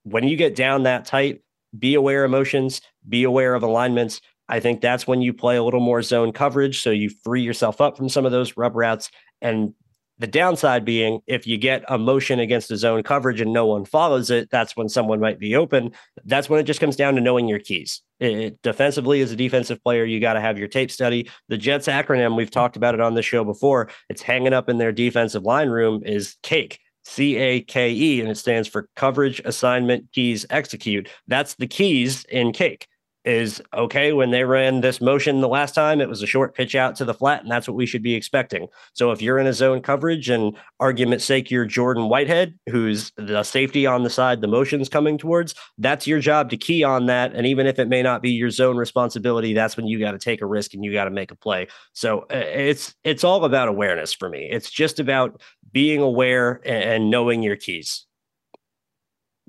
When 0.04 0.24
you 0.24 0.38
get 0.38 0.56
down 0.56 0.84
that 0.84 1.06
tight, 1.06 1.42
be 1.78 1.94
aware 1.94 2.24
of 2.24 2.32
motions, 2.32 2.82
be 3.08 3.24
aware 3.24 3.54
of 3.54 3.64
alignments. 3.64 4.22
I 4.48 4.60
think 4.60 4.82
that's 4.82 5.06
when 5.06 5.22
you 5.22 5.34
play 5.34 5.58
a 5.58 5.64
little 5.64 5.82
more 5.82 6.02
zone 6.02 6.32
coverage, 6.32 6.82
so 6.82 6.90
you 6.90 7.12
free 7.24 7.42
yourself 7.42 7.82
up 7.82 7.98
from 7.98 8.10
some 8.10 8.26
of 8.26 8.32
those 8.32 8.56
rub 8.56 8.76
routes. 8.76 9.12
And 9.42 9.74
The 10.20 10.28
downside 10.28 10.84
being 10.84 11.22
if 11.28 11.48
you 11.48 11.58
get 11.58 11.84
a 11.88 11.98
motion 11.98 12.40
against 12.40 12.72
a 12.72 12.78
zone 12.78 13.04
coverage 13.04 13.40
and 13.40 13.54
no 13.54 13.66
one 13.66 13.86
follows 13.86 14.30
it, 14.30 14.50
that's 14.52 14.76
when 14.76 14.90
someone 14.90 15.22
might 15.22 15.40
be 15.40 15.56
open. 15.56 15.92
That's 16.26 16.50
when 16.50 16.60
it 16.60 16.64
just 16.64 16.82
comes 16.82 16.98
down 16.98 17.16
to 17.16 17.22
knowing 17.22 17.48
your 17.48 17.60
keys. 17.60 18.02
It, 18.20 18.62
defensively, 18.62 19.22
as 19.22 19.32
a 19.32 19.38
defensive 19.38 19.82
player, 19.82 20.04
you 20.04 20.20
got 20.20 20.34
to 20.34 20.42
have 20.42 20.58
your 20.58 20.68
tape 20.68 20.92
study. 20.92 21.30
The 21.48 21.58
Jets 21.58 21.88
acronym, 21.88 22.36
we've 22.36 22.52
talked 22.52 22.76
about 22.76 22.96
it 22.96 23.02
on 23.02 23.14
the 23.14 23.22
show 23.22 23.46
before. 23.46 23.90
It's 24.10 24.22
hanging 24.22 24.52
up 24.52 24.68
in 24.68 24.78
their 24.78 24.92
defensive 24.92 25.44
line 25.44 25.70
room 25.70 26.04
is 26.06 26.36
CAKE. 26.44 26.80
C 27.06 27.38
A 27.38 27.62
K 27.62 27.92
E, 27.92 28.22
and 28.22 28.30
it 28.30 28.38
stands 28.38 28.68
for 28.68 28.88
coverage, 28.96 29.42
assignment, 29.44 30.12
keys, 30.12 30.46
execute. 30.50 31.10
That's 31.28 31.56
the 31.56 31.66
keys 31.66 32.26
in 32.26 32.52
cake 32.52 32.89
is 33.26 33.62
okay 33.74 34.14
when 34.14 34.32
they 34.32 34.44
ran 34.44 34.82
this 34.82 35.02
motion 35.02 35.42
the 35.42 35.48
last 35.48 35.76
time 35.76 36.00
it 36.00 36.10
was 36.10 36.24
a 36.24 36.28
short 36.28 36.56
pitch 36.56 36.74
out 36.74 36.96
to 36.96 37.06
the 37.06 37.14
flat 37.14 37.42
and 37.42 37.52
that's 37.52 37.68
what 37.68 37.76
we 37.76 37.86
should 37.86 38.02
be 38.02 38.16
expecting. 38.16 38.68
So 38.94 39.12
if 39.12 39.22
you're 39.22 39.40
in 39.40 39.48
a 39.48 39.54
zone 39.54 39.82
coverage 39.82 40.30
and 40.30 40.56
argument's 40.80 41.26
sake 41.26 41.52
you're 41.52 41.66
jordan 41.66 42.08
whitehead 42.08 42.58
who's 42.70 43.12
the 43.18 43.44
safety 43.44 43.86
on 43.86 44.04
the 44.04 44.10
side 44.10 44.42
the 44.42 44.48
motion's 44.48 44.88
coming 44.88 45.18
towards 45.18 45.54
that's 45.78 46.08
your 46.08 46.20
job 46.20 46.50
to 46.50 46.58
key 46.58 46.84
on 46.84 47.08
that 47.08 47.34
and 47.36 47.46
even 47.46 47.68
if 47.68 47.78
it 47.78 47.90
may 47.90 48.02
not 48.02 48.22
be 48.22 48.32
your 48.32 48.50
zone 48.50 48.78
responsibility 48.78 49.54
that's 49.54 49.76
when 49.76 49.88
you 49.88 50.00
got 50.00 50.12
to 50.12 50.20
take 50.20 50.42
a 50.42 50.46
risk 50.46 50.74
and 50.74 50.84
you 50.84 50.94
got 50.94 51.06
to 51.06 51.12
make 51.12 51.32
a 51.32 51.36
play. 51.36 51.68
So 51.94 52.22
uh, 52.32 52.36
it's 52.36 52.96
it's 53.04 53.24
all 53.24 53.46
about 53.46 53.68
awareness 53.68 54.14
for 54.14 54.30
me. 54.30 54.48
It's 54.50 54.70
just 54.70 55.00
about 55.00 55.42
being 55.72 56.02
aware 56.02 56.62
and 56.66 57.10
knowing 57.10 57.44
your 57.44 57.56
keys. 57.56 58.06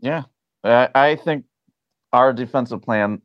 Yeah. 0.00 0.24
I 0.64 1.18
think 1.24 1.44
our 2.12 2.32
defensive 2.32 2.82
plan 2.82 3.22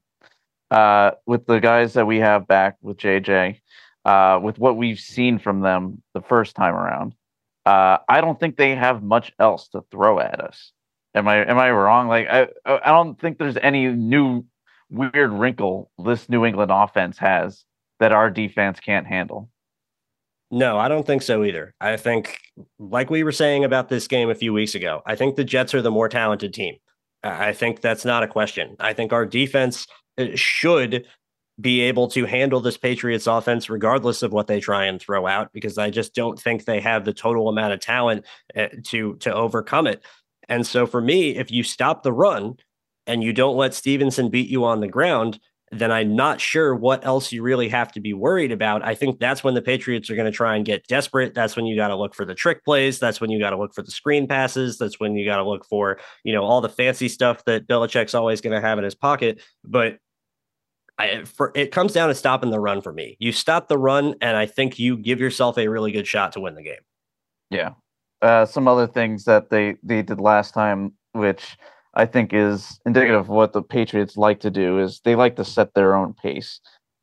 uh, 0.72 1.12
with 1.26 1.46
the 1.46 1.60
guys 1.60 1.94
that 1.94 2.08
we 2.08 2.20
have 2.20 2.48
back 2.48 2.78
with 2.82 2.98
JJ, 2.98 3.60
uh, 4.06 4.40
with 4.42 4.58
what 4.60 4.78
we've 4.78 5.00
seen 5.00 5.40
from 5.40 5.62
them 5.62 6.02
the 6.14 6.22
first 6.22 6.56
time 6.56 6.76
around, 6.76 7.16
uh, 7.66 7.98
I 8.08 8.22
don't 8.22 8.40
think 8.40 8.58
they 8.58 8.76
have 8.76 9.04
much 9.04 9.34
else 9.40 9.68
to 9.70 9.84
throw 9.92 10.20
at 10.20 10.40
us. 10.40 10.72
Am 11.14 11.28
I 11.28 11.46
am 11.50 11.58
I 11.58 11.72
wrong? 11.72 12.08
Like 12.08 12.28
I 12.28 12.48
I 12.66 12.92
don't 12.92 13.20
think 13.20 13.38
there's 13.38 13.58
any 13.58 13.88
new 13.88 14.44
weird 14.90 15.32
wrinkle 15.32 15.90
this 16.04 16.30
New 16.30 16.46
England 16.46 16.72
offense 16.72 17.18
has 17.18 17.64
that 18.00 18.12
our 18.12 18.30
defense 18.30 18.80
can't 18.80 19.08
handle. 19.08 19.50
No, 20.52 20.78
I 20.78 20.88
don't 20.88 21.08
think 21.08 21.22
so 21.22 21.44
either. 21.44 21.74
I 21.82 21.98
think, 21.98 22.38
like 22.78 23.10
we 23.10 23.24
were 23.24 23.32
saying 23.32 23.64
about 23.64 23.90
this 23.90 24.08
game 24.08 24.30
a 24.30 24.36
few 24.36 24.54
weeks 24.54 24.76
ago, 24.76 25.02
I 25.06 25.16
think 25.16 25.36
the 25.36 25.44
Jets 25.44 25.74
are 25.74 25.82
the 25.82 25.92
more 25.92 26.08
talented 26.08 26.54
team. 26.54 26.76
I 27.24 27.54
think 27.54 27.82
that's 27.82 28.06
not 28.06 28.22
a 28.22 28.28
question. 28.28 28.76
I 28.80 28.94
think 28.94 29.12
our 29.12 29.26
defense 29.26 29.88
should 30.36 31.06
be 31.60 31.82
able 31.82 32.10
to 32.10 32.26
handle 32.26 32.60
this 32.60 32.78
Patriots 32.78 33.28
offense 33.28 33.70
regardless 33.70 34.24
of 34.24 34.34
what 34.34 34.48
they 34.48 34.60
try 34.60 34.86
and 34.86 35.00
throw 35.00 35.26
out 35.26 35.54
because 35.54 35.78
I 35.78 35.90
just 35.90 36.14
don't 36.14 36.40
think 36.40 36.66
they 36.66 36.82
have 36.82 37.06
the 37.06 37.14
total 37.14 37.48
amount 37.48 37.74
of 37.74 37.80
talent 37.80 38.26
uh, 38.56 38.68
to 38.88 39.16
to 39.18 39.34
overcome 39.34 39.88
it. 39.88 40.04
And 40.50 40.68
so 40.68 40.86
for 40.86 41.02
me, 41.02 41.38
if 41.38 41.52
you 41.52 41.64
stop 41.64 42.04
the 42.04 42.14
run 42.14 42.56
and 43.08 43.24
you 43.24 43.34
don't 43.34 43.56
let 43.56 43.74
Stevenson 43.74 44.30
beat 44.30 44.50
you 44.50 44.66
on 44.66 44.82
the 44.82 44.88
ground, 44.88 45.40
then 45.72 45.92
I'm 45.92 46.16
not 46.16 46.40
sure 46.40 46.76
what 46.76 47.06
else 47.06 47.32
you 47.32 47.42
really 47.42 47.70
have 47.70 47.92
to 47.94 48.00
be 48.00 48.14
worried 48.14 48.52
about. 48.52 48.86
I 48.86 48.94
think 48.94 49.20
that's 49.20 49.44
when 49.44 49.56
the 49.56 49.62
Patriots 49.62 50.10
are 50.10 50.16
going 50.16 50.32
to 50.32 50.36
try 50.36 50.56
and 50.56 50.66
get 50.66 50.88
desperate. 50.88 51.34
That's 51.34 51.56
when 51.56 51.66
you 51.66 51.76
got 51.76 51.88
to 51.88 51.96
look 51.96 52.14
for 52.14 52.26
the 52.26 52.36
trick 52.36 52.64
plays. 52.64 53.00
That's 53.00 53.20
when 53.20 53.32
you 53.32 53.40
got 53.40 53.50
to 53.50 53.58
look 53.58 53.74
for 53.74 53.82
the 53.82 53.92
screen 53.92 54.28
passes. 54.28 54.78
That's 54.78 55.00
when 55.00 55.16
you 55.16 55.26
got 55.26 55.38
to 55.38 55.48
look 55.48 55.66
for, 55.66 56.00
you 56.24 56.34
know, 56.34 56.44
all 56.44 56.62
the 56.62 56.70
fancy 56.70 57.10
stuff 57.10 57.44
that 57.46 57.68
Belichick's 57.68 58.14
always 58.14 58.42
going 58.42 58.54
to 58.54 58.66
have 58.66 58.78
in 58.78 58.84
his 58.84 58.96
pocket. 58.96 59.42
But 59.64 59.98
I, 60.98 61.24
for, 61.26 61.52
it 61.56 61.72
comes 61.72 61.94
down 61.94 62.08
to 62.10 62.16
stopping 62.16 62.52
the 62.52 62.60
run 62.60 62.82
for 62.82 62.94
me. 62.94 63.18
You 63.20 63.32
stop 63.32 63.68
the 63.68 63.78
run, 63.78 64.16
and 64.22 64.38
I 64.38 64.46
think 64.46 64.80
you 64.80 64.98
give 64.98 65.20
yourself 65.20 65.58
a 65.58 65.68
really 65.68 65.92
good 65.92 66.08
shot 66.08 66.32
to 66.34 66.40
win 66.40 66.56
the 66.56 66.64
game. 66.64 66.80
Yeah. 67.50 67.72
Uh, 68.22 68.46
some 68.46 68.68
other 68.68 68.88
things 68.88 69.26
that 69.26 69.50
they 69.50 69.76
they 69.84 70.02
did 70.02 70.20
last 70.20 70.54
time, 70.54 70.94
which 71.12 71.58
I 71.94 72.06
think 72.06 72.34
is 72.34 72.80
indicative 72.86 73.20
of 73.20 73.30
what 73.30 73.54
the 73.54 73.62
Patriots 73.62 74.18
like 74.18 74.40
to 74.40 74.50
do, 74.50 74.80
is 74.80 75.02
they 75.04 75.16
like 75.16 75.36
to 75.36 75.46
set 75.46 75.74
their 75.74 75.96
own 75.96 76.14
pace. 76.14 76.60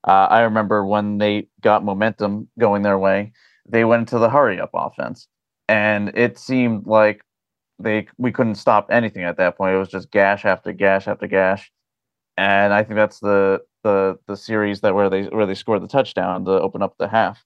Uh, 0.07 0.26
I 0.31 0.40
remember 0.40 0.85
when 0.85 1.18
they 1.18 1.48
got 1.61 1.85
momentum 1.85 2.48
going 2.59 2.83
their 2.83 2.98
way, 2.98 3.33
they 3.68 3.85
went 3.85 4.00
into 4.00 4.18
the 4.18 4.31
hurry 4.31 4.59
up 4.59 4.70
offense, 4.74 5.28
and 5.68 6.09
it 6.16 6.38
seemed 6.38 6.87
like 6.87 7.22
they 7.78 8.07
we 8.18 8.33
couldn't 8.33 8.57
stop 8.57 8.88
anything 8.90 9.22
at 9.22 9.37
that 9.37 9.57
point. 9.57 9.74
It 9.74 9.78
was 9.78 9.88
just 9.88 10.11
gash 10.11 10.44
after 10.44 10.72
gash 10.72 11.07
after 11.07 11.26
gash, 11.26 11.70
and 12.42 12.74
I 12.74 12.83
think 12.83 12.96
that's 12.96 13.20
the 13.20 13.61
the 13.85 14.18
the 14.26 14.37
series 14.37 14.81
that 14.81 14.94
where 14.96 15.09
they 15.09 15.24
where 15.24 15.46
they 15.46 15.55
scored 15.55 15.81
the 15.81 15.88
touchdown 15.88 16.44
to 16.46 16.50
open 16.50 16.83
up 16.83 16.96
the 16.98 17.07
half. 17.07 17.44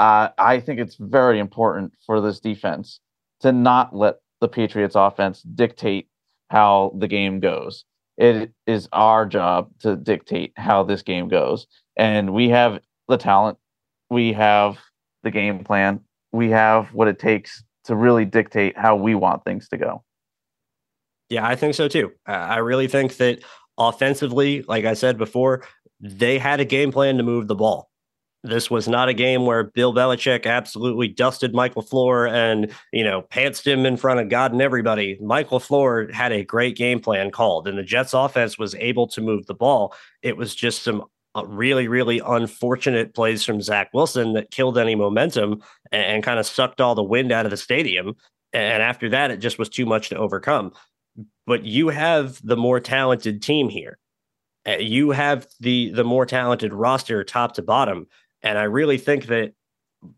Uh, 0.00 0.30
I 0.36 0.58
think 0.58 0.80
it's 0.80 0.96
very 0.96 1.38
important 1.38 1.92
for 2.04 2.20
this 2.20 2.40
defense 2.40 2.98
to 3.40 3.52
not 3.52 3.94
let 3.94 4.16
the 4.40 4.48
Patriots 4.48 4.96
offense 4.96 5.42
dictate 5.42 6.08
how 6.50 6.92
the 6.98 7.06
game 7.06 7.38
goes. 7.38 7.84
It 8.18 8.52
is 8.66 8.88
our 8.92 9.26
job 9.26 9.70
to 9.80 9.94
dictate 9.94 10.52
how 10.56 10.82
this 10.82 11.02
game 11.02 11.28
goes. 11.28 11.68
And 11.96 12.32
we 12.34 12.48
have 12.48 12.80
the 13.06 13.16
talent, 13.16 13.58
we 14.10 14.32
have 14.32 14.78
the 15.22 15.30
game 15.30 15.62
plan, 15.62 16.00
we 16.32 16.50
have 16.50 16.92
what 16.92 17.06
it 17.06 17.20
takes 17.20 17.62
to 17.84 17.94
really 17.94 18.24
dictate 18.24 18.76
how 18.76 18.96
we 18.96 19.14
want 19.14 19.44
things 19.44 19.68
to 19.68 19.76
go. 19.76 20.02
Yeah, 21.28 21.46
I 21.46 21.54
think 21.56 21.74
so 21.74 21.88
too. 21.88 22.12
I 22.26 22.58
really 22.58 22.88
think 22.88 23.16
that 23.16 23.42
offensively, 23.88 24.62
like 24.62 24.84
I 24.84 24.94
said 24.94 25.18
before, 25.18 25.64
they 26.00 26.38
had 26.38 26.60
a 26.60 26.64
game 26.64 26.92
plan 26.92 27.16
to 27.16 27.22
move 27.22 27.48
the 27.48 27.54
ball. 27.54 27.88
This 28.44 28.68
was 28.68 28.88
not 28.88 29.08
a 29.08 29.14
game 29.14 29.46
where 29.46 29.62
Bill 29.62 29.94
Belichick 29.94 30.46
absolutely 30.46 31.06
dusted 31.06 31.54
Michael 31.54 31.84
LaFleur 31.84 32.28
and, 32.28 32.72
you 32.92 33.04
know, 33.04 33.22
pantsed 33.22 33.64
him 33.64 33.86
in 33.86 33.96
front 33.96 34.18
of 34.18 34.28
God 34.28 34.50
and 34.52 34.60
everybody. 34.60 35.16
Michael 35.20 35.60
LaFleur 35.60 36.12
had 36.12 36.32
a 36.32 36.44
great 36.44 36.76
game 36.76 36.98
plan 36.98 37.30
called, 37.30 37.68
and 37.68 37.78
the 37.78 37.84
Jets 37.84 38.14
offense 38.14 38.58
was 38.58 38.74
able 38.74 39.06
to 39.08 39.20
move 39.20 39.46
the 39.46 39.54
ball. 39.54 39.94
It 40.22 40.36
was 40.36 40.56
just 40.56 40.82
some 40.82 41.04
uh, 41.36 41.44
really, 41.46 41.86
really 41.86 42.20
unfortunate 42.26 43.14
plays 43.14 43.44
from 43.44 43.62
Zach 43.62 43.90
Wilson 43.94 44.32
that 44.32 44.50
killed 44.50 44.76
any 44.76 44.96
momentum 44.96 45.62
and, 45.92 46.04
and 46.04 46.24
kind 46.24 46.40
of 46.40 46.46
sucked 46.46 46.80
all 46.80 46.96
the 46.96 47.02
wind 47.02 47.30
out 47.30 47.46
of 47.46 47.50
the 47.50 47.56
stadium. 47.56 48.16
And 48.52 48.82
after 48.82 49.08
that, 49.10 49.30
it 49.30 49.38
just 49.38 49.58
was 49.58 49.68
too 49.68 49.86
much 49.86 50.08
to 50.08 50.16
overcome. 50.16 50.72
But 51.46 51.64
you 51.64 51.88
have 51.88 52.40
the 52.44 52.56
more 52.56 52.80
talented 52.80 53.42
team 53.42 53.68
here. 53.68 53.98
Uh, 54.66 54.76
you 54.78 55.10
have 55.10 55.46
the 55.58 55.90
the 55.90 56.04
more 56.04 56.24
talented 56.24 56.72
roster 56.72 57.24
top 57.24 57.54
to 57.54 57.62
bottom 57.62 58.06
and 58.44 58.58
i 58.58 58.62
really 58.62 58.96
think 58.96 59.26
that 59.26 59.52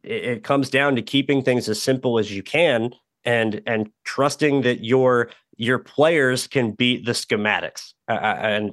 it, 0.03 0.25
it 0.25 0.45
comes 0.45 0.69
down 0.69 0.97
to 0.97 1.03
keeping 1.03 1.43
things 1.43 1.67
as 1.67 1.81
simple 1.81 2.19
as 2.19 2.31
you 2.31 2.43
can 2.43 2.91
and 3.25 3.63
and 3.67 3.91
trusting 4.05 4.61
that 4.61 4.85
your 4.85 5.31
your 5.57 5.79
players 5.79 6.47
can 6.47 6.73
beat 6.73 7.07
the 7.07 7.13
schematics 7.13 7.95
uh, 8.09 8.13
and 8.13 8.73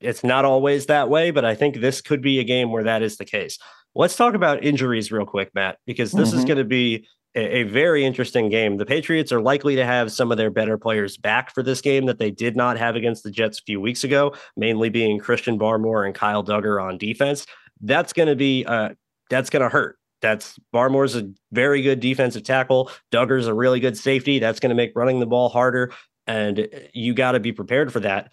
it's 0.00 0.22
not 0.22 0.44
always 0.44 0.84
that 0.84 1.08
way 1.08 1.30
but 1.30 1.46
i 1.46 1.54
think 1.54 1.76
this 1.76 2.02
could 2.02 2.20
be 2.20 2.38
a 2.38 2.44
game 2.44 2.70
where 2.70 2.84
that 2.84 3.00
is 3.00 3.16
the 3.16 3.24
case 3.24 3.58
let's 3.94 4.16
talk 4.16 4.34
about 4.34 4.62
injuries 4.62 5.10
real 5.10 5.24
quick 5.24 5.50
matt 5.54 5.78
because 5.86 6.12
this 6.12 6.28
mm-hmm. 6.28 6.38
is 6.40 6.44
going 6.44 6.58
to 6.58 6.64
be 6.64 7.06
a, 7.34 7.62
very 7.64 8.04
interesting 8.04 8.48
game. 8.48 8.76
The 8.76 8.86
Patriots 8.86 9.32
are 9.32 9.40
likely 9.40 9.76
to 9.76 9.84
have 9.84 10.10
some 10.10 10.32
of 10.32 10.38
their 10.38 10.50
better 10.50 10.76
players 10.76 11.16
back 11.16 11.54
for 11.54 11.62
this 11.62 11.80
game 11.80 12.06
that 12.06 12.18
they 12.18 12.30
did 12.30 12.56
not 12.56 12.76
have 12.78 12.96
against 12.96 13.22
the 13.22 13.30
Jets 13.30 13.60
a 13.60 13.62
few 13.62 13.80
weeks 13.80 14.04
ago, 14.04 14.34
mainly 14.56 14.88
being 14.88 15.18
Christian 15.18 15.58
Barmore 15.58 16.04
and 16.04 16.14
Kyle 16.14 16.44
Dugger 16.44 16.82
on 16.82 16.98
defense. 16.98 17.46
That's 17.80 18.12
going 18.12 18.28
to 18.28 18.36
be 18.36 18.64
uh, 18.64 18.90
that's 19.28 19.50
going 19.50 19.62
to 19.62 19.68
hurt. 19.68 19.96
That's 20.20 20.58
Barmore's 20.74 21.16
a 21.16 21.30
very 21.52 21.82
good 21.82 22.00
defensive 22.00 22.42
tackle. 22.42 22.90
Dugger's 23.10 23.46
a 23.46 23.54
really 23.54 23.80
good 23.80 23.96
safety. 23.96 24.38
That's 24.38 24.60
going 24.60 24.70
to 24.70 24.76
make 24.76 24.92
running 24.94 25.20
the 25.20 25.26
ball 25.26 25.48
harder, 25.48 25.92
and 26.26 26.68
you 26.92 27.14
got 27.14 27.32
to 27.32 27.40
be 27.40 27.52
prepared 27.52 27.92
for 27.92 28.00
that. 28.00 28.32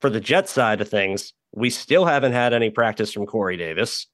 For 0.00 0.08
the 0.08 0.20
Jets 0.20 0.50
side 0.50 0.80
of 0.80 0.88
things, 0.88 1.34
we 1.52 1.68
still 1.68 2.06
haven't 2.06 2.32
had 2.32 2.54
any 2.54 2.70
practice 2.70 3.12
from 3.12 3.26
Corey 3.26 3.58
Davis. 3.58 4.06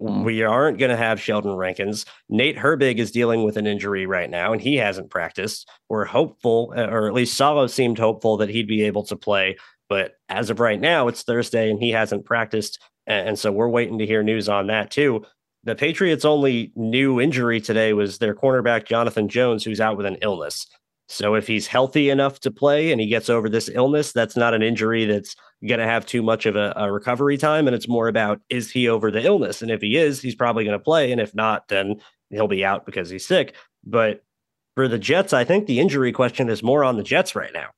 We 0.00 0.42
aren't 0.42 0.78
going 0.78 0.90
to 0.90 0.96
have 0.96 1.20
Sheldon 1.20 1.56
Rankins. 1.56 2.06
Nate 2.30 2.56
Herbig 2.56 2.96
is 2.96 3.10
dealing 3.10 3.44
with 3.44 3.58
an 3.58 3.66
injury 3.66 4.06
right 4.06 4.30
now, 4.30 4.52
and 4.52 4.60
he 4.60 4.76
hasn't 4.76 5.10
practiced. 5.10 5.68
We're 5.90 6.06
hopeful, 6.06 6.72
uh, 6.76 6.86
or 6.86 7.06
at 7.06 7.12
least 7.12 7.36
Saleh 7.36 7.70
seemed 7.70 7.98
hopeful 7.98 8.38
that 8.38 8.48
he'd 8.48 8.66
be 8.66 8.82
able 8.84 9.04
to 9.04 9.16
play. 9.16 9.56
But 9.90 10.12
as 10.30 10.48
of 10.48 10.60
right 10.60 10.80
now, 10.80 11.08
it's 11.08 11.22
Thursday, 11.22 11.70
and 11.70 11.78
he 11.78 11.90
hasn't 11.90 12.24
practiced. 12.24 12.80
And 13.06 13.38
so 13.38 13.52
we're 13.52 13.68
waiting 13.68 13.98
to 13.98 14.06
hear 14.06 14.22
news 14.22 14.48
on 14.48 14.68
that 14.68 14.90
too. 14.90 15.26
The 15.64 15.74
Patriots' 15.74 16.24
only 16.24 16.72
new 16.74 17.20
injury 17.20 17.60
today 17.60 17.92
was 17.92 18.18
their 18.18 18.34
cornerback, 18.34 18.86
Jonathan 18.86 19.28
Jones, 19.28 19.64
who's 19.64 19.80
out 19.80 19.96
with 19.96 20.06
an 20.06 20.16
illness. 20.22 20.66
So 21.08 21.34
if 21.34 21.46
he's 21.46 21.66
healthy 21.66 22.08
enough 22.08 22.40
to 22.40 22.50
play 22.50 22.90
and 22.90 23.00
he 23.00 23.06
gets 23.06 23.28
over 23.28 23.48
this 23.48 23.68
illness, 23.72 24.12
that's 24.12 24.36
not 24.36 24.54
an 24.54 24.62
injury 24.62 25.04
that's 25.04 25.36
going 25.66 25.80
to 25.80 25.86
have 25.86 26.06
too 26.06 26.22
much 26.22 26.46
of 26.46 26.56
a, 26.56 26.72
a, 26.76 26.90
recovery 26.90 27.36
time. 27.36 27.66
And 27.66 27.74
it's 27.74 27.88
more 27.88 28.08
about 28.08 28.40
is 28.48 28.70
he 28.70 28.88
over 28.88 29.10
the 29.10 29.22
illness? 29.22 29.60
And 29.60 29.70
if 29.70 29.82
he 29.82 29.96
is, 29.96 30.20
he's 30.20 30.34
probably 30.34 30.64
going 30.64 30.78
to 30.78 30.82
play. 30.82 31.12
And 31.12 31.20
if 31.20 31.34
not, 31.34 31.68
then 31.68 31.96
he'll 32.30 32.48
be 32.48 32.64
out 32.64 32.86
because 32.86 33.10
he's 33.10 33.26
sick. 33.26 33.54
But 33.84 34.24
for 34.74 34.88
the 34.88 34.98
Jets, 34.98 35.32
I 35.32 35.44
think 35.44 35.66
the 35.66 35.80
injury 35.80 36.12
question 36.12 36.48
is 36.48 36.62
more 36.62 36.84
on 36.84 36.96
the 36.96 37.02
Jets 37.02 37.34
right 37.34 37.52
now. 37.52 37.68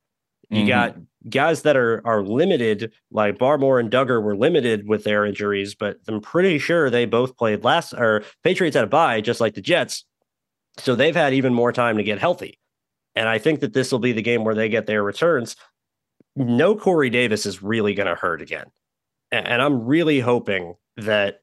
You 0.49 0.59
mm-hmm. 0.59 0.67
got 0.67 0.95
guys 1.29 1.63
that 1.63 1.75
are 1.75 2.01
are 2.05 2.23
limited, 2.23 2.93
like 3.11 3.37
Barmore 3.37 3.81
and 3.81 3.91
Dugger 3.91 4.23
were 4.23 4.35
limited 4.35 4.87
with 4.87 5.03
their 5.03 5.25
injuries, 5.25 5.75
but 5.75 5.97
I'm 6.07 6.21
pretty 6.21 6.57
sure 6.57 6.89
they 6.89 7.05
both 7.05 7.35
played 7.35 7.65
last 7.65 7.93
or 7.93 8.23
Patriots 8.43 8.75
had 8.75 8.85
a 8.85 8.87
bye, 8.87 9.19
just 9.19 9.41
like 9.41 9.55
the 9.55 9.61
Jets. 9.61 10.05
So 10.77 10.95
they've 10.95 11.15
had 11.15 11.33
even 11.33 11.53
more 11.53 11.73
time 11.73 11.97
to 11.97 12.03
get 12.03 12.19
healthy. 12.19 12.59
And 13.17 13.27
I 13.27 13.39
think 13.39 13.61
that 13.61 13.73
this 13.73 13.91
will 13.91 13.97
be 13.97 14.11
the 14.11 14.21
game 14.21 14.43
where 14.43 14.53
they 14.53 14.69
get 14.69 14.85
their 14.85 15.01
returns. 15.01 15.55
No 16.35 16.75
Corey 16.75 17.09
Davis 17.09 17.47
is 17.47 17.63
really 17.63 17.95
going 17.95 18.05
to 18.05 18.13
hurt 18.13 18.43
again. 18.43 18.67
And 19.31 19.59
I'm 19.59 19.87
really 19.87 20.19
hoping 20.19 20.75
that 20.97 21.39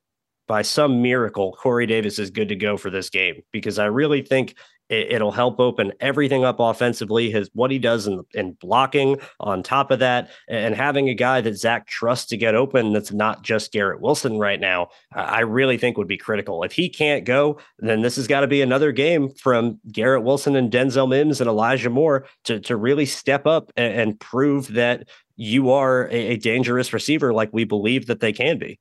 by 0.47 0.62
some 0.62 1.03
miracle, 1.03 1.53
Corey 1.61 1.87
Davis 1.87 2.20
is 2.20 2.31
good 2.31 2.49
to 2.51 2.55
go 2.55 2.77
for 2.77 2.91
this 2.91 3.11
game 3.11 3.43
because 3.51 3.81
I 3.81 3.87
really 3.87 4.22
think 4.22 4.55
it, 4.89 5.22
will 5.22 5.32
help 5.32 5.61
open 5.61 5.93
everything 6.01 6.45
up 6.45 6.57
offensively. 6.59 7.30
His 7.30 7.51
what 7.55 7.70
he 7.70 7.78
does 7.78 8.07
in, 8.07 8.22
in 8.35 8.53
blocking 8.61 9.18
on 9.41 9.62
top 9.62 9.91
of 9.91 9.99
that, 10.01 10.30
and 10.49 10.74
having 10.74 11.09
a 11.09 11.14
guy 11.14 11.41
that 11.41 11.57
Zach 11.57 11.87
trusts 11.87 12.26
to 12.26 12.37
get 12.37 12.55
open 12.55 12.93
that's 12.93 13.12
not 13.12 13.43
just 13.43 13.72
Garrett 13.72 14.01
Wilson 14.01 14.39
right 14.39 14.61
now, 14.61 14.89
I 15.14 15.41
really 15.41 15.78
think 15.78 15.97
would 15.97 16.09
be 16.09 16.18
critical. 16.18 16.62
If 16.62 16.72
he 16.72 16.89
can't 16.89 17.24
go, 17.24 17.59
then 17.78 18.03
this 18.03 18.16
has 18.16 18.26
got 18.26 18.41
to 18.41 18.47
be 18.47 18.62
another 18.62 18.93
game 18.93 19.30
from 19.35 19.80
Garrett 19.91 20.22
Wilson 20.22 20.57
and 20.57 20.70
Denzel 20.70 21.09
Mims 21.09 21.41
and 21.41 21.49
Elijah 21.49 21.91
Moore 21.91 22.26
to 22.45 22.61
to 22.61 22.76
really 22.76 23.07
step 23.07 23.47
up 23.47 23.72
and, 23.76 23.95
and 23.95 24.20
prove 24.20 24.72
that 24.74 25.09
you 25.37 25.70
are 25.70 26.09
a, 26.09 26.28
a 26.28 26.37
dangerous 26.37 26.93
receiver 26.93 27.32
like 27.32 27.51
we 27.53 27.64
believe 27.64 28.07
that 28.07 28.20
they 28.20 28.32
can 28.32 28.59
be. 28.59 28.78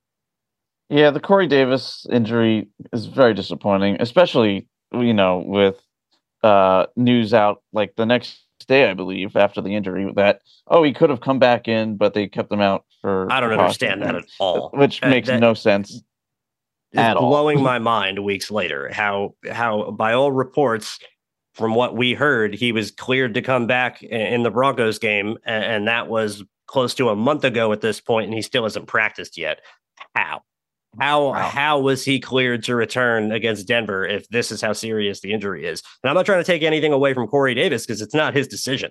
Yeah, 0.90 1.10
the 1.10 1.20
Corey 1.20 1.46
Davis 1.46 2.06
injury 2.10 2.68
is 2.92 3.06
very 3.06 3.34
disappointing, 3.34 3.96
especially 4.00 4.68
you 4.92 5.14
know 5.14 5.42
with 5.46 5.83
uh, 6.44 6.86
news 6.94 7.32
out 7.32 7.62
like 7.72 7.96
the 7.96 8.06
next 8.06 8.44
day, 8.68 8.88
I 8.88 8.94
believe, 8.94 9.34
after 9.34 9.60
the 9.60 9.74
injury 9.74 10.12
that 10.16 10.42
oh 10.68 10.82
he 10.82 10.92
could 10.92 11.10
have 11.10 11.20
come 11.20 11.38
back 11.38 11.68
in, 11.68 11.96
but 11.96 12.14
they 12.14 12.28
kept 12.28 12.52
him 12.52 12.60
out 12.60 12.84
for. 13.00 13.30
I 13.32 13.40
don't 13.40 13.52
understand 13.52 14.02
that 14.02 14.14
at 14.14 14.24
all, 14.38 14.70
which 14.74 15.02
uh, 15.02 15.08
makes 15.08 15.28
no 15.28 15.54
sense. 15.54 16.02
At 16.94 17.16
blowing 17.16 17.62
my 17.62 17.78
mind 17.80 18.24
weeks 18.24 18.50
later. 18.50 18.90
How 18.92 19.34
how 19.50 19.90
by 19.90 20.12
all 20.12 20.32
reports, 20.32 20.98
from 21.54 21.74
what 21.74 21.96
we 21.96 22.12
heard, 22.12 22.54
he 22.54 22.72
was 22.72 22.90
cleared 22.90 23.34
to 23.34 23.42
come 23.42 23.66
back 23.66 24.02
in 24.02 24.42
the 24.42 24.50
Broncos 24.50 24.98
game, 24.98 25.38
and, 25.44 25.64
and 25.64 25.88
that 25.88 26.08
was 26.08 26.44
close 26.66 26.94
to 26.94 27.08
a 27.08 27.16
month 27.16 27.44
ago 27.44 27.72
at 27.72 27.80
this 27.80 28.00
point, 28.00 28.26
and 28.26 28.34
he 28.34 28.42
still 28.42 28.64
hasn't 28.64 28.86
practiced 28.86 29.38
yet. 29.38 29.60
How? 30.14 30.42
How 30.98 31.32
wow. 31.32 31.48
how 31.48 31.80
was 31.80 32.04
he 32.04 32.20
cleared 32.20 32.62
to 32.64 32.74
return 32.74 33.32
against 33.32 33.66
Denver 33.66 34.06
if 34.06 34.28
this 34.28 34.50
is 34.52 34.60
how 34.60 34.72
serious 34.72 35.20
the 35.20 35.32
injury 35.32 35.66
is? 35.66 35.82
And 36.02 36.10
I'm 36.10 36.14
not 36.14 36.26
trying 36.26 36.40
to 36.40 36.44
take 36.44 36.62
anything 36.62 36.92
away 36.92 37.14
from 37.14 37.26
Corey 37.26 37.54
Davis 37.54 37.86
because 37.86 38.00
it's 38.00 38.14
not 38.14 38.34
his 38.34 38.48
decision. 38.48 38.90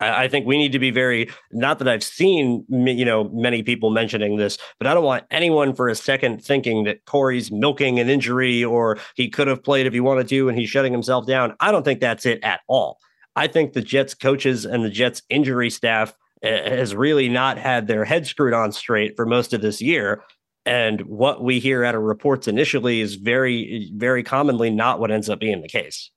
I, 0.00 0.24
I, 0.24 0.28
think 0.28 0.46
we 0.46 0.58
need 0.58 0.72
to 0.72 0.78
be 0.78 0.90
very 0.90 1.30
not 1.52 1.78
that 1.78 1.88
I've 1.88 2.02
seen 2.02 2.64
you 2.68 3.04
know 3.04 3.30
many 3.32 3.62
people 3.62 3.90
mentioning 3.90 4.36
this, 4.36 4.58
but 4.78 4.86
I 4.86 4.94
don't 4.94 5.04
want 5.04 5.24
anyone 5.30 5.74
for 5.74 5.88
a 5.88 5.94
second 5.94 6.44
thinking 6.44 6.84
that 6.84 7.04
Corey's 7.04 7.50
milking 7.50 7.98
an 7.98 8.08
injury 8.08 8.64
or 8.64 8.98
he 9.14 9.28
could 9.28 9.48
have 9.48 9.62
played 9.62 9.86
if 9.86 9.92
he 9.92 10.00
wanted 10.00 10.28
to 10.28 10.48
and 10.48 10.58
he's 10.58 10.70
shutting 10.70 10.92
himself 10.92 11.26
down. 11.26 11.54
I 11.60 11.72
don't 11.72 11.84
think 11.84 12.00
that's 12.00 12.26
it 12.26 12.42
at 12.42 12.60
all. 12.68 12.98
I 13.36 13.46
think 13.46 13.72
the 13.72 13.82
Jets 13.82 14.14
coaches 14.14 14.64
and 14.64 14.84
the 14.84 14.90
Jets 14.90 15.22
injury 15.28 15.70
staff 15.70 16.12
eh, 16.42 16.76
has 16.76 16.94
really 16.94 17.28
not 17.28 17.56
had 17.56 17.86
their 17.86 18.04
head 18.04 18.26
screwed 18.26 18.54
on 18.54 18.72
straight 18.72 19.14
for 19.16 19.26
most 19.26 19.52
of 19.52 19.62
this 19.62 19.80
year. 19.80 20.22
And 20.66 21.00
what 21.02 21.42
we 21.42 21.60
hear 21.60 21.84
out 21.84 21.94
of 21.94 22.02
reports 22.02 22.46
initially 22.46 23.00
is 23.00 23.14
very, 23.14 23.90
very 23.94 24.22
commonly 24.22 24.70
not 24.70 25.00
what 25.00 25.10
ends 25.10 25.30
up 25.30 25.40
being 25.40 25.62
the 25.62 25.68
case. 25.68 26.10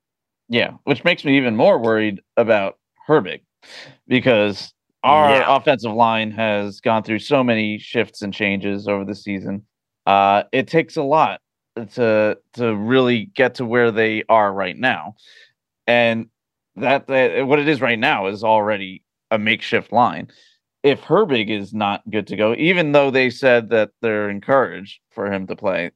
Yeah, 0.49 0.71
which 0.83 1.03
makes 1.05 1.23
me 1.23 1.37
even 1.37 1.55
more 1.55 1.79
worried 1.79 2.21
about 2.35 2.77
Herbig 3.07 3.41
because 4.07 4.73
our 5.03 5.31
yeah. 5.37 5.55
offensive 5.55 5.93
line 5.93 6.31
has 6.31 6.81
gone 6.81 7.03
through 7.03 7.19
so 7.19 7.43
many 7.43 7.77
shifts 7.77 8.21
and 8.21 8.33
changes 8.33 8.87
over 8.87 9.05
the 9.05 9.15
season. 9.15 9.65
Uh, 10.05 10.43
it 10.51 10.67
takes 10.67 10.97
a 10.97 11.03
lot 11.03 11.39
to 11.93 12.37
to 12.53 12.75
really 12.75 13.25
get 13.33 13.55
to 13.55 13.65
where 13.65 13.91
they 13.91 14.23
are 14.27 14.51
right 14.51 14.77
now, 14.77 15.15
and 15.87 16.27
that, 16.75 17.07
that 17.07 17.47
what 17.47 17.59
it 17.59 17.67
is 17.67 17.79
right 17.79 17.99
now 17.99 18.27
is 18.27 18.43
already 18.43 19.03
a 19.29 19.39
makeshift 19.39 19.91
line 19.93 20.29
if 20.83 21.01
Herbig 21.01 21.49
is 21.49 21.73
not 21.73 22.01
good 22.09 22.27
to 22.27 22.35
go, 22.35 22.55
even 22.55 22.91
though 22.91 23.11
they 23.11 23.29
said 23.29 23.69
that 23.69 23.91
they're 24.01 24.29
encouraged 24.29 24.99
for 25.11 25.31
him 25.31 25.47
to 25.47 25.55
play, 25.55 25.91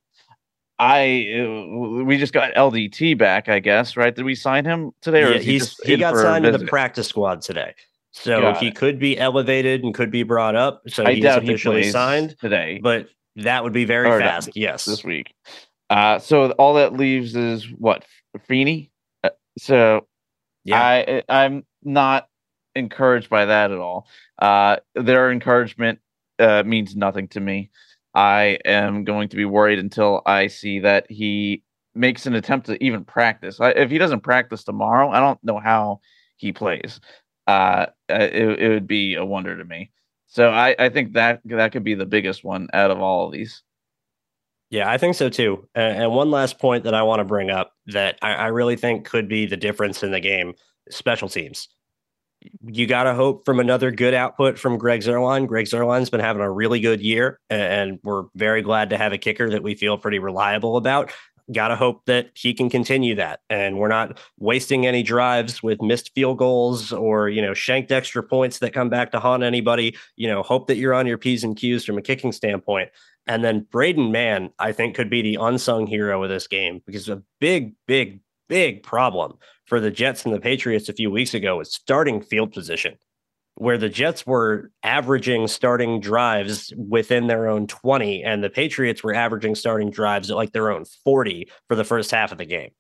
I 0.78 2.04
we 2.04 2.18
just 2.18 2.34
got 2.34 2.54
LDT 2.54 3.18
back, 3.18 3.48
I 3.48 3.60
guess, 3.60 3.96
right? 3.96 4.14
Did 4.14 4.26
we 4.26 4.36
sign 4.36 4.66
him 4.66 4.92
today? 5.02 5.24
Or 5.24 5.34
yeah, 5.34 5.40
he's 5.40 5.78
he, 5.80 5.94
he 5.94 5.98
got 5.98 6.16
signed 6.16 6.46
to 6.46 6.52
the 6.52 6.66
practice 6.66 7.08
squad 7.08 7.42
today, 7.42 7.74
so 8.12 8.42
got 8.42 8.58
he 8.58 8.68
it. 8.68 8.76
could 8.76 9.00
be 9.00 9.18
elevated 9.18 9.84
and 9.84 9.94
could 9.94 10.12
be 10.12 10.24
brought 10.24 10.56
up. 10.56 10.82
So 10.88 11.06
I 11.06 11.14
he's 11.14 11.24
officially 11.24 11.84
he 11.84 11.92
signed 11.92 12.36
today, 12.40 12.80
but 12.84 13.08
that 13.38 13.64
would 13.64 13.74
be 13.74 13.86
very 13.86 14.10
or 14.10 14.20
fast. 14.20 14.50
yes, 14.56 14.86
this 14.86 15.04
week. 15.04 15.34
Uh, 15.90 16.20
so 16.20 16.52
all 16.52 16.74
that 16.74 16.94
leaves 16.94 17.36
is 17.36 17.66
what 17.78 18.04
Feeney. 18.46 18.92
Uh, 19.24 19.30
so 19.58 20.08
yeah, 20.66 20.82
I 20.82 21.24
I'm 21.30 21.66
not 21.84 22.28
encouraged 22.76 23.30
by 23.30 23.46
that 23.46 23.72
at 23.72 23.78
all. 23.78 24.08
Uh, 24.40 24.78
their 24.96 25.32
encouragement 25.32 26.00
uh, 26.40 26.64
means 26.66 26.96
nothing 26.96 27.28
to 27.30 27.40
me. 27.40 27.72
I 28.14 28.60
am 28.66 29.04
going 29.04 29.30
to 29.30 29.36
be 29.36 29.46
worried 29.46 29.80
until 29.80 30.22
I 30.26 30.48
see 30.48 30.80
that 30.80 31.10
he 31.10 31.64
makes 31.94 32.26
an 32.26 32.34
attempt 32.36 32.68
to 32.68 32.82
even 32.84 33.04
practice. 33.04 33.60
I, 33.60 33.72
if 33.72 33.90
he 33.90 33.98
doesn't 33.98 34.22
practice 34.22 34.64
tomorrow, 34.64 35.10
I 35.10 35.20
don't 35.20 35.42
know 35.44 35.60
how 35.60 36.02
he 36.38 36.52
plays. 36.52 37.00
Uh, 37.48 37.88
it, 38.10 38.60
it 38.60 38.70
would 38.70 38.88
be 38.88 39.16
a 39.16 39.26
wonder 39.26 39.58
to 39.58 39.64
me. 39.64 39.92
So 40.28 40.50
I, 40.50 40.76
I 40.78 40.90
think 40.90 41.14
that 41.14 41.42
that 41.46 41.72
could 41.72 41.84
be 41.84 41.96
the 41.96 42.06
biggest 42.06 42.44
one 42.44 42.68
out 42.74 42.92
of 42.92 43.00
all 43.00 43.28
of 43.28 43.32
these. 43.32 43.64
Yeah, 44.70 44.90
I 44.90 44.98
think 44.98 45.16
so 45.16 45.30
too. 45.30 45.68
And, 45.76 46.04
and 46.04 46.12
one 46.12 46.32
last 46.32 46.60
point 46.60 46.84
that 46.86 46.94
I 46.94 47.04
want 47.04 47.20
to 47.20 47.26
bring 47.26 47.50
up 47.50 47.74
that 47.88 48.18
I, 48.22 48.34
I 48.34 48.48
really 48.48 48.76
think 48.76 49.06
could 49.06 49.30
be 49.30 49.46
the 49.46 49.58
difference 49.58 50.04
in 50.04 50.12
the 50.12 50.20
game: 50.20 50.54
special 50.90 51.30
teams 51.30 51.70
you 52.66 52.88
got 52.88 53.04
to 53.04 53.14
hope 53.14 53.46
from 53.46 53.60
another 53.60 53.92
good 53.92 54.14
output 54.14 54.58
from 54.58 54.78
Greg 54.78 55.02
Zuerlein. 55.02 55.48
Greg 55.48 55.66
Zuerlein's 55.66 56.10
been 56.10 56.20
having 56.20 56.42
a 56.42 56.52
really 56.52 56.80
good 56.80 57.02
year, 57.02 57.40
and 57.50 58.00
we're 58.04 58.24
very 58.36 58.62
glad 58.62 58.90
to 58.90 58.98
have 58.98 59.14
a 59.14 59.18
kicker 59.18 59.50
that 59.50 59.64
we 59.64 59.76
feel 59.76 59.98
pretty 59.98 60.20
reliable 60.20 60.78
about. 60.78 61.12
Got 61.54 61.68
to 61.68 61.76
hope 61.76 62.06
that 62.06 62.32
he 62.34 62.54
can 62.54 62.70
continue 62.70 63.16
that, 63.16 63.42
and 63.50 63.78
we're 63.78 63.88
not 63.88 64.20
wasting 64.40 64.88
any 64.88 65.04
drives 65.04 65.62
with 65.62 65.82
missed 65.82 66.12
field 66.16 66.40
goals 66.40 66.92
or 66.92 67.30
you 67.30 67.42
know 67.42 67.54
shanked 67.54 67.92
extra 67.92 68.24
points 68.24 68.60
that 68.60 68.74
come 68.74 68.90
back 68.90 69.12
to 69.12 69.20
haunt 69.20 69.44
anybody. 69.44 69.96
You 70.16 70.28
know, 70.28 70.42
hope 70.42 70.68
that 70.68 70.78
you're 70.78 70.94
on 70.94 71.06
your 71.06 71.20
p's 71.20 71.44
and 71.44 71.56
q's 71.56 71.86
from 71.86 72.00
a 72.00 72.02
kicking 72.02 72.32
standpoint. 72.32 72.90
And 73.28 73.44
then 73.44 73.68
Braden 73.72 74.12
Mann, 74.12 74.52
I 74.60 74.72
think, 74.72 74.96
could 74.96 75.10
be 75.10 75.22
the 75.22 75.38
unsung 75.42 75.88
hero 75.88 76.24
of 76.24 76.30
this 76.30 76.48
game 76.48 76.82
because 76.86 77.10
a 77.10 77.22
big, 77.40 77.74
big, 77.88 78.22
big 78.48 78.84
problem 78.84 79.38
for 79.66 79.80
the 79.80 79.92
Jets 79.92 80.26
and 80.26 80.34
the 80.34 80.40
Patriots 80.40 80.90
a 80.90 80.94
few 80.94 81.12
weeks 81.12 81.34
ago 81.34 81.58
was 81.58 81.74
starting 81.74 82.22
field 82.22 82.54
position, 82.54 82.98
where 83.56 83.78
the 83.78 83.90
Jets 83.90 84.26
were 84.26 84.72
averaging 84.84 85.48
starting 85.48 86.00
drives 86.00 86.74
within 86.78 87.28
their 87.28 87.48
own 87.48 87.68
20, 87.68 88.24
and 88.24 88.44
the 88.44 88.50
Patriots 88.50 89.04
were 89.04 89.14
averaging 89.14 89.56
starting 89.56 89.90
drives 89.90 90.30
at 90.30 90.38
like 90.38 90.52
their 90.52 90.72
own 90.72 90.86
40 91.04 91.50
for 91.68 91.76
the 91.76 91.84
first 91.84 92.12
half 92.12 92.32
of 92.32 92.38
the 92.38 92.46
game. 92.46 92.72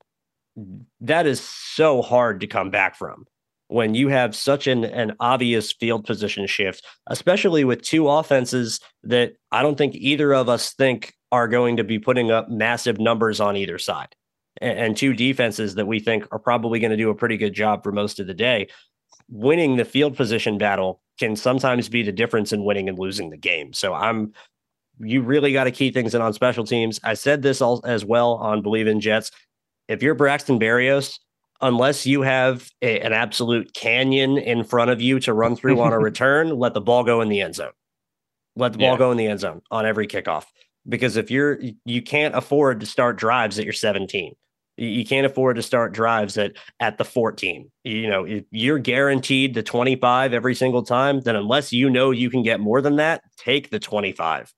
That 1.02 1.26
is 1.26 1.42
so 1.42 2.02
hard 2.02 2.40
to 2.42 2.48
come 2.48 2.70
back 2.70 2.96
from 2.96 3.26
when 3.68 3.96
you 3.96 4.10
have 4.10 4.36
such 4.36 4.68
an, 4.68 4.86
an 4.86 5.16
obvious 5.20 5.74
field 5.74 6.06
position 6.06 6.46
shift, 6.46 6.86
especially 7.08 7.64
with 7.64 7.82
two 7.82 8.08
offenses 8.08 8.80
that 9.04 9.34
I 9.52 9.64
don't 9.64 9.78
think 9.78 9.96
either 9.96 10.34
of 10.34 10.50
us 10.50 10.74
think 10.74 11.14
are 11.32 11.48
going 11.48 11.78
to 11.78 11.84
be 11.84 12.00
putting 12.00 12.32
up 12.32 12.50
massive 12.50 13.00
numbers 13.00 13.40
on 13.40 13.58
either 13.58 13.80
side 13.80 14.16
and 14.62 14.96
two 14.96 15.14
defenses 15.14 15.76
that 15.76 15.88
we 15.88 16.00
think 16.00 16.26
are 16.32 16.40
probably 16.40 16.80
going 16.80 16.92
to 16.92 16.98
do 16.98 17.10
a 17.10 17.16
pretty 17.16 17.38
good 17.38 17.54
job 17.54 17.84
for 17.84 17.92
most 17.92 18.20
of 18.20 18.28
the 18.28 18.34
day. 18.34 18.68
Winning 19.30 19.76
the 19.76 19.86
field 19.86 20.16
position 20.16 20.58
battle 20.58 21.02
can 21.20 21.36
sometimes 21.36 21.90
be 21.90 22.04
the 22.04 22.12
difference 22.12 22.54
in 22.54 22.64
winning 22.64 22.90
and 22.90 23.00
losing 23.00 23.30
the 23.30 23.38
game. 23.38 23.74
So 23.74 23.94
I'm 23.94 24.34
you 25.00 25.22
really 25.22 25.52
got 25.52 25.66
to 25.66 25.72
key 25.72 25.92
things 25.92 26.16
in 26.16 26.22
on 26.22 26.34
special 26.34 26.66
teams. 26.66 27.00
I 27.04 27.16
said 27.16 27.42
this 27.42 27.62
all 27.62 27.82
as 27.86 28.06
well 28.06 28.36
on 28.36 28.62
Believe 28.62 28.88
in 28.88 29.02
Jets. 29.02 29.32
If 29.88 30.02
you're 30.02 30.16
Braxton 30.16 30.60
Berrios, 30.60 31.20
unless 31.62 32.06
you 32.06 32.22
have 32.22 32.70
a, 32.82 33.00
an 33.02 33.14
absolute 33.14 33.74
canyon 33.74 34.38
in 34.38 34.64
front 34.64 34.92
of 34.92 35.02
you 35.02 35.20
to 35.22 35.34
run 35.34 35.56
through 35.56 35.80
on 35.82 35.94
a 35.94 36.00
return, 36.00 36.58
let 36.58 36.74
the 36.74 36.82
ball 36.82 37.04
go 37.04 37.22
in 37.22 37.30
the 37.30 37.42
end 37.42 37.56
zone. 37.56 37.72
Let 38.56 38.72
the 38.72 38.80
ball 38.80 38.94
yeah. 38.94 38.98
go 38.98 39.12
in 39.12 39.18
the 39.18 39.28
end 39.28 39.42
zone 39.42 39.62
on 39.70 39.86
every 39.86 40.08
kickoff. 40.08 40.46
Because 40.88 41.18
if 41.18 41.30
you're 41.32 41.60
you 41.84 42.02
can't 42.02 42.36
afford 42.36 42.80
to 42.80 42.86
start 42.86 43.18
drives 43.18 43.60
at 43.60 43.66
your 43.66 43.74
17. 43.74 44.36
You 44.78 45.06
can't 45.06 45.26
afford 45.26 45.56
to 45.56 45.62
start 45.62 45.94
drives 45.94 46.38
at 46.38 46.54
at 46.80 46.98
the 46.98 47.06
14. 47.06 47.72
You 47.84 48.10
know, 48.10 48.26
if 48.26 48.44
you're 48.52 48.80
guaranteed 48.80 49.54
the 49.54 49.64
25 49.64 50.34
every 50.34 50.54
single 50.54 50.84
time, 50.84 51.22
then 51.22 51.36
unless 51.36 51.72
you 51.72 51.90
know 51.90 52.12
you 52.12 52.30
can 52.30 52.44
get 52.44 52.60
more 52.60 52.82
than 52.82 52.98
that, 52.98 53.22
take 53.38 53.70
the 53.70 53.80
25. 53.80 54.54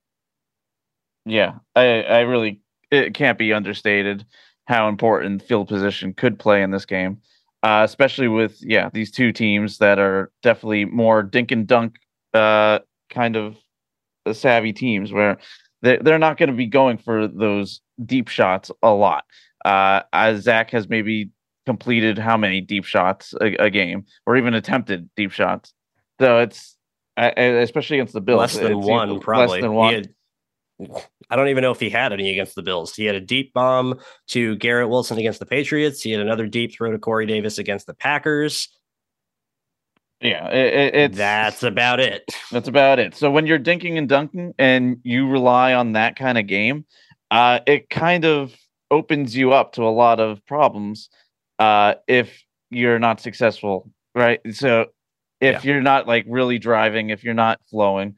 Yeah, 1.26 1.55
I 1.76 2.01
I 2.03 2.20
really 2.22 2.61
it 2.89 3.13
can't 3.13 3.38
be 3.38 3.53
understated 3.53 4.26
how 4.65 4.89
important 4.89 5.43
field 5.43 5.68
position 5.68 6.13
could 6.13 6.39
play 6.39 6.63
in 6.63 6.72
this 6.72 6.86
game, 6.86 7.20
uh, 7.63 7.82
especially 7.86 8.28
with 8.28 8.57
yeah 8.61 8.89
these 8.93 9.11
two 9.11 9.32
teams 9.32 9.78
that 9.78 9.99
are 9.99 10.32
definitely 10.41 10.86
more 10.86 11.22
dink 11.22 11.51
and 11.51 11.68
dunk 11.68 11.97
uh, 12.34 12.80
kind 13.09 13.36
of 13.36 13.57
savvy 14.32 14.74
teams 14.74 15.11
where 15.11 15.38
they 15.82 15.97
they're 15.97 16.18
not 16.18 16.38
going 16.38 16.49
to 16.49 16.55
be 16.55 16.65
going 16.65 16.97
for 16.97 17.28
those 17.28 17.82
deep 18.05 18.28
shots 18.28 18.72
a 18.82 18.91
lot 18.91 19.24
uh, 19.65 20.01
as 20.13 20.43
Zach 20.43 20.71
has 20.71 20.89
maybe 20.89 21.31
completed 21.65 22.17
how 22.17 22.37
many 22.37 22.61
deep 22.61 22.85
shots 22.85 23.33
a, 23.41 23.55
a 23.55 23.69
game, 23.69 24.05
or 24.25 24.37
even 24.37 24.53
attempted 24.53 25.09
deep 25.15 25.31
shots. 25.31 25.73
So 26.19 26.39
it's 26.39 26.77
especially 27.17 27.97
against 27.97 28.13
the 28.13 28.21
Bills, 28.21 28.39
less 28.39 28.57
than 28.57 28.79
one, 28.79 29.19
probably. 29.19 29.57
Less 29.57 29.61
than 29.61 29.73
one. 29.73 29.93
Had, 29.93 30.09
I 31.29 31.35
don't 31.35 31.47
even 31.47 31.63
know 31.63 31.71
if 31.71 31.79
he 31.79 31.89
had 31.89 32.13
any 32.13 32.31
against 32.31 32.55
the 32.55 32.61
Bills. 32.61 32.95
He 32.95 33.05
had 33.05 33.15
a 33.15 33.19
deep 33.19 33.53
bomb 33.53 33.99
to 34.27 34.55
Garrett 34.57 34.89
Wilson 34.89 35.17
against 35.17 35.39
the 35.39 35.45
Patriots. 35.45 36.01
He 36.01 36.11
had 36.11 36.21
another 36.21 36.47
deep 36.47 36.73
throw 36.73 36.91
to 36.91 36.99
Corey 36.99 37.25
Davis 37.25 37.57
against 37.57 37.87
the 37.87 37.95
Packers. 37.95 38.69
Yeah, 40.21 40.47
it, 40.49 40.95
it's 40.95 41.17
that's 41.17 41.63
about 41.63 41.99
it. 41.99 42.23
That's 42.51 42.67
about 42.67 42.97
it. 42.97 43.15
So 43.15 43.29
when 43.29 43.45
you're 43.45 43.59
dinking 43.59 43.97
and 43.97 44.07
dunking 44.07 44.53
and 44.57 44.97
you 45.03 45.27
rely 45.27 45.73
on 45.73 45.93
that 45.93 46.15
kind 46.15 46.37
of 46.37 46.47
game, 46.47 46.85
uh, 47.29 47.59
it 47.67 47.89
kind 47.89 48.25
of 48.25 48.55
opens 48.91 49.35
you 49.35 49.53
up 49.53 49.73
to 49.73 49.83
a 49.83 49.89
lot 49.89 50.19
of 50.19 50.45
problems 50.45 51.09
uh, 51.59 51.95
if 52.07 52.43
you're 52.69 52.99
not 52.99 53.19
successful, 53.19 53.89
right? 54.15 54.39
So 54.51 54.88
if 55.39 55.63
yeah. 55.63 55.71
you're 55.71 55.81
not 55.81 56.07
like 56.07 56.25
really 56.27 56.59
driving, 56.59 57.09
if 57.09 57.23
you're 57.23 57.33
not 57.33 57.59
flowing, 57.69 58.15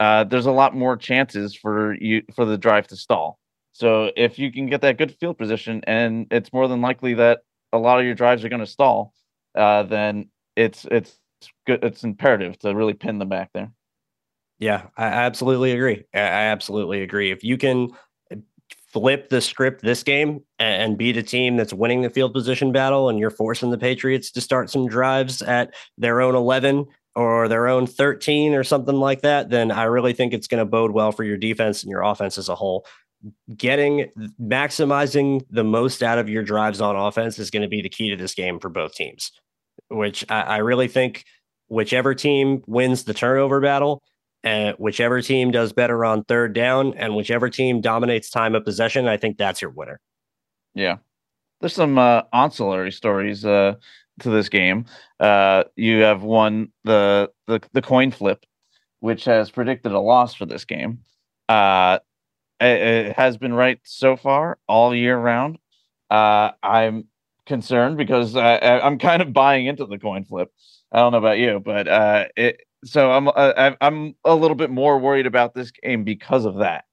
uh, 0.00 0.24
there's 0.24 0.46
a 0.46 0.52
lot 0.52 0.74
more 0.74 0.96
chances 0.96 1.54
for 1.54 1.94
you 1.94 2.22
for 2.34 2.44
the 2.44 2.58
drive 2.58 2.86
to 2.88 2.96
stall. 2.96 3.38
So 3.72 4.10
if 4.16 4.38
you 4.38 4.52
can 4.52 4.66
get 4.66 4.80
that 4.82 4.98
good 4.98 5.16
field 5.18 5.38
position, 5.38 5.82
and 5.86 6.26
it's 6.30 6.52
more 6.52 6.68
than 6.68 6.80
likely 6.80 7.14
that 7.14 7.40
a 7.72 7.78
lot 7.78 7.98
of 7.98 8.04
your 8.04 8.14
drives 8.14 8.44
are 8.44 8.48
going 8.48 8.60
to 8.60 8.66
stall, 8.66 9.14
uh, 9.54 9.84
then 9.84 10.28
it's 10.56 10.86
it's 10.90 11.18
good. 11.66 11.82
It's 11.82 12.04
imperative 12.04 12.58
to 12.60 12.74
really 12.74 12.94
pin 12.94 13.18
them 13.18 13.28
back 13.28 13.50
there. 13.54 13.70
Yeah, 14.58 14.86
I 14.96 15.06
absolutely 15.06 15.72
agree. 15.72 16.04
I 16.14 16.18
absolutely 16.18 17.02
agree. 17.02 17.30
If 17.30 17.42
you 17.42 17.56
can 17.56 17.90
flip 18.92 19.28
the 19.28 19.40
script 19.40 19.82
this 19.82 20.02
game 20.02 20.40
and 20.58 20.98
beat 20.98 21.16
a 21.16 21.22
team 21.22 21.56
that's 21.56 21.72
winning 21.72 22.02
the 22.02 22.10
field 22.10 22.32
position 22.32 22.72
battle, 22.72 23.08
and 23.08 23.18
you're 23.18 23.30
forcing 23.30 23.70
the 23.70 23.78
Patriots 23.78 24.30
to 24.32 24.40
start 24.40 24.70
some 24.70 24.88
drives 24.88 25.42
at 25.42 25.74
their 25.98 26.20
own 26.20 26.34
11 26.34 26.86
or 27.14 27.48
their 27.48 27.68
own 27.68 27.86
13 27.86 28.54
or 28.54 28.64
something 28.64 28.96
like 28.96 29.20
that, 29.20 29.50
then 29.50 29.70
I 29.70 29.84
really 29.84 30.14
think 30.14 30.32
it's 30.32 30.46
going 30.46 30.60
to 30.60 30.64
bode 30.64 30.92
well 30.92 31.12
for 31.12 31.24
your 31.24 31.36
defense 31.36 31.82
and 31.82 31.90
your 31.90 32.02
offense 32.02 32.38
as 32.38 32.48
a 32.48 32.54
whole. 32.54 32.86
Getting 33.54 34.10
maximizing 34.40 35.44
the 35.50 35.62
most 35.62 36.02
out 36.02 36.18
of 36.18 36.28
your 36.28 36.42
drives 36.42 36.80
on 36.80 36.96
offense 36.96 37.38
is 37.38 37.50
going 37.50 37.62
to 37.62 37.68
be 37.68 37.82
the 37.82 37.88
key 37.88 38.10
to 38.10 38.16
this 38.16 38.34
game 38.34 38.58
for 38.58 38.68
both 38.68 38.94
teams 38.94 39.30
which 39.92 40.24
I, 40.28 40.42
I 40.42 40.56
really 40.58 40.88
think 40.88 41.24
whichever 41.68 42.14
team 42.14 42.62
wins 42.66 43.04
the 43.04 43.14
turnover 43.14 43.60
battle, 43.60 44.02
and 44.44 44.76
whichever 44.78 45.22
team 45.22 45.50
does 45.50 45.72
better 45.72 46.04
on 46.04 46.24
third 46.24 46.52
down, 46.52 46.94
and 46.94 47.14
whichever 47.14 47.48
team 47.48 47.80
dominates 47.80 48.30
time 48.30 48.54
of 48.54 48.64
possession, 48.64 49.06
I 49.06 49.16
think 49.16 49.38
that's 49.38 49.62
your 49.62 49.70
winner. 49.70 50.00
Yeah, 50.74 50.96
there's 51.60 51.74
some 51.74 51.98
uh, 51.98 52.22
ancillary 52.32 52.92
stories 52.92 53.44
uh, 53.44 53.74
to 54.20 54.30
this 54.30 54.48
game. 54.48 54.86
Uh, 55.20 55.64
you 55.76 56.00
have 56.00 56.22
won 56.22 56.72
the, 56.84 57.30
the 57.46 57.60
the 57.72 57.82
coin 57.82 58.10
flip, 58.10 58.44
which 59.00 59.24
has 59.26 59.50
predicted 59.50 59.92
a 59.92 60.00
loss 60.00 60.34
for 60.34 60.46
this 60.46 60.64
game. 60.64 61.00
Uh, 61.48 61.98
it, 62.60 62.66
it 62.66 63.16
has 63.16 63.36
been 63.36 63.52
right 63.52 63.78
so 63.84 64.16
far 64.16 64.58
all 64.68 64.94
year 64.94 65.16
round. 65.16 65.58
Uh, 66.10 66.50
I'm 66.62 67.06
concerned 67.46 67.96
because 67.96 68.36
I, 68.36 68.58
I'm 68.58 68.98
kind 68.98 69.22
of 69.22 69.32
buying 69.32 69.66
into 69.66 69.86
the 69.86 69.98
coin 69.98 70.24
flip. 70.24 70.50
I 70.90 70.98
don't 70.98 71.12
know 71.12 71.18
about 71.18 71.38
you, 71.38 71.60
but 71.64 71.88
uh, 71.88 72.24
it. 72.36 72.60
So 72.84 73.12
I'm 73.12 73.28
uh, 73.28 73.72
I'm 73.80 74.14
a 74.24 74.34
little 74.34 74.56
bit 74.56 74.70
more 74.70 74.98
worried 74.98 75.26
about 75.26 75.54
this 75.54 75.70
game 75.70 76.04
because 76.04 76.44
of 76.44 76.56
that. 76.56 76.84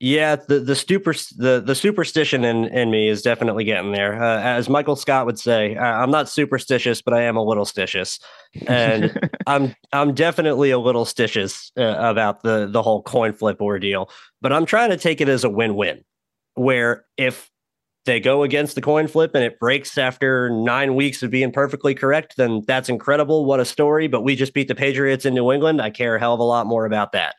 Yeah, 0.00 0.36
the 0.36 0.60
the 0.60 0.74
super 0.74 1.14
the 1.36 1.62
the 1.64 1.74
superstition 1.74 2.44
in 2.44 2.64
in 2.66 2.90
me 2.90 3.08
is 3.08 3.22
definitely 3.22 3.64
getting 3.64 3.92
there. 3.92 4.22
Uh, 4.22 4.40
as 4.42 4.68
Michael 4.68 4.96
Scott 4.96 5.24
would 5.24 5.38
say, 5.38 5.76
I'm 5.78 6.10
not 6.10 6.28
superstitious, 6.28 7.00
but 7.00 7.14
I 7.14 7.22
am 7.22 7.36
a 7.36 7.42
little 7.42 7.64
stitious, 7.64 8.20
and 8.66 9.18
I'm 9.46 9.74
I'm 9.92 10.12
definitely 10.12 10.70
a 10.70 10.78
little 10.78 11.06
stitious 11.06 11.70
uh, 11.78 11.96
about 11.98 12.42
the 12.42 12.66
the 12.66 12.82
whole 12.82 13.02
coin 13.02 13.32
flip 13.32 13.62
ordeal. 13.62 14.10
But 14.42 14.52
I'm 14.52 14.66
trying 14.66 14.90
to 14.90 14.98
take 14.98 15.20
it 15.22 15.28
as 15.28 15.42
a 15.44 15.48
win 15.48 15.74
win, 15.74 16.04
where 16.54 17.06
if 17.16 17.50
they 18.04 18.20
go 18.20 18.42
against 18.42 18.74
the 18.74 18.80
coin 18.80 19.08
flip 19.08 19.32
and 19.34 19.44
it 19.44 19.58
breaks 19.58 19.96
after 19.96 20.50
nine 20.50 20.94
weeks 20.94 21.22
of 21.22 21.30
being 21.30 21.52
perfectly 21.52 21.94
correct, 21.94 22.34
then 22.36 22.62
that's 22.66 22.88
incredible. 22.88 23.44
What 23.44 23.60
a 23.60 23.64
story. 23.64 24.08
But 24.08 24.22
we 24.22 24.36
just 24.36 24.54
beat 24.54 24.68
the 24.68 24.74
Patriots 24.74 25.24
in 25.24 25.34
New 25.34 25.50
England. 25.52 25.80
I 25.80 25.90
care 25.90 26.16
a 26.16 26.20
hell 26.20 26.34
of 26.34 26.40
a 26.40 26.44
lot 26.44 26.66
more 26.66 26.84
about 26.84 27.12
that. 27.12 27.34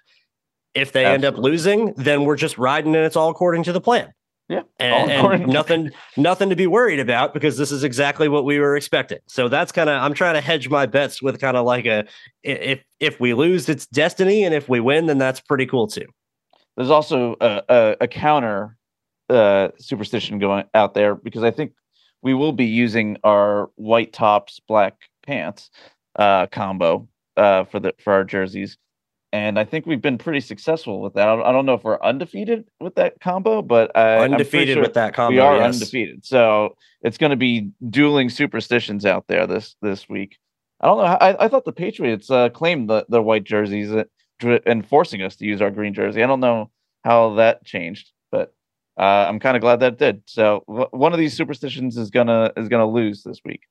If 0.74 0.92
they 0.92 1.06
Absolutely. 1.06 1.28
end 1.28 1.36
up 1.36 1.44
losing, 1.44 1.94
then 1.94 2.26
we're 2.26 2.36
just 2.36 2.58
riding 2.58 2.96
and 2.96 3.06
it's 3.06 3.16
all 3.16 3.30
according 3.30 3.64
to 3.64 3.72
the 3.72 3.82
plan. 3.82 4.12
Yeah. 4.48 4.62
And, 4.80 5.12
and 5.12 5.48
nothing 5.48 5.92
nothing 6.18 6.50
to 6.50 6.56
be 6.56 6.68
worried 6.68 7.00
about 7.00 7.34
because 7.34 7.58
this 7.58 7.72
is 7.72 7.84
exactly 7.84 8.28
what 8.28 8.46
we 8.46 8.60
were 8.60 8.76
expecting. 8.76 9.18
So 9.28 9.48
that's 9.48 9.72
kind 9.72 9.90
of 9.90 10.02
I'm 10.02 10.14
trying 10.14 10.36
to 10.36 10.42
hedge 10.42 10.70
my 10.70 10.86
bets 10.86 11.20
with 11.22 11.40
kind 11.40 11.58
of 11.58 11.66
like 11.66 11.88
a 11.88 12.06
if 12.44 12.84
if 13.00 13.20
we 13.20 13.34
lose 13.34 13.68
it's 13.70 13.88
destiny 13.88 14.44
and 14.44 14.54
if 14.54 14.70
we 14.70 14.80
win 14.80 15.08
then 15.08 15.18
that's 15.18 15.40
pretty 15.40 15.66
cool 15.66 15.88
too. 15.88 16.06
There's 16.78 16.92
also 16.92 17.36
a, 17.42 17.64
a, 17.70 17.96
a 18.02 18.08
counter 18.08 18.78
uh, 19.30 19.70
superstition 19.78 20.40
going 20.40 20.66
out 20.74 20.94
there 20.94 21.16
because 21.16 21.44
I 21.44 21.52
think 21.52 21.74
we 22.22 22.34
will 22.34 22.54
be 22.54 22.66
using 22.66 23.18
our 23.24 23.70
white 23.76 24.14
tops, 24.14 24.60
black 24.68 24.96
pants 25.26 25.70
uh, 26.18 26.48
combo 26.48 27.08
uh, 27.38 27.66
for 27.66 27.80
the 27.80 27.94
for 28.00 28.14
our 28.14 28.24
jerseys, 28.24 28.78
and 29.32 29.60
I 29.60 29.66
think 29.66 29.86
we've 29.86 30.02
been 30.02 30.18
pretty 30.18 30.40
successful 30.40 31.02
with 31.02 31.14
that. 31.16 31.28
I 31.28 31.52
don't 31.52 31.66
know 31.66 31.74
if 31.74 31.84
we're 31.84 32.02
undefeated 32.02 32.66
with 32.80 32.96
that 32.96 33.20
combo, 33.20 33.62
but 33.62 33.96
I, 33.96 34.20
undefeated 34.20 34.76
sure 34.76 34.84
with 34.84 34.94
that 34.94 35.14
combo. 35.14 35.36
We 35.36 35.40
are 35.40 35.58
yes. 35.58 35.76
undefeated, 35.76 36.26
so 36.26 36.76
it's 37.02 37.18
going 37.18 37.32
to 37.32 37.36
be 37.36 37.70
dueling 37.90 38.30
superstitions 38.30 39.06
out 39.06 39.26
there 39.28 39.46
this 39.46 39.76
this 39.82 40.08
week. 40.10 40.38
I 40.82 40.88
don't 40.88 40.98
know. 40.98 41.04
I, 41.04 41.46
I 41.46 41.48
thought 41.48 41.66
the 41.66 41.72
Patriots 41.72 42.30
uh, 42.30 42.50
claimed 42.50 42.90
the, 42.90 43.06
the 43.08 43.22
white 43.22 43.44
jerseys 43.44 43.92
uh, 43.92 44.04
and 44.66 44.86
forcing 44.86 45.22
us 45.22 45.36
to 45.38 45.46
use 45.46 45.62
our 45.62 45.72
green 45.72 45.94
jersey. 45.94 46.24
I 46.24 46.28
don't 46.28 46.42
know 46.42 46.70
how 47.04 47.36
that 47.36 47.66
changed 47.66 48.12
uh, 48.98 49.26
I'm 49.28 49.40
kind 49.40 49.58
of 49.58 49.62
glad 49.62 49.80
that 49.82 49.94
it 49.94 50.00
did. 50.00 50.22
So 50.26 50.64
w- 50.68 50.88
one 50.92 51.14
of 51.14 51.20
these 51.20 51.36
superstitions 51.36 51.98
is 51.98 52.10
gonna 52.10 52.52
is 52.58 52.70
gonna 52.70 52.90
lose 52.90 53.24
this 53.24 53.40
week. 53.44 53.62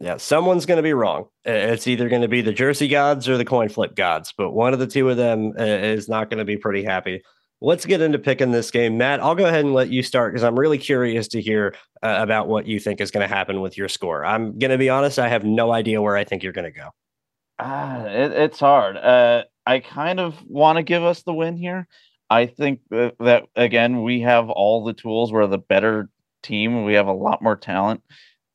Yeah, 0.00 0.16
someone's 0.16 0.64
going 0.64 0.78
to 0.78 0.82
be 0.82 0.94
wrong. 0.94 1.26
It's 1.44 1.86
either 1.86 2.08
going 2.08 2.22
to 2.22 2.28
be 2.28 2.40
the 2.40 2.54
Jersey 2.54 2.88
gods 2.88 3.28
or 3.28 3.36
the 3.36 3.44
coin 3.44 3.68
flip 3.68 3.94
gods, 3.94 4.32
but 4.36 4.52
one 4.52 4.72
of 4.72 4.78
the 4.78 4.86
two 4.86 5.10
of 5.10 5.18
them 5.18 5.52
uh, 5.58 5.62
is 5.62 6.08
not 6.08 6.30
going 6.30 6.38
to 6.38 6.44
be 6.46 6.56
pretty 6.56 6.82
happy. 6.82 7.22
Let's 7.60 7.84
get 7.84 8.00
into 8.00 8.18
picking 8.18 8.50
this 8.50 8.70
game. 8.70 8.96
Matt, 8.96 9.20
I'll 9.20 9.34
go 9.34 9.44
ahead 9.44 9.62
and 9.66 9.74
let 9.74 9.90
you 9.90 10.02
start 10.02 10.32
because 10.32 10.42
I'm 10.42 10.58
really 10.58 10.78
curious 10.78 11.28
to 11.28 11.42
hear 11.42 11.74
uh, 12.02 12.16
about 12.18 12.48
what 12.48 12.66
you 12.66 12.80
think 12.80 13.02
is 13.02 13.10
going 13.10 13.28
to 13.28 13.34
happen 13.34 13.60
with 13.60 13.76
your 13.76 13.90
score. 13.90 14.24
I'm 14.24 14.58
going 14.58 14.70
to 14.70 14.78
be 14.78 14.88
honest, 14.88 15.18
I 15.18 15.28
have 15.28 15.44
no 15.44 15.70
idea 15.70 16.00
where 16.00 16.16
I 16.16 16.24
think 16.24 16.42
you're 16.42 16.54
going 16.54 16.72
to 16.72 16.78
go. 16.78 16.88
Ah, 17.58 18.06
it, 18.06 18.32
it's 18.32 18.58
hard. 18.58 18.96
Uh, 18.96 19.44
I 19.66 19.80
kind 19.80 20.18
of 20.18 20.34
want 20.46 20.78
to 20.78 20.82
give 20.82 21.04
us 21.04 21.22
the 21.24 21.34
win 21.34 21.58
here. 21.58 21.86
I 22.30 22.46
think 22.46 22.80
that, 22.90 23.16
that 23.18 23.46
again, 23.56 24.02
we 24.02 24.20
have 24.20 24.48
all 24.48 24.84
the 24.84 24.92
tools. 24.92 25.32
We're 25.32 25.46
the 25.48 25.58
better 25.58 26.08
team. 26.42 26.84
We 26.84 26.94
have 26.94 27.08
a 27.08 27.12
lot 27.12 27.42
more 27.42 27.56
talent. 27.56 28.02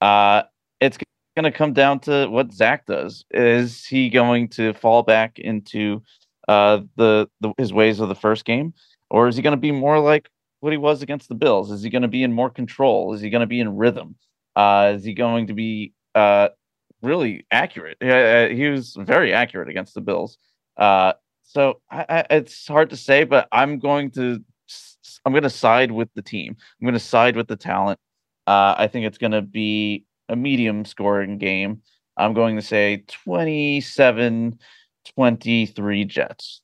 Uh, 0.02 0.44
it's 0.80 0.98
going 1.36 1.44
to 1.44 1.52
come 1.52 1.74
down 1.74 2.00
to 2.02 2.28
what 2.28 2.54
Zach 2.54 2.86
does. 2.86 3.26
Is 3.32 3.86
he 3.86 4.10
going 4.10 4.48
to 4.50 4.74
fall 4.74 5.04
back 5.04 5.38
into 5.38 6.02
uh, 6.48 6.82
the, 6.96 7.28
the 7.42 7.54
his 7.58 7.74
ways 7.74 8.00
of 8.00 8.08
the 8.08 8.16
first 8.16 8.46
game, 8.46 8.74
or 9.10 9.28
is 9.28 9.36
he 9.36 9.42
going 9.42 9.52
to 9.52 9.58
be 9.58 9.72
more 9.72 10.00
like 10.00 10.30
what 10.62 10.72
he 10.72 10.78
was 10.78 11.02
against 11.02 11.28
the 11.28 11.36
Bills? 11.36 11.70
Is 11.70 11.84
he 11.84 11.90
going 11.90 12.02
to 12.04 12.08
be 12.08 12.24
in 12.24 12.32
more 12.32 12.50
control? 12.50 13.14
Is 13.14 13.22
he 13.22 13.30
going 13.30 13.42
to 13.42 13.48
be 13.48 13.60
in 13.60 13.76
rhythm? 13.76 14.16
Uh, 14.56 14.94
is 14.96 15.04
he 15.04 15.14
going 15.14 15.48
to 15.48 15.54
be 15.54 15.94
uh, 16.14 16.50
really 17.02 17.46
accurate? 17.52 17.98
Uh, 18.02 18.48
he 18.48 18.68
was 18.70 18.96
very 18.98 19.34
accurate 19.34 19.70
against 19.70 19.94
the 19.96 20.02
Bills. 20.02 20.38
Uh, 20.78 21.14
so 21.46 21.80
I, 21.90 22.06
I, 22.10 22.26
it's 22.32 22.68
hard 22.68 22.90
to 22.90 22.98
say, 22.98 23.24
but 23.24 23.48
I'm 23.52 23.80
going 23.80 24.12
to 24.12 24.44
I'm 25.26 25.32
going 25.32 25.44
to 25.44 25.50
side 25.50 25.92
with 25.92 26.10
the 26.16 26.22
team. 26.22 26.56
I'm 26.60 26.86
going 26.86 26.94
to 26.94 27.00
side 27.00 27.36
with 27.36 27.48
the 27.48 27.56
talent. 27.56 28.00
Uh, 28.48 28.76
I 28.78 28.88
think 28.88 29.06
it's 29.06 29.18
going 29.18 29.32
to 29.32 29.42
be 29.42 30.06
a 30.30 30.36
medium 30.36 30.86
scoring 30.86 31.38
game. 31.38 31.82
I'm 32.18 32.34
going 32.34 32.56
to 32.56 32.62
say 32.62 33.04
27 33.08 34.60
23 35.16 36.06
Jets. 36.06 36.62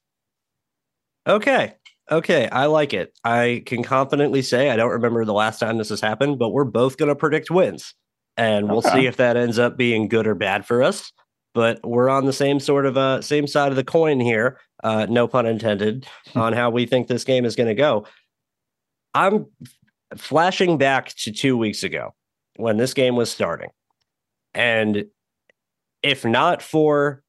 Okay. 1.27 1.73
Okay. 2.11 2.49
I 2.49 2.65
like 2.65 2.93
it. 2.93 3.17
I 3.23 3.63
can 3.65 3.83
confidently 3.83 4.41
say 4.41 4.69
I 4.69 4.75
don't 4.75 4.91
remember 4.91 5.25
the 5.25 5.33
last 5.33 5.59
time 5.59 5.77
this 5.77 5.89
has 5.89 6.01
happened, 6.01 6.39
but 6.39 6.49
we're 6.49 6.63
both 6.65 6.97
going 6.97 7.09
to 7.09 7.15
predict 7.15 7.51
wins. 7.51 7.93
And 8.37 8.69
we'll 8.69 8.79
okay. 8.79 9.01
see 9.01 9.05
if 9.05 9.17
that 9.17 9.37
ends 9.37 9.59
up 9.59 9.77
being 9.77 10.07
good 10.07 10.25
or 10.25 10.35
bad 10.35 10.65
for 10.65 10.81
us 10.81 11.11
but 11.53 11.79
we're 11.83 12.09
on 12.09 12.25
the 12.25 12.33
same 12.33 12.59
sort 12.59 12.85
of 12.85 12.97
uh, 12.97 13.21
same 13.21 13.47
side 13.47 13.71
of 13.71 13.75
the 13.75 13.83
coin 13.83 14.19
here. 14.19 14.59
Uh, 14.83 15.05
no 15.09 15.27
pun 15.27 15.45
intended 15.45 16.07
on 16.35 16.53
how 16.53 16.69
we 16.69 16.85
think 16.85 17.07
this 17.07 17.23
game 17.23 17.45
is 17.45 17.55
going 17.55 17.69
to 17.69 17.75
go. 17.75 18.05
I'm 19.13 19.45
flashing 20.17 20.77
back 20.77 21.09
to 21.15 21.31
two 21.31 21.57
weeks 21.57 21.83
ago 21.83 22.13
when 22.55 22.77
this 22.77 22.93
game 22.93 23.15
was 23.15 23.31
starting, 23.31 23.69
and 24.53 25.05
if 26.03 26.25
not 26.25 26.61
for 26.61 27.23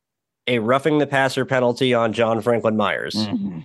a 0.46 0.58
roughing 0.58 0.98
the 0.98 1.06
passer 1.06 1.44
penalty 1.44 1.94
on 1.94 2.12
John 2.12 2.40
Franklin 2.40 2.76
Myers, 2.76 3.14
mm-hmm. 3.14 3.60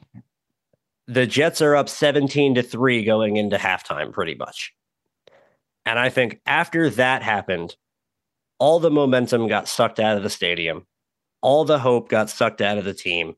the 1.07 1.25
Jets 1.25 1.61
are 1.61 1.75
up 1.75 1.89
17 1.89 2.55
to 2.55 2.63
3 2.63 3.03
going 3.03 3.37
into 3.37 3.57
halftime, 3.57 4.11
pretty 4.11 4.35
much. 4.35 4.73
And 5.85 5.97
I 5.97 6.09
think 6.09 6.41
after 6.45 6.89
that 6.91 7.23
happened, 7.23 7.75
all 8.59 8.79
the 8.79 8.91
momentum 8.91 9.47
got 9.47 9.67
sucked 9.67 9.99
out 9.99 10.17
of 10.17 10.23
the 10.23 10.29
stadium, 10.29 10.85
all 11.41 11.65
the 11.65 11.79
hope 11.79 12.09
got 12.09 12.29
sucked 12.29 12.61
out 12.61 12.77
of 12.77 12.85
the 12.85 12.93
team. 12.93 13.35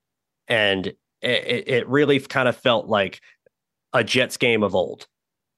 And 0.49 0.87
it, 1.21 1.67
it 1.67 1.87
really 1.87 2.19
kind 2.19 2.49
of 2.49 2.57
felt 2.57 2.87
like 2.87 3.21
a 3.93 4.03
Jets 4.03 4.37
game 4.37 4.63
of 4.63 4.75
old 4.75 5.07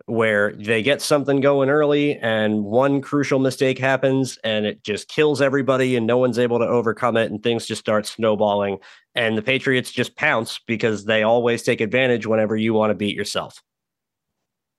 where 0.05 0.53
they 0.53 0.81
get 0.83 1.01
something 1.01 1.41
going 1.41 1.69
early 1.69 2.17
and 2.17 2.63
one 2.63 3.01
crucial 3.01 3.39
mistake 3.39 3.77
happens 3.77 4.37
and 4.43 4.65
it 4.65 4.83
just 4.83 5.07
kills 5.07 5.41
everybody 5.41 5.95
and 5.95 6.07
no 6.07 6.17
one's 6.17 6.39
able 6.39 6.59
to 6.59 6.67
overcome 6.67 7.15
it 7.17 7.31
and 7.31 7.41
things 7.41 7.65
just 7.65 7.79
start 7.79 8.05
snowballing. 8.05 8.77
And 9.15 9.37
the 9.37 9.41
patriots 9.41 9.91
just 9.91 10.15
pounce 10.15 10.59
because 10.65 11.05
they 11.05 11.23
always 11.23 11.63
take 11.63 11.81
advantage 11.81 12.25
whenever 12.25 12.55
you 12.55 12.73
want 12.73 12.91
to 12.91 12.95
beat 12.95 13.15
yourself. 13.15 13.61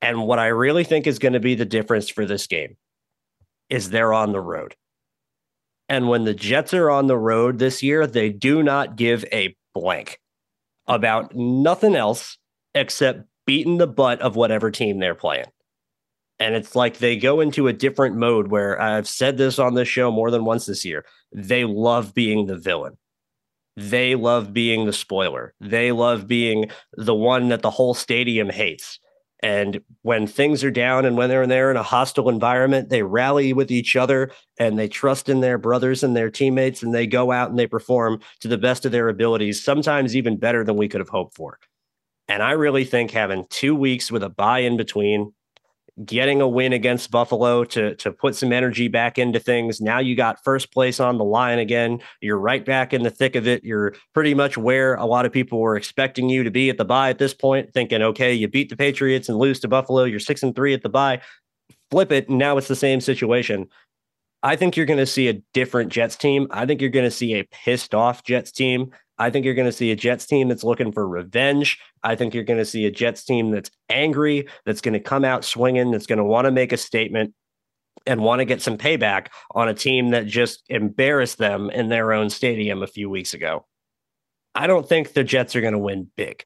And 0.01 0.27
what 0.27 0.39
i 0.39 0.49
really 0.49 0.85
think 0.85 1.07
is 1.07 1.19
going 1.19 1.35
to 1.35 1.41
be 1.41 1.55
the 1.55 1.65
difference 1.65 2.09
for 2.09 2.27
this 2.27 2.47
game 2.47 2.77
is 3.71 3.89
they're 3.91 4.13
on 4.13 4.33
the 4.33 4.41
road. 4.41 4.75
And 5.89 6.09
when 6.09 6.25
the 6.25 6.35
jets 6.35 6.75
are 6.75 6.91
on 6.91 7.07
the 7.07 7.19
road 7.19 7.59
this 7.59 7.83
year 7.83 8.07
they 8.07 8.31
do 8.31 8.63
not 8.63 8.97
give 8.97 9.25
a 9.33 9.57
blank 9.75 10.21
about 10.87 11.35
nothing 11.35 11.97
else 11.97 12.39
except 12.75 13.25
beating 13.47 13.79
the 13.79 13.87
butt 13.87 14.21
of 14.21 14.37
whatever 14.37 14.71
team 14.71 14.99
they're 14.99 15.15
playing. 15.15 15.47
And 16.39 16.55
it's 16.55 16.75
like 16.75 16.99
they 16.99 17.17
go 17.17 17.41
into 17.41 17.69
a 17.69 17.73
different 17.73 18.17
mode 18.17 18.49
where 18.49 18.81
I've 18.81 19.07
said 19.07 19.37
this 19.37 19.59
on 19.59 19.75
this 19.75 19.89
show 19.89 20.11
more 20.11 20.31
than 20.31 20.45
once 20.45 20.67
this 20.67 20.85
year. 20.85 21.05
They 21.33 21.65
love 21.65 22.15
being 22.15 22.47
the 22.47 22.57
villain. 22.57 22.99
They 23.77 24.17
love 24.17 24.53
being 24.53 24.85
the 24.85 24.93
spoiler. 24.93 25.55
They 25.61 25.93
love 25.93 26.27
being 26.27 26.71
the 26.95 27.15
one 27.15 27.49
that 27.49 27.63
the 27.63 27.71
whole 27.71 27.95
stadium 27.95 28.51
hates. 28.51 28.99
And 29.43 29.81
when 30.03 30.29
things 30.29 30.63
are 30.63 30.71
down 30.71 31.05
and 31.05 31.17
when 31.17 31.29
they're 31.29 31.43
in 31.43 31.49
there 31.49 31.71
in 31.71 31.77
a 31.77 31.83
hostile 31.83 32.29
environment, 32.29 32.91
they 32.91 33.03
rally 33.03 33.53
with 33.53 33.73
each 33.73 33.97
other 33.97 34.31
and 34.57 34.79
they 34.79 34.87
trust 34.87 35.29
in 35.29 35.41
their 35.41 35.59
brothers 35.59 36.05
and 36.05 36.17
their 36.17 36.31
teammates 36.31 36.83
and 36.83 36.95
they 36.95 37.09
go 37.09 37.33
out 37.33 37.51
and 37.51 37.59
they 37.59 37.67
perform 37.67 38.21
to 38.41 38.47
the 38.47 38.59
best 38.59 38.87
of 38.87 38.93
their 38.93 39.09
abilities, 39.09 39.63
sometimes 39.63 40.15
even 40.15 40.37
better 40.37 40.63
than 40.63 40.77
we 40.77 40.89
could 40.89 41.01
have 41.01 41.09
hoped 41.09 41.35
for. 41.35 41.59
And 42.29 42.41
I 42.41 42.53
really 42.53 42.85
think 42.85 43.11
having 43.11 43.47
two 43.51 43.75
weeks 43.75 44.13
with 44.13 44.23
a 44.23 44.29
bye 44.29 44.61
in 44.61 44.77
between, 44.77 45.33
getting 46.05 46.41
a 46.41 46.49
win 46.49 46.73
against 46.73 47.11
Buffalo 47.11 47.65
to 47.65 47.95
to 47.97 48.13
put 48.13 48.35
some 48.35 48.53
energy 48.53 48.89
back 48.89 49.19
into 49.19 49.39
things. 49.39 49.81
Now 49.81 49.99
you 49.99 50.17
got 50.17 50.43
first 50.45 50.73
place 50.73 51.01
on 51.01 51.19
the 51.19 51.25
line 51.25 51.59
again. 51.59 52.01
You're 52.21 52.39
right 52.39 52.65
back 52.65 52.93
in 52.93 53.03
the 53.03 53.11
thick 53.11 53.37
of 53.37 53.47
it. 53.47 53.65
You're 53.65 53.95
pretty 54.15 54.35
much 54.35 54.57
where 54.57 54.95
a 54.95 55.07
lot 55.07 55.27
of 55.27 55.33
people 55.33 55.61
were 55.61 55.77
expecting 55.77 56.29
you 56.29 56.43
to 56.43 56.51
be 56.51 56.71
at 56.71 56.79
the 56.79 56.85
bye 56.85 57.11
at 57.11 57.19
this 57.19 57.35
point, 57.35 57.73
thinking, 57.73 58.03
okay, 58.03 58.33
you 58.33 58.49
beat 58.49 58.69
the 58.71 58.77
Patriots 58.77 59.29
and 59.29 59.39
lose 59.39 59.61
to 59.61 59.69
Buffalo. 59.69 60.05
You're 60.05 60.21
six 60.21 60.43
and 60.43 60.55
three 60.55 60.75
at 60.75 60.83
the 60.83 60.89
bye. 60.89 61.21
Flip 61.91 62.11
it, 62.13 62.29
and 62.29 62.39
now 62.39 62.57
it's 62.57 62.69
the 62.69 62.77
same 62.77 63.01
situation. 63.01 63.69
I 64.43 64.57
think 64.57 64.77
you're 64.77 64.87
going 64.87 64.99
to 64.99 65.07
see 65.07 65.29
a 65.29 65.41
different 65.55 65.93
Jets 65.93 66.17
team. 66.17 66.49
I 66.51 66.67
think 66.67 66.81
you're 66.81 66.91
going 66.91 67.05
to 67.05 67.11
see 67.11 67.35
a 67.35 67.45
pissed 67.45 67.95
off 67.95 68.25
Jets 68.25 68.51
team. 68.51 68.91
I 69.19 69.31
think 69.31 69.45
you're 69.45 69.55
going 69.55 69.69
to 69.69 69.73
see 69.73 69.91
a 69.91 69.97
Jets 69.97 70.27
team 70.27 70.49
that's 70.49 70.65
looking 70.65 70.93
for 70.93 71.07
revenge. 71.07 71.79
I 72.03 72.17
think 72.17 72.35
you're 72.35 72.45
going 72.45 72.59
to 72.59 72.65
see 72.65 72.87
a 72.87 72.91
Jets 72.91 73.25
team 73.25 73.51
that's 73.51 73.71
angry, 73.89 74.49
that's 74.65 74.81
going 74.81 74.95
to 74.95 75.01
come 75.01 75.25
out 75.25 75.45
swinging, 75.45 75.91
that's 75.91 76.07
going 76.07 76.19
to 76.19 76.25
want 76.25 76.47
to 76.47 76.51
make 76.51 76.73
a 76.73 76.77
statement 76.77 77.35
and 78.07 78.23
want 78.23 78.41
to 78.41 78.45
get 78.45 78.63
some 78.63 78.79
payback 78.79 79.29
on 79.53 79.69
a 79.69 79.75
team 79.75 80.11
that 80.11 80.27
just 80.27 80.65
embarrassed 80.69 81.39
them 81.39 81.71
in 81.71 81.89
their 81.89 82.13
own 82.13 82.31
stadium 82.31 82.83
a 82.83 82.87
few 82.87 83.09
weeks 83.09 83.35
ago. 83.35 83.67
I 84.55 84.67
don't 84.67 84.89
think 84.89 85.13
the 85.13 85.25
Jets 85.25 85.55
are 85.57 85.61
going 85.61 85.73
to 85.73 85.79
win 85.79 86.11
big. 86.17 86.45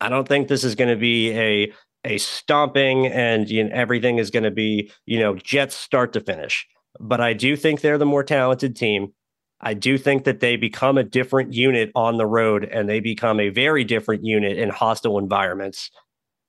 I 0.00 0.08
don't 0.08 0.28
think 0.28 0.48
this 0.48 0.64
is 0.64 0.74
going 0.74 0.90
to 0.90 0.96
be 0.96 1.32
a 1.32 1.72
a 2.04 2.18
stomping 2.18 3.08
and 3.08 3.50
you 3.50 3.64
know, 3.64 3.70
everything 3.72 4.18
is 4.18 4.30
going 4.30 4.44
to 4.44 4.50
be, 4.50 4.92
you 5.06 5.18
know, 5.18 5.34
Jets 5.34 5.74
start 5.74 6.12
to 6.12 6.20
finish. 6.20 6.64
But 7.00 7.20
I 7.20 7.32
do 7.32 7.56
think 7.56 7.80
they're 7.80 7.98
the 7.98 8.06
more 8.06 8.22
talented 8.22 8.76
team. 8.76 9.12
I 9.60 9.74
do 9.74 9.96
think 9.96 10.24
that 10.24 10.40
they 10.40 10.56
become 10.56 10.98
a 10.98 11.04
different 11.04 11.54
unit 11.54 11.90
on 11.94 12.18
the 12.18 12.26
road 12.26 12.64
and 12.64 12.88
they 12.88 13.00
become 13.00 13.40
a 13.40 13.48
very 13.48 13.84
different 13.84 14.24
unit 14.24 14.58
in 14.58 14.68
hostile 14.68 15.18
environments. 15.18 15.90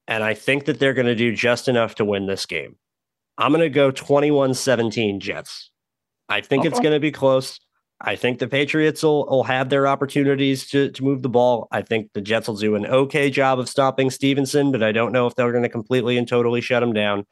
And 0.08 0.24
I 0.24 0.34
think 0.34 0.66
that 0.66 0.80
they're 0.80 0.94
going 0.94 1.08
to 1.08 1.16
do 1.16 1.34
just 1.34 1.68
enough 1.68 1.96
to 1.96 2.06
win 2.06 2.28
this 2.28 2.46
game. 2.46 2.76
I'm 3.38 3.52
going 3.52 3.62
to 3.62 3.70
go 3.70 3.92
21 3.92 4.54
17 4.54 5.20
Jets. 5.20 5.72
I 6.30 6.42
think 6.42 6.66
it's 6.66 6.80
going 6.80 6.94
to 6.94 7.00
be 7.00 7.12
close. 7.12 7.60
I 8.02 8.16
think 8.16 8.40
the 8.40 8.48
Patriots 8.48 9.02
will, 9.02 9.26
will 9.26 9.44
have 9.44 9.70
their 9.70 9.88
opportunities 9.88 10.68
to, 10.70 10.92
to 10.92 11.04
move 11.04 11.22
the 11.22 11.30
ball. 11.30 11.68
I 11.72 11.82
think 11.82 12.12
the 12.14 12.22
Jets 12.22 12.48
will 12.48 12.56
do 12.56 12.76
an 12.76 12.86
okay 12.86 13.30
job 13.30 13.60
of 13.60 13.70
stopping 13.70 14.12
Stevenson, 14.12 14.72
but 14.72 14.84
I 14.84 14.92
don't 14.92 15.12
know 15.12 15.26
if 15.26 15.36
they're 15.36 15.52
going 15.52 15.64
to 15.64 15.70
completely 15.70 16.18
and 16.18 16.28
totally 16.28 16.62
shut 16.62 16.84
him 16.84 16.94
down. 16.94 17.26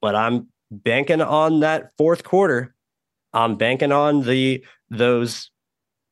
But 0.00 0.14
I'm 0.14 0.48
banking 0.70 1.20
on 1.20 1.60
that 1.60 1.90
fourth 1.98 2.24
quarter. 2.24 2.74
I'm 3.32 3.56
banking 3.56 3.92
on 3.92 4.22
the 4.22 4.64
those 4.90 5.50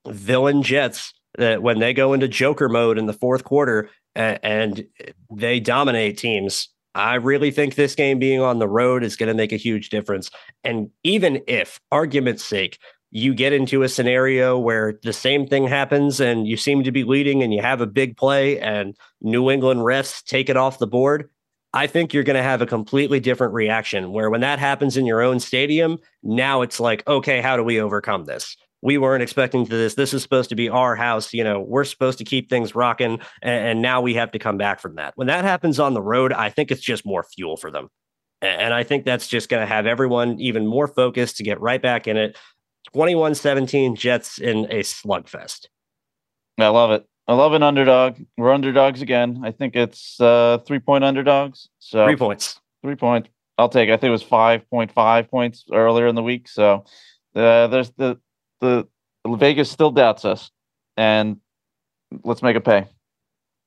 villain 0.06 0.62
Jets 0.62 1.14
that 1.38 1.62
when 1.62 1.78
they 1.78 1.92
go 1.94 2.12
into 2.12 2.28
Joker 2.28 2.68
mode 2.68 2.98
in 2.98 3.06
the 3.06 3.12
fourth 3.12 3.44
quarter 3.44 3.90
and, 4.14 4.38
and 4.42 4.86
they 5.32 5.60
dominate 5.60 6.18
teams. 6.18 6.68
I 6.94 7.14
really 7.16 7.50
think 7.50 7.74
this 7.74 7.96
game 7.96 8.20
being 8.20 8.40
on 8.40 8.60
the 8.60 8.68
road 8.68 9.02
is 9.02 9.16
going 9.16 9.28
to 9.28 9.34
make 9.34 9.52
a 9.52 9.56
huge 9.56 9.88
difference. 9.88 10.30
And 10.62 10.90
even 11.02 11.42
if, 11.48 11.80
argument's 11.90 12.44
sake, 12.44 12.78
you 13.10 13.34
get 13.34 13.52
into 13.52 13.82
a 13.82 13.88
scenario 13.88 14.58
where 14.58 14.98
the 15.02 15.12
same 15.12 15.46
thing 15.46 15.66
happens 15.66 16.20
and 16.20 16.46
you 16.46 16.56
seem 16.56 16.84
to 16.84 16.92
be 16.92 17.04
leading 17.04 17.42
and 17.42 17.52
you 17.52 17.62
have 17.62 17.80
a 17.80 17.86
big 17.86 18.16
play 18.16 18.60
and 18.60 18.96
New 19.20 19.50
England 19.50 19.80
refs 19.80 20.22
take 20.24 20.48
it 20.48 20.56
off 20.56 20.78
the 20.78 20.86
board, 20.86 21.30
I 21.75 21.87
think 21.87 22.14
you're 22.14 22.22
going 22.22 22.37
to 22.37 22.43
have 22.43 22.62
a 22.62 22.66
completely 22.66 23.20
different 23.20 23.53
reaction 23.53 24.12
where 24.12 24.31
when 24.31 24.41
that 24.41 24.59
happens 24.59 24.97
in 24.97 25.05
your 25.05 25.20
own 25.20 25.41
stadium, 25.41 25.99
now 26.22 26.62
it's 26.62 26.81
like, 26.81 27.07
okay, 27.07 27.41
how 27.41 27.57
do 27.57 27.64
we 27.64 27.81
overcome 27.81 28.25
this? 28.25 28.57
we 28.85 28.99
weren't 28.99 29.22
expecting 29.22 29.64
this. 29.64 29.95
This 29.95 30.12
is 30.12 30.22
supposed 30.22 30.51
to 30.51 30.55
be 30.55 30.68
our 30.68 30.95
house. 30.95 31.33
You 31.33 31.43
know, 31.43 31.59
we're 31.59 31.85
supposed 31.85 32.18
to 32.18 32.25
keep 32.25 32.51
things 32.51 32.75
rocking. 32.75 33.18
And, 33.41 33.81
now 33.81 34.03
we 34.03 34.12
have 34.14 34.31
to 34.33 34.39
come 34.39 34.59
back 34.59 34.79
from 34.79 34.97
that. 34.97 35.14
When 35.16 35.27
that 35.29 35.45
happens 35.45 35.81
on 35.81 35.95
the 35.95 36.03
road, 36.03 36.35
I 36.35 36.51
think 36.51 36.70
it's 36.70 36.83
just 36.83 37.07
more 37.07 37.25
fuel 37.35 37.57
for 37.57 37.70
them. 37.70 37.89
And 38.43 38.75
I 38.75 38.83
think 38.83 39.07
that's 39.07 39.27
just 39.27 39.49
going 39.49 39.62
to 39.62 39.66
have 39.66 39.87
everyone 39.87 40.39
even 40.39 40.66
more 40.66 40.87
focused 40.87 41.39
to 41.39 41.43
get 41.43 41.62
right 41.62 41.81
back 41.81 42.07
in 42.07 42.18
it. 42.18 42.37
21 42.93 43.35
17 43.35 43.97
Jets 43.97 44.39
in 44.39 44.66
a 44.66 44.81
slugfest. 44.81 45.68
I 46.59 46.68
love 46.68 46.91
it. 46.91 47.07
I 47.27 47.35
love 47.35 47.55
an 47.55 47.62
underdog. 47.62 48.18
We're 48.37 48.53
underdogs 48.53 49.01
again. 49.03 49.43
I 49.45 49.51
think 49.51 49.77
it's 49.77 50.20
uh, 50.20 50.59
three 50.66 50.79
point 50.79 51.05
underdogs. 51.05 51.68
So 51.79 52.05
three 52.07 52.16
points. 52.16 52.61
Three 52.83 52.97
points. 52.97 53.29
I'll 53.57 53.68
take. 53.68 53.89
It. 53.89 53.93
I 53.93 53.97
think 53.97 54.09
it 54.09 54.12
was 54.12 54.22
five 54.22 54.68
point 54.68 54.93
five 54.93 55.31
points 55.31 55.64
earlier 55.72 56.07
in 56.07 56.14
the 56.14 56.22
week. 56.22 56.49
So 56.49 56.85
uh, 57.35 57.66
there's 57.68 57.91
the 57.97 58.18
the 58.61 58.87
Vegas 59.27 59.70
still 59.70 59.91
doubts 59.91 60.25
us, 60.25 60.51
and 60.97 61.39
let's 62.25 62.43
make 62.43 62.57
it 62.57 62.64
pay. 62.64 62.87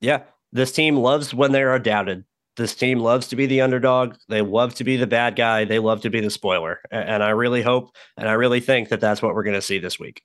Yeah, 0.02 0.24
this 0.52 0.72
team 0.72 0.98
loves 0.98 1.34
when 1.34 1.52
they 1.52 1.64
are 1.64 1.80
doubted. 1.80 2.26
This 2.58 2.74
team 2.74 3.00
loves 3.00 3.28
to 3.28 3.36
be 3.36 3.46
the 3.46 3.62
underdog. 3.62 4.16
They 4.30 4.42
love 4.42 4.74
to 4.76 4.84
be 4.84 4.98
the 4.98 5.06
bad 5.06 5.36
guy. 5.36 5.64
They 5.64 5.78
love 5.78 6.02
to 6.02 6.10
be 6.10 6.22
the 6.22 6.32
spoiler. 6.32 6.82
And 6.90 7.24
I 7.24 7.30
really 7.30 7.62
hope 7.62 7.96
and 8.18 8.28
I 8.28 8.34
really 8.34 8.60
think 8.60 8.90
that 8.90 9.00
that's 9.00 9.22
what 9.22 9.36
we're 9.36 9.44
going 9.44 9.54
to 9.56 9.62
see 9.62 9.78
this 9.78 10.00
week. 10.00 10.24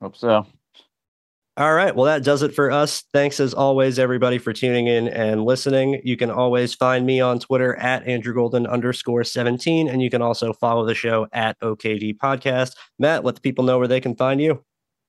Hope 0.00 0.16
so. 0.16 0.46
All 1.58 1.72
right. 1.72 1.96
Well, 1.96 2.04
that 2.04 2.22
does 2.22 2.42
it 2.42 2.54
for 2.54 2.70
us. 2.70 3.02
Thanks 3.14 3.40
as 3.40 3.54
always, 3.54 3.98
everybody, 3.98 4.36
for 4.36 4.52
tuning 4.52 4.88
in 4.88 5.08
and 5.08 5.42
listening. 5.42 6.02
You 6.04 6.14
can 6.14 6.30
always 6.30 6.74
find 6.74 7.06
me 7.06 7.18
on 7.22 7.38
Twitter 7.38 7.74
at 7.76 8.06
Andrew 8.06 8.34
Golden 8.34 8.66
underscore 8.66 9.24
17. 9.24 9.88
And 9.88 10.02
you 10.02 10.10
can 10.10 10.20
also 10.20 10.52
follow 10.52 10.84
the 10.84 10.94
show 10.94 11.28
at 11.32 11.58
OKD 11.60 12.18
Podcast. 12.18 12.72
Matt, 12.98 13.24
let 13.24 13.36
the 13.36 13.40
people 13.40 13.64
know 13.64 13.78
where 13.78 13.88
they 13.88 14.02
can 14.02 14.14
find 14.14 14.38
you. 14.38 14.62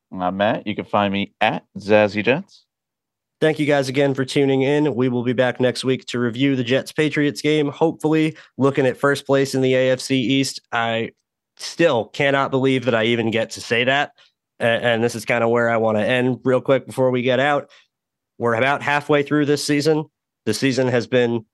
I'm 0.10 0.38
Matt. 0.38 0.66
You 0.66 0.74
can 0.74 0.86
find 0.86 1.12
me 1.12 1.34
at 1.42 1.66
Zazzy 1.78 2.24
Jets. 2.24 2.66
Thank 3.42 3.60
you 3.60 3.66
guys 3.66 3.90
again 3.90 4.14
for 4.14 4.24
tuning 4.24 4.62
in. 4.62 4.96
We 4.96 5.10
will 5.10 5.24
be 5.24 5.34
back 5.34 5.60
next 5.60 5.84
week 5.84 6.06
to 6.08 6.18
review 6.18 6.56
the 6.56 6.64
Jets 6.64 6.94
Patriots 6.94 7.42
game. 7.42 7.68
Hopefully, 7.68 8.38
looking 8.58 8.86
at 8.86 8.96
first 8.96 9.26
place 9.26 9.54
in 9.54 9.62
the 9.62 9.74
AFC 9.74 10.12
East. 10.12 10.62
I 10.72 11.12
still 11.58 12.06
cannot 12.06 12.52
believe 12.52 12.86
that 12.86 12.96
I 12.96 13.04
even 13.06 13.32
get 13.32 13.50
to 13.52 13.62
say 13.62 13.84
that 13.84 14.14
and, 14.60 14.84
and 14.84 15.04
this 15.04 15.16
is 15.16 15.26
kind 15.26 15.44
of 15.44 15.50
where 15.50 15.70
I 15.70 15.78
want 15.78 15.98
to 15.98 16.06
end 16.06 16.40
real 16.44 16.62
quick 16.62 16.86
before 16.86 17.12
we 17.12 17.22
get 17.22 17.40
out. 17.40 17.70
We're 18.38 18.56
about 18.56 18.82
halfway 18.82 19.24
through 19.24 19.46
this 19.46 19.64
season. 19.64 20.06
The 20.46 20.54
season 20.54 20.88
has 20.88 21.08
been 21.08 21.46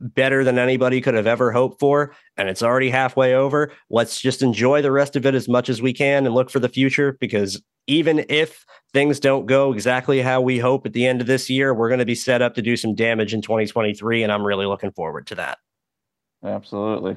better 0.00 0.42
than 0.42 0.58
anybody 0.58 1.00
could 1.00 1.14
have 1.14 1.26
ever 1.26 1.52
hoped 1.52 1.78
for, 1.78 2.14
and 2.36 2.48
it's 2.48 2.62
already 2.62 2.90
halfway 2.90 3.34
over. 3.34 3.72
Let's 3.88 4.20
just 4.20 4.42
enjoy 4.42 4.82
the 4.82 4.90
rest 4.90 5.16
of 5.16 5.26
it 5.26 5.34
as 5.34 5.48
much 5.48 5.68
as 5.68 5.80
we 5.80 5.92
can 5.92 6.26
and 6.26 6.34
look 6.34 6.50
for 6.50 6.58
the 6.58 6.68
future 6.68 7.16
because 7.20 7.62
even 7.86 8.24
if 8.28 8.64
things 8.92 9.20
don't 9.20 9.46
go 9.46 9.72
exactly 9.72 10.20
how 10.20 10.40
we 10.40 10.58
hope 10.58 10.86
at 10.86 10.92
the 10.92 11.06
end 11.06 11.20
of 11.20 11.26
this 11.26 11.48
year, 11.48 11.72
we're 11.72 11.88
going 11.88 12.00
to 12.00 12.04
be 12.04 12.14
set 12.14 12.42
up 12.42 12.54
to 12.54 12.62
do 12.62 12.76
some 12.76 12.94
damage 12.94 13.32
in 13.32 13.42
2023, 13.42 14.22
and 14.22 14.32
I'm 14.32 14.44
really 14.44 14.66
looking 14.66 14.92
forward 14.92 15.26
to 15.28 15.36
that. 15.36 15.58
Absolutely. 16.44 17.16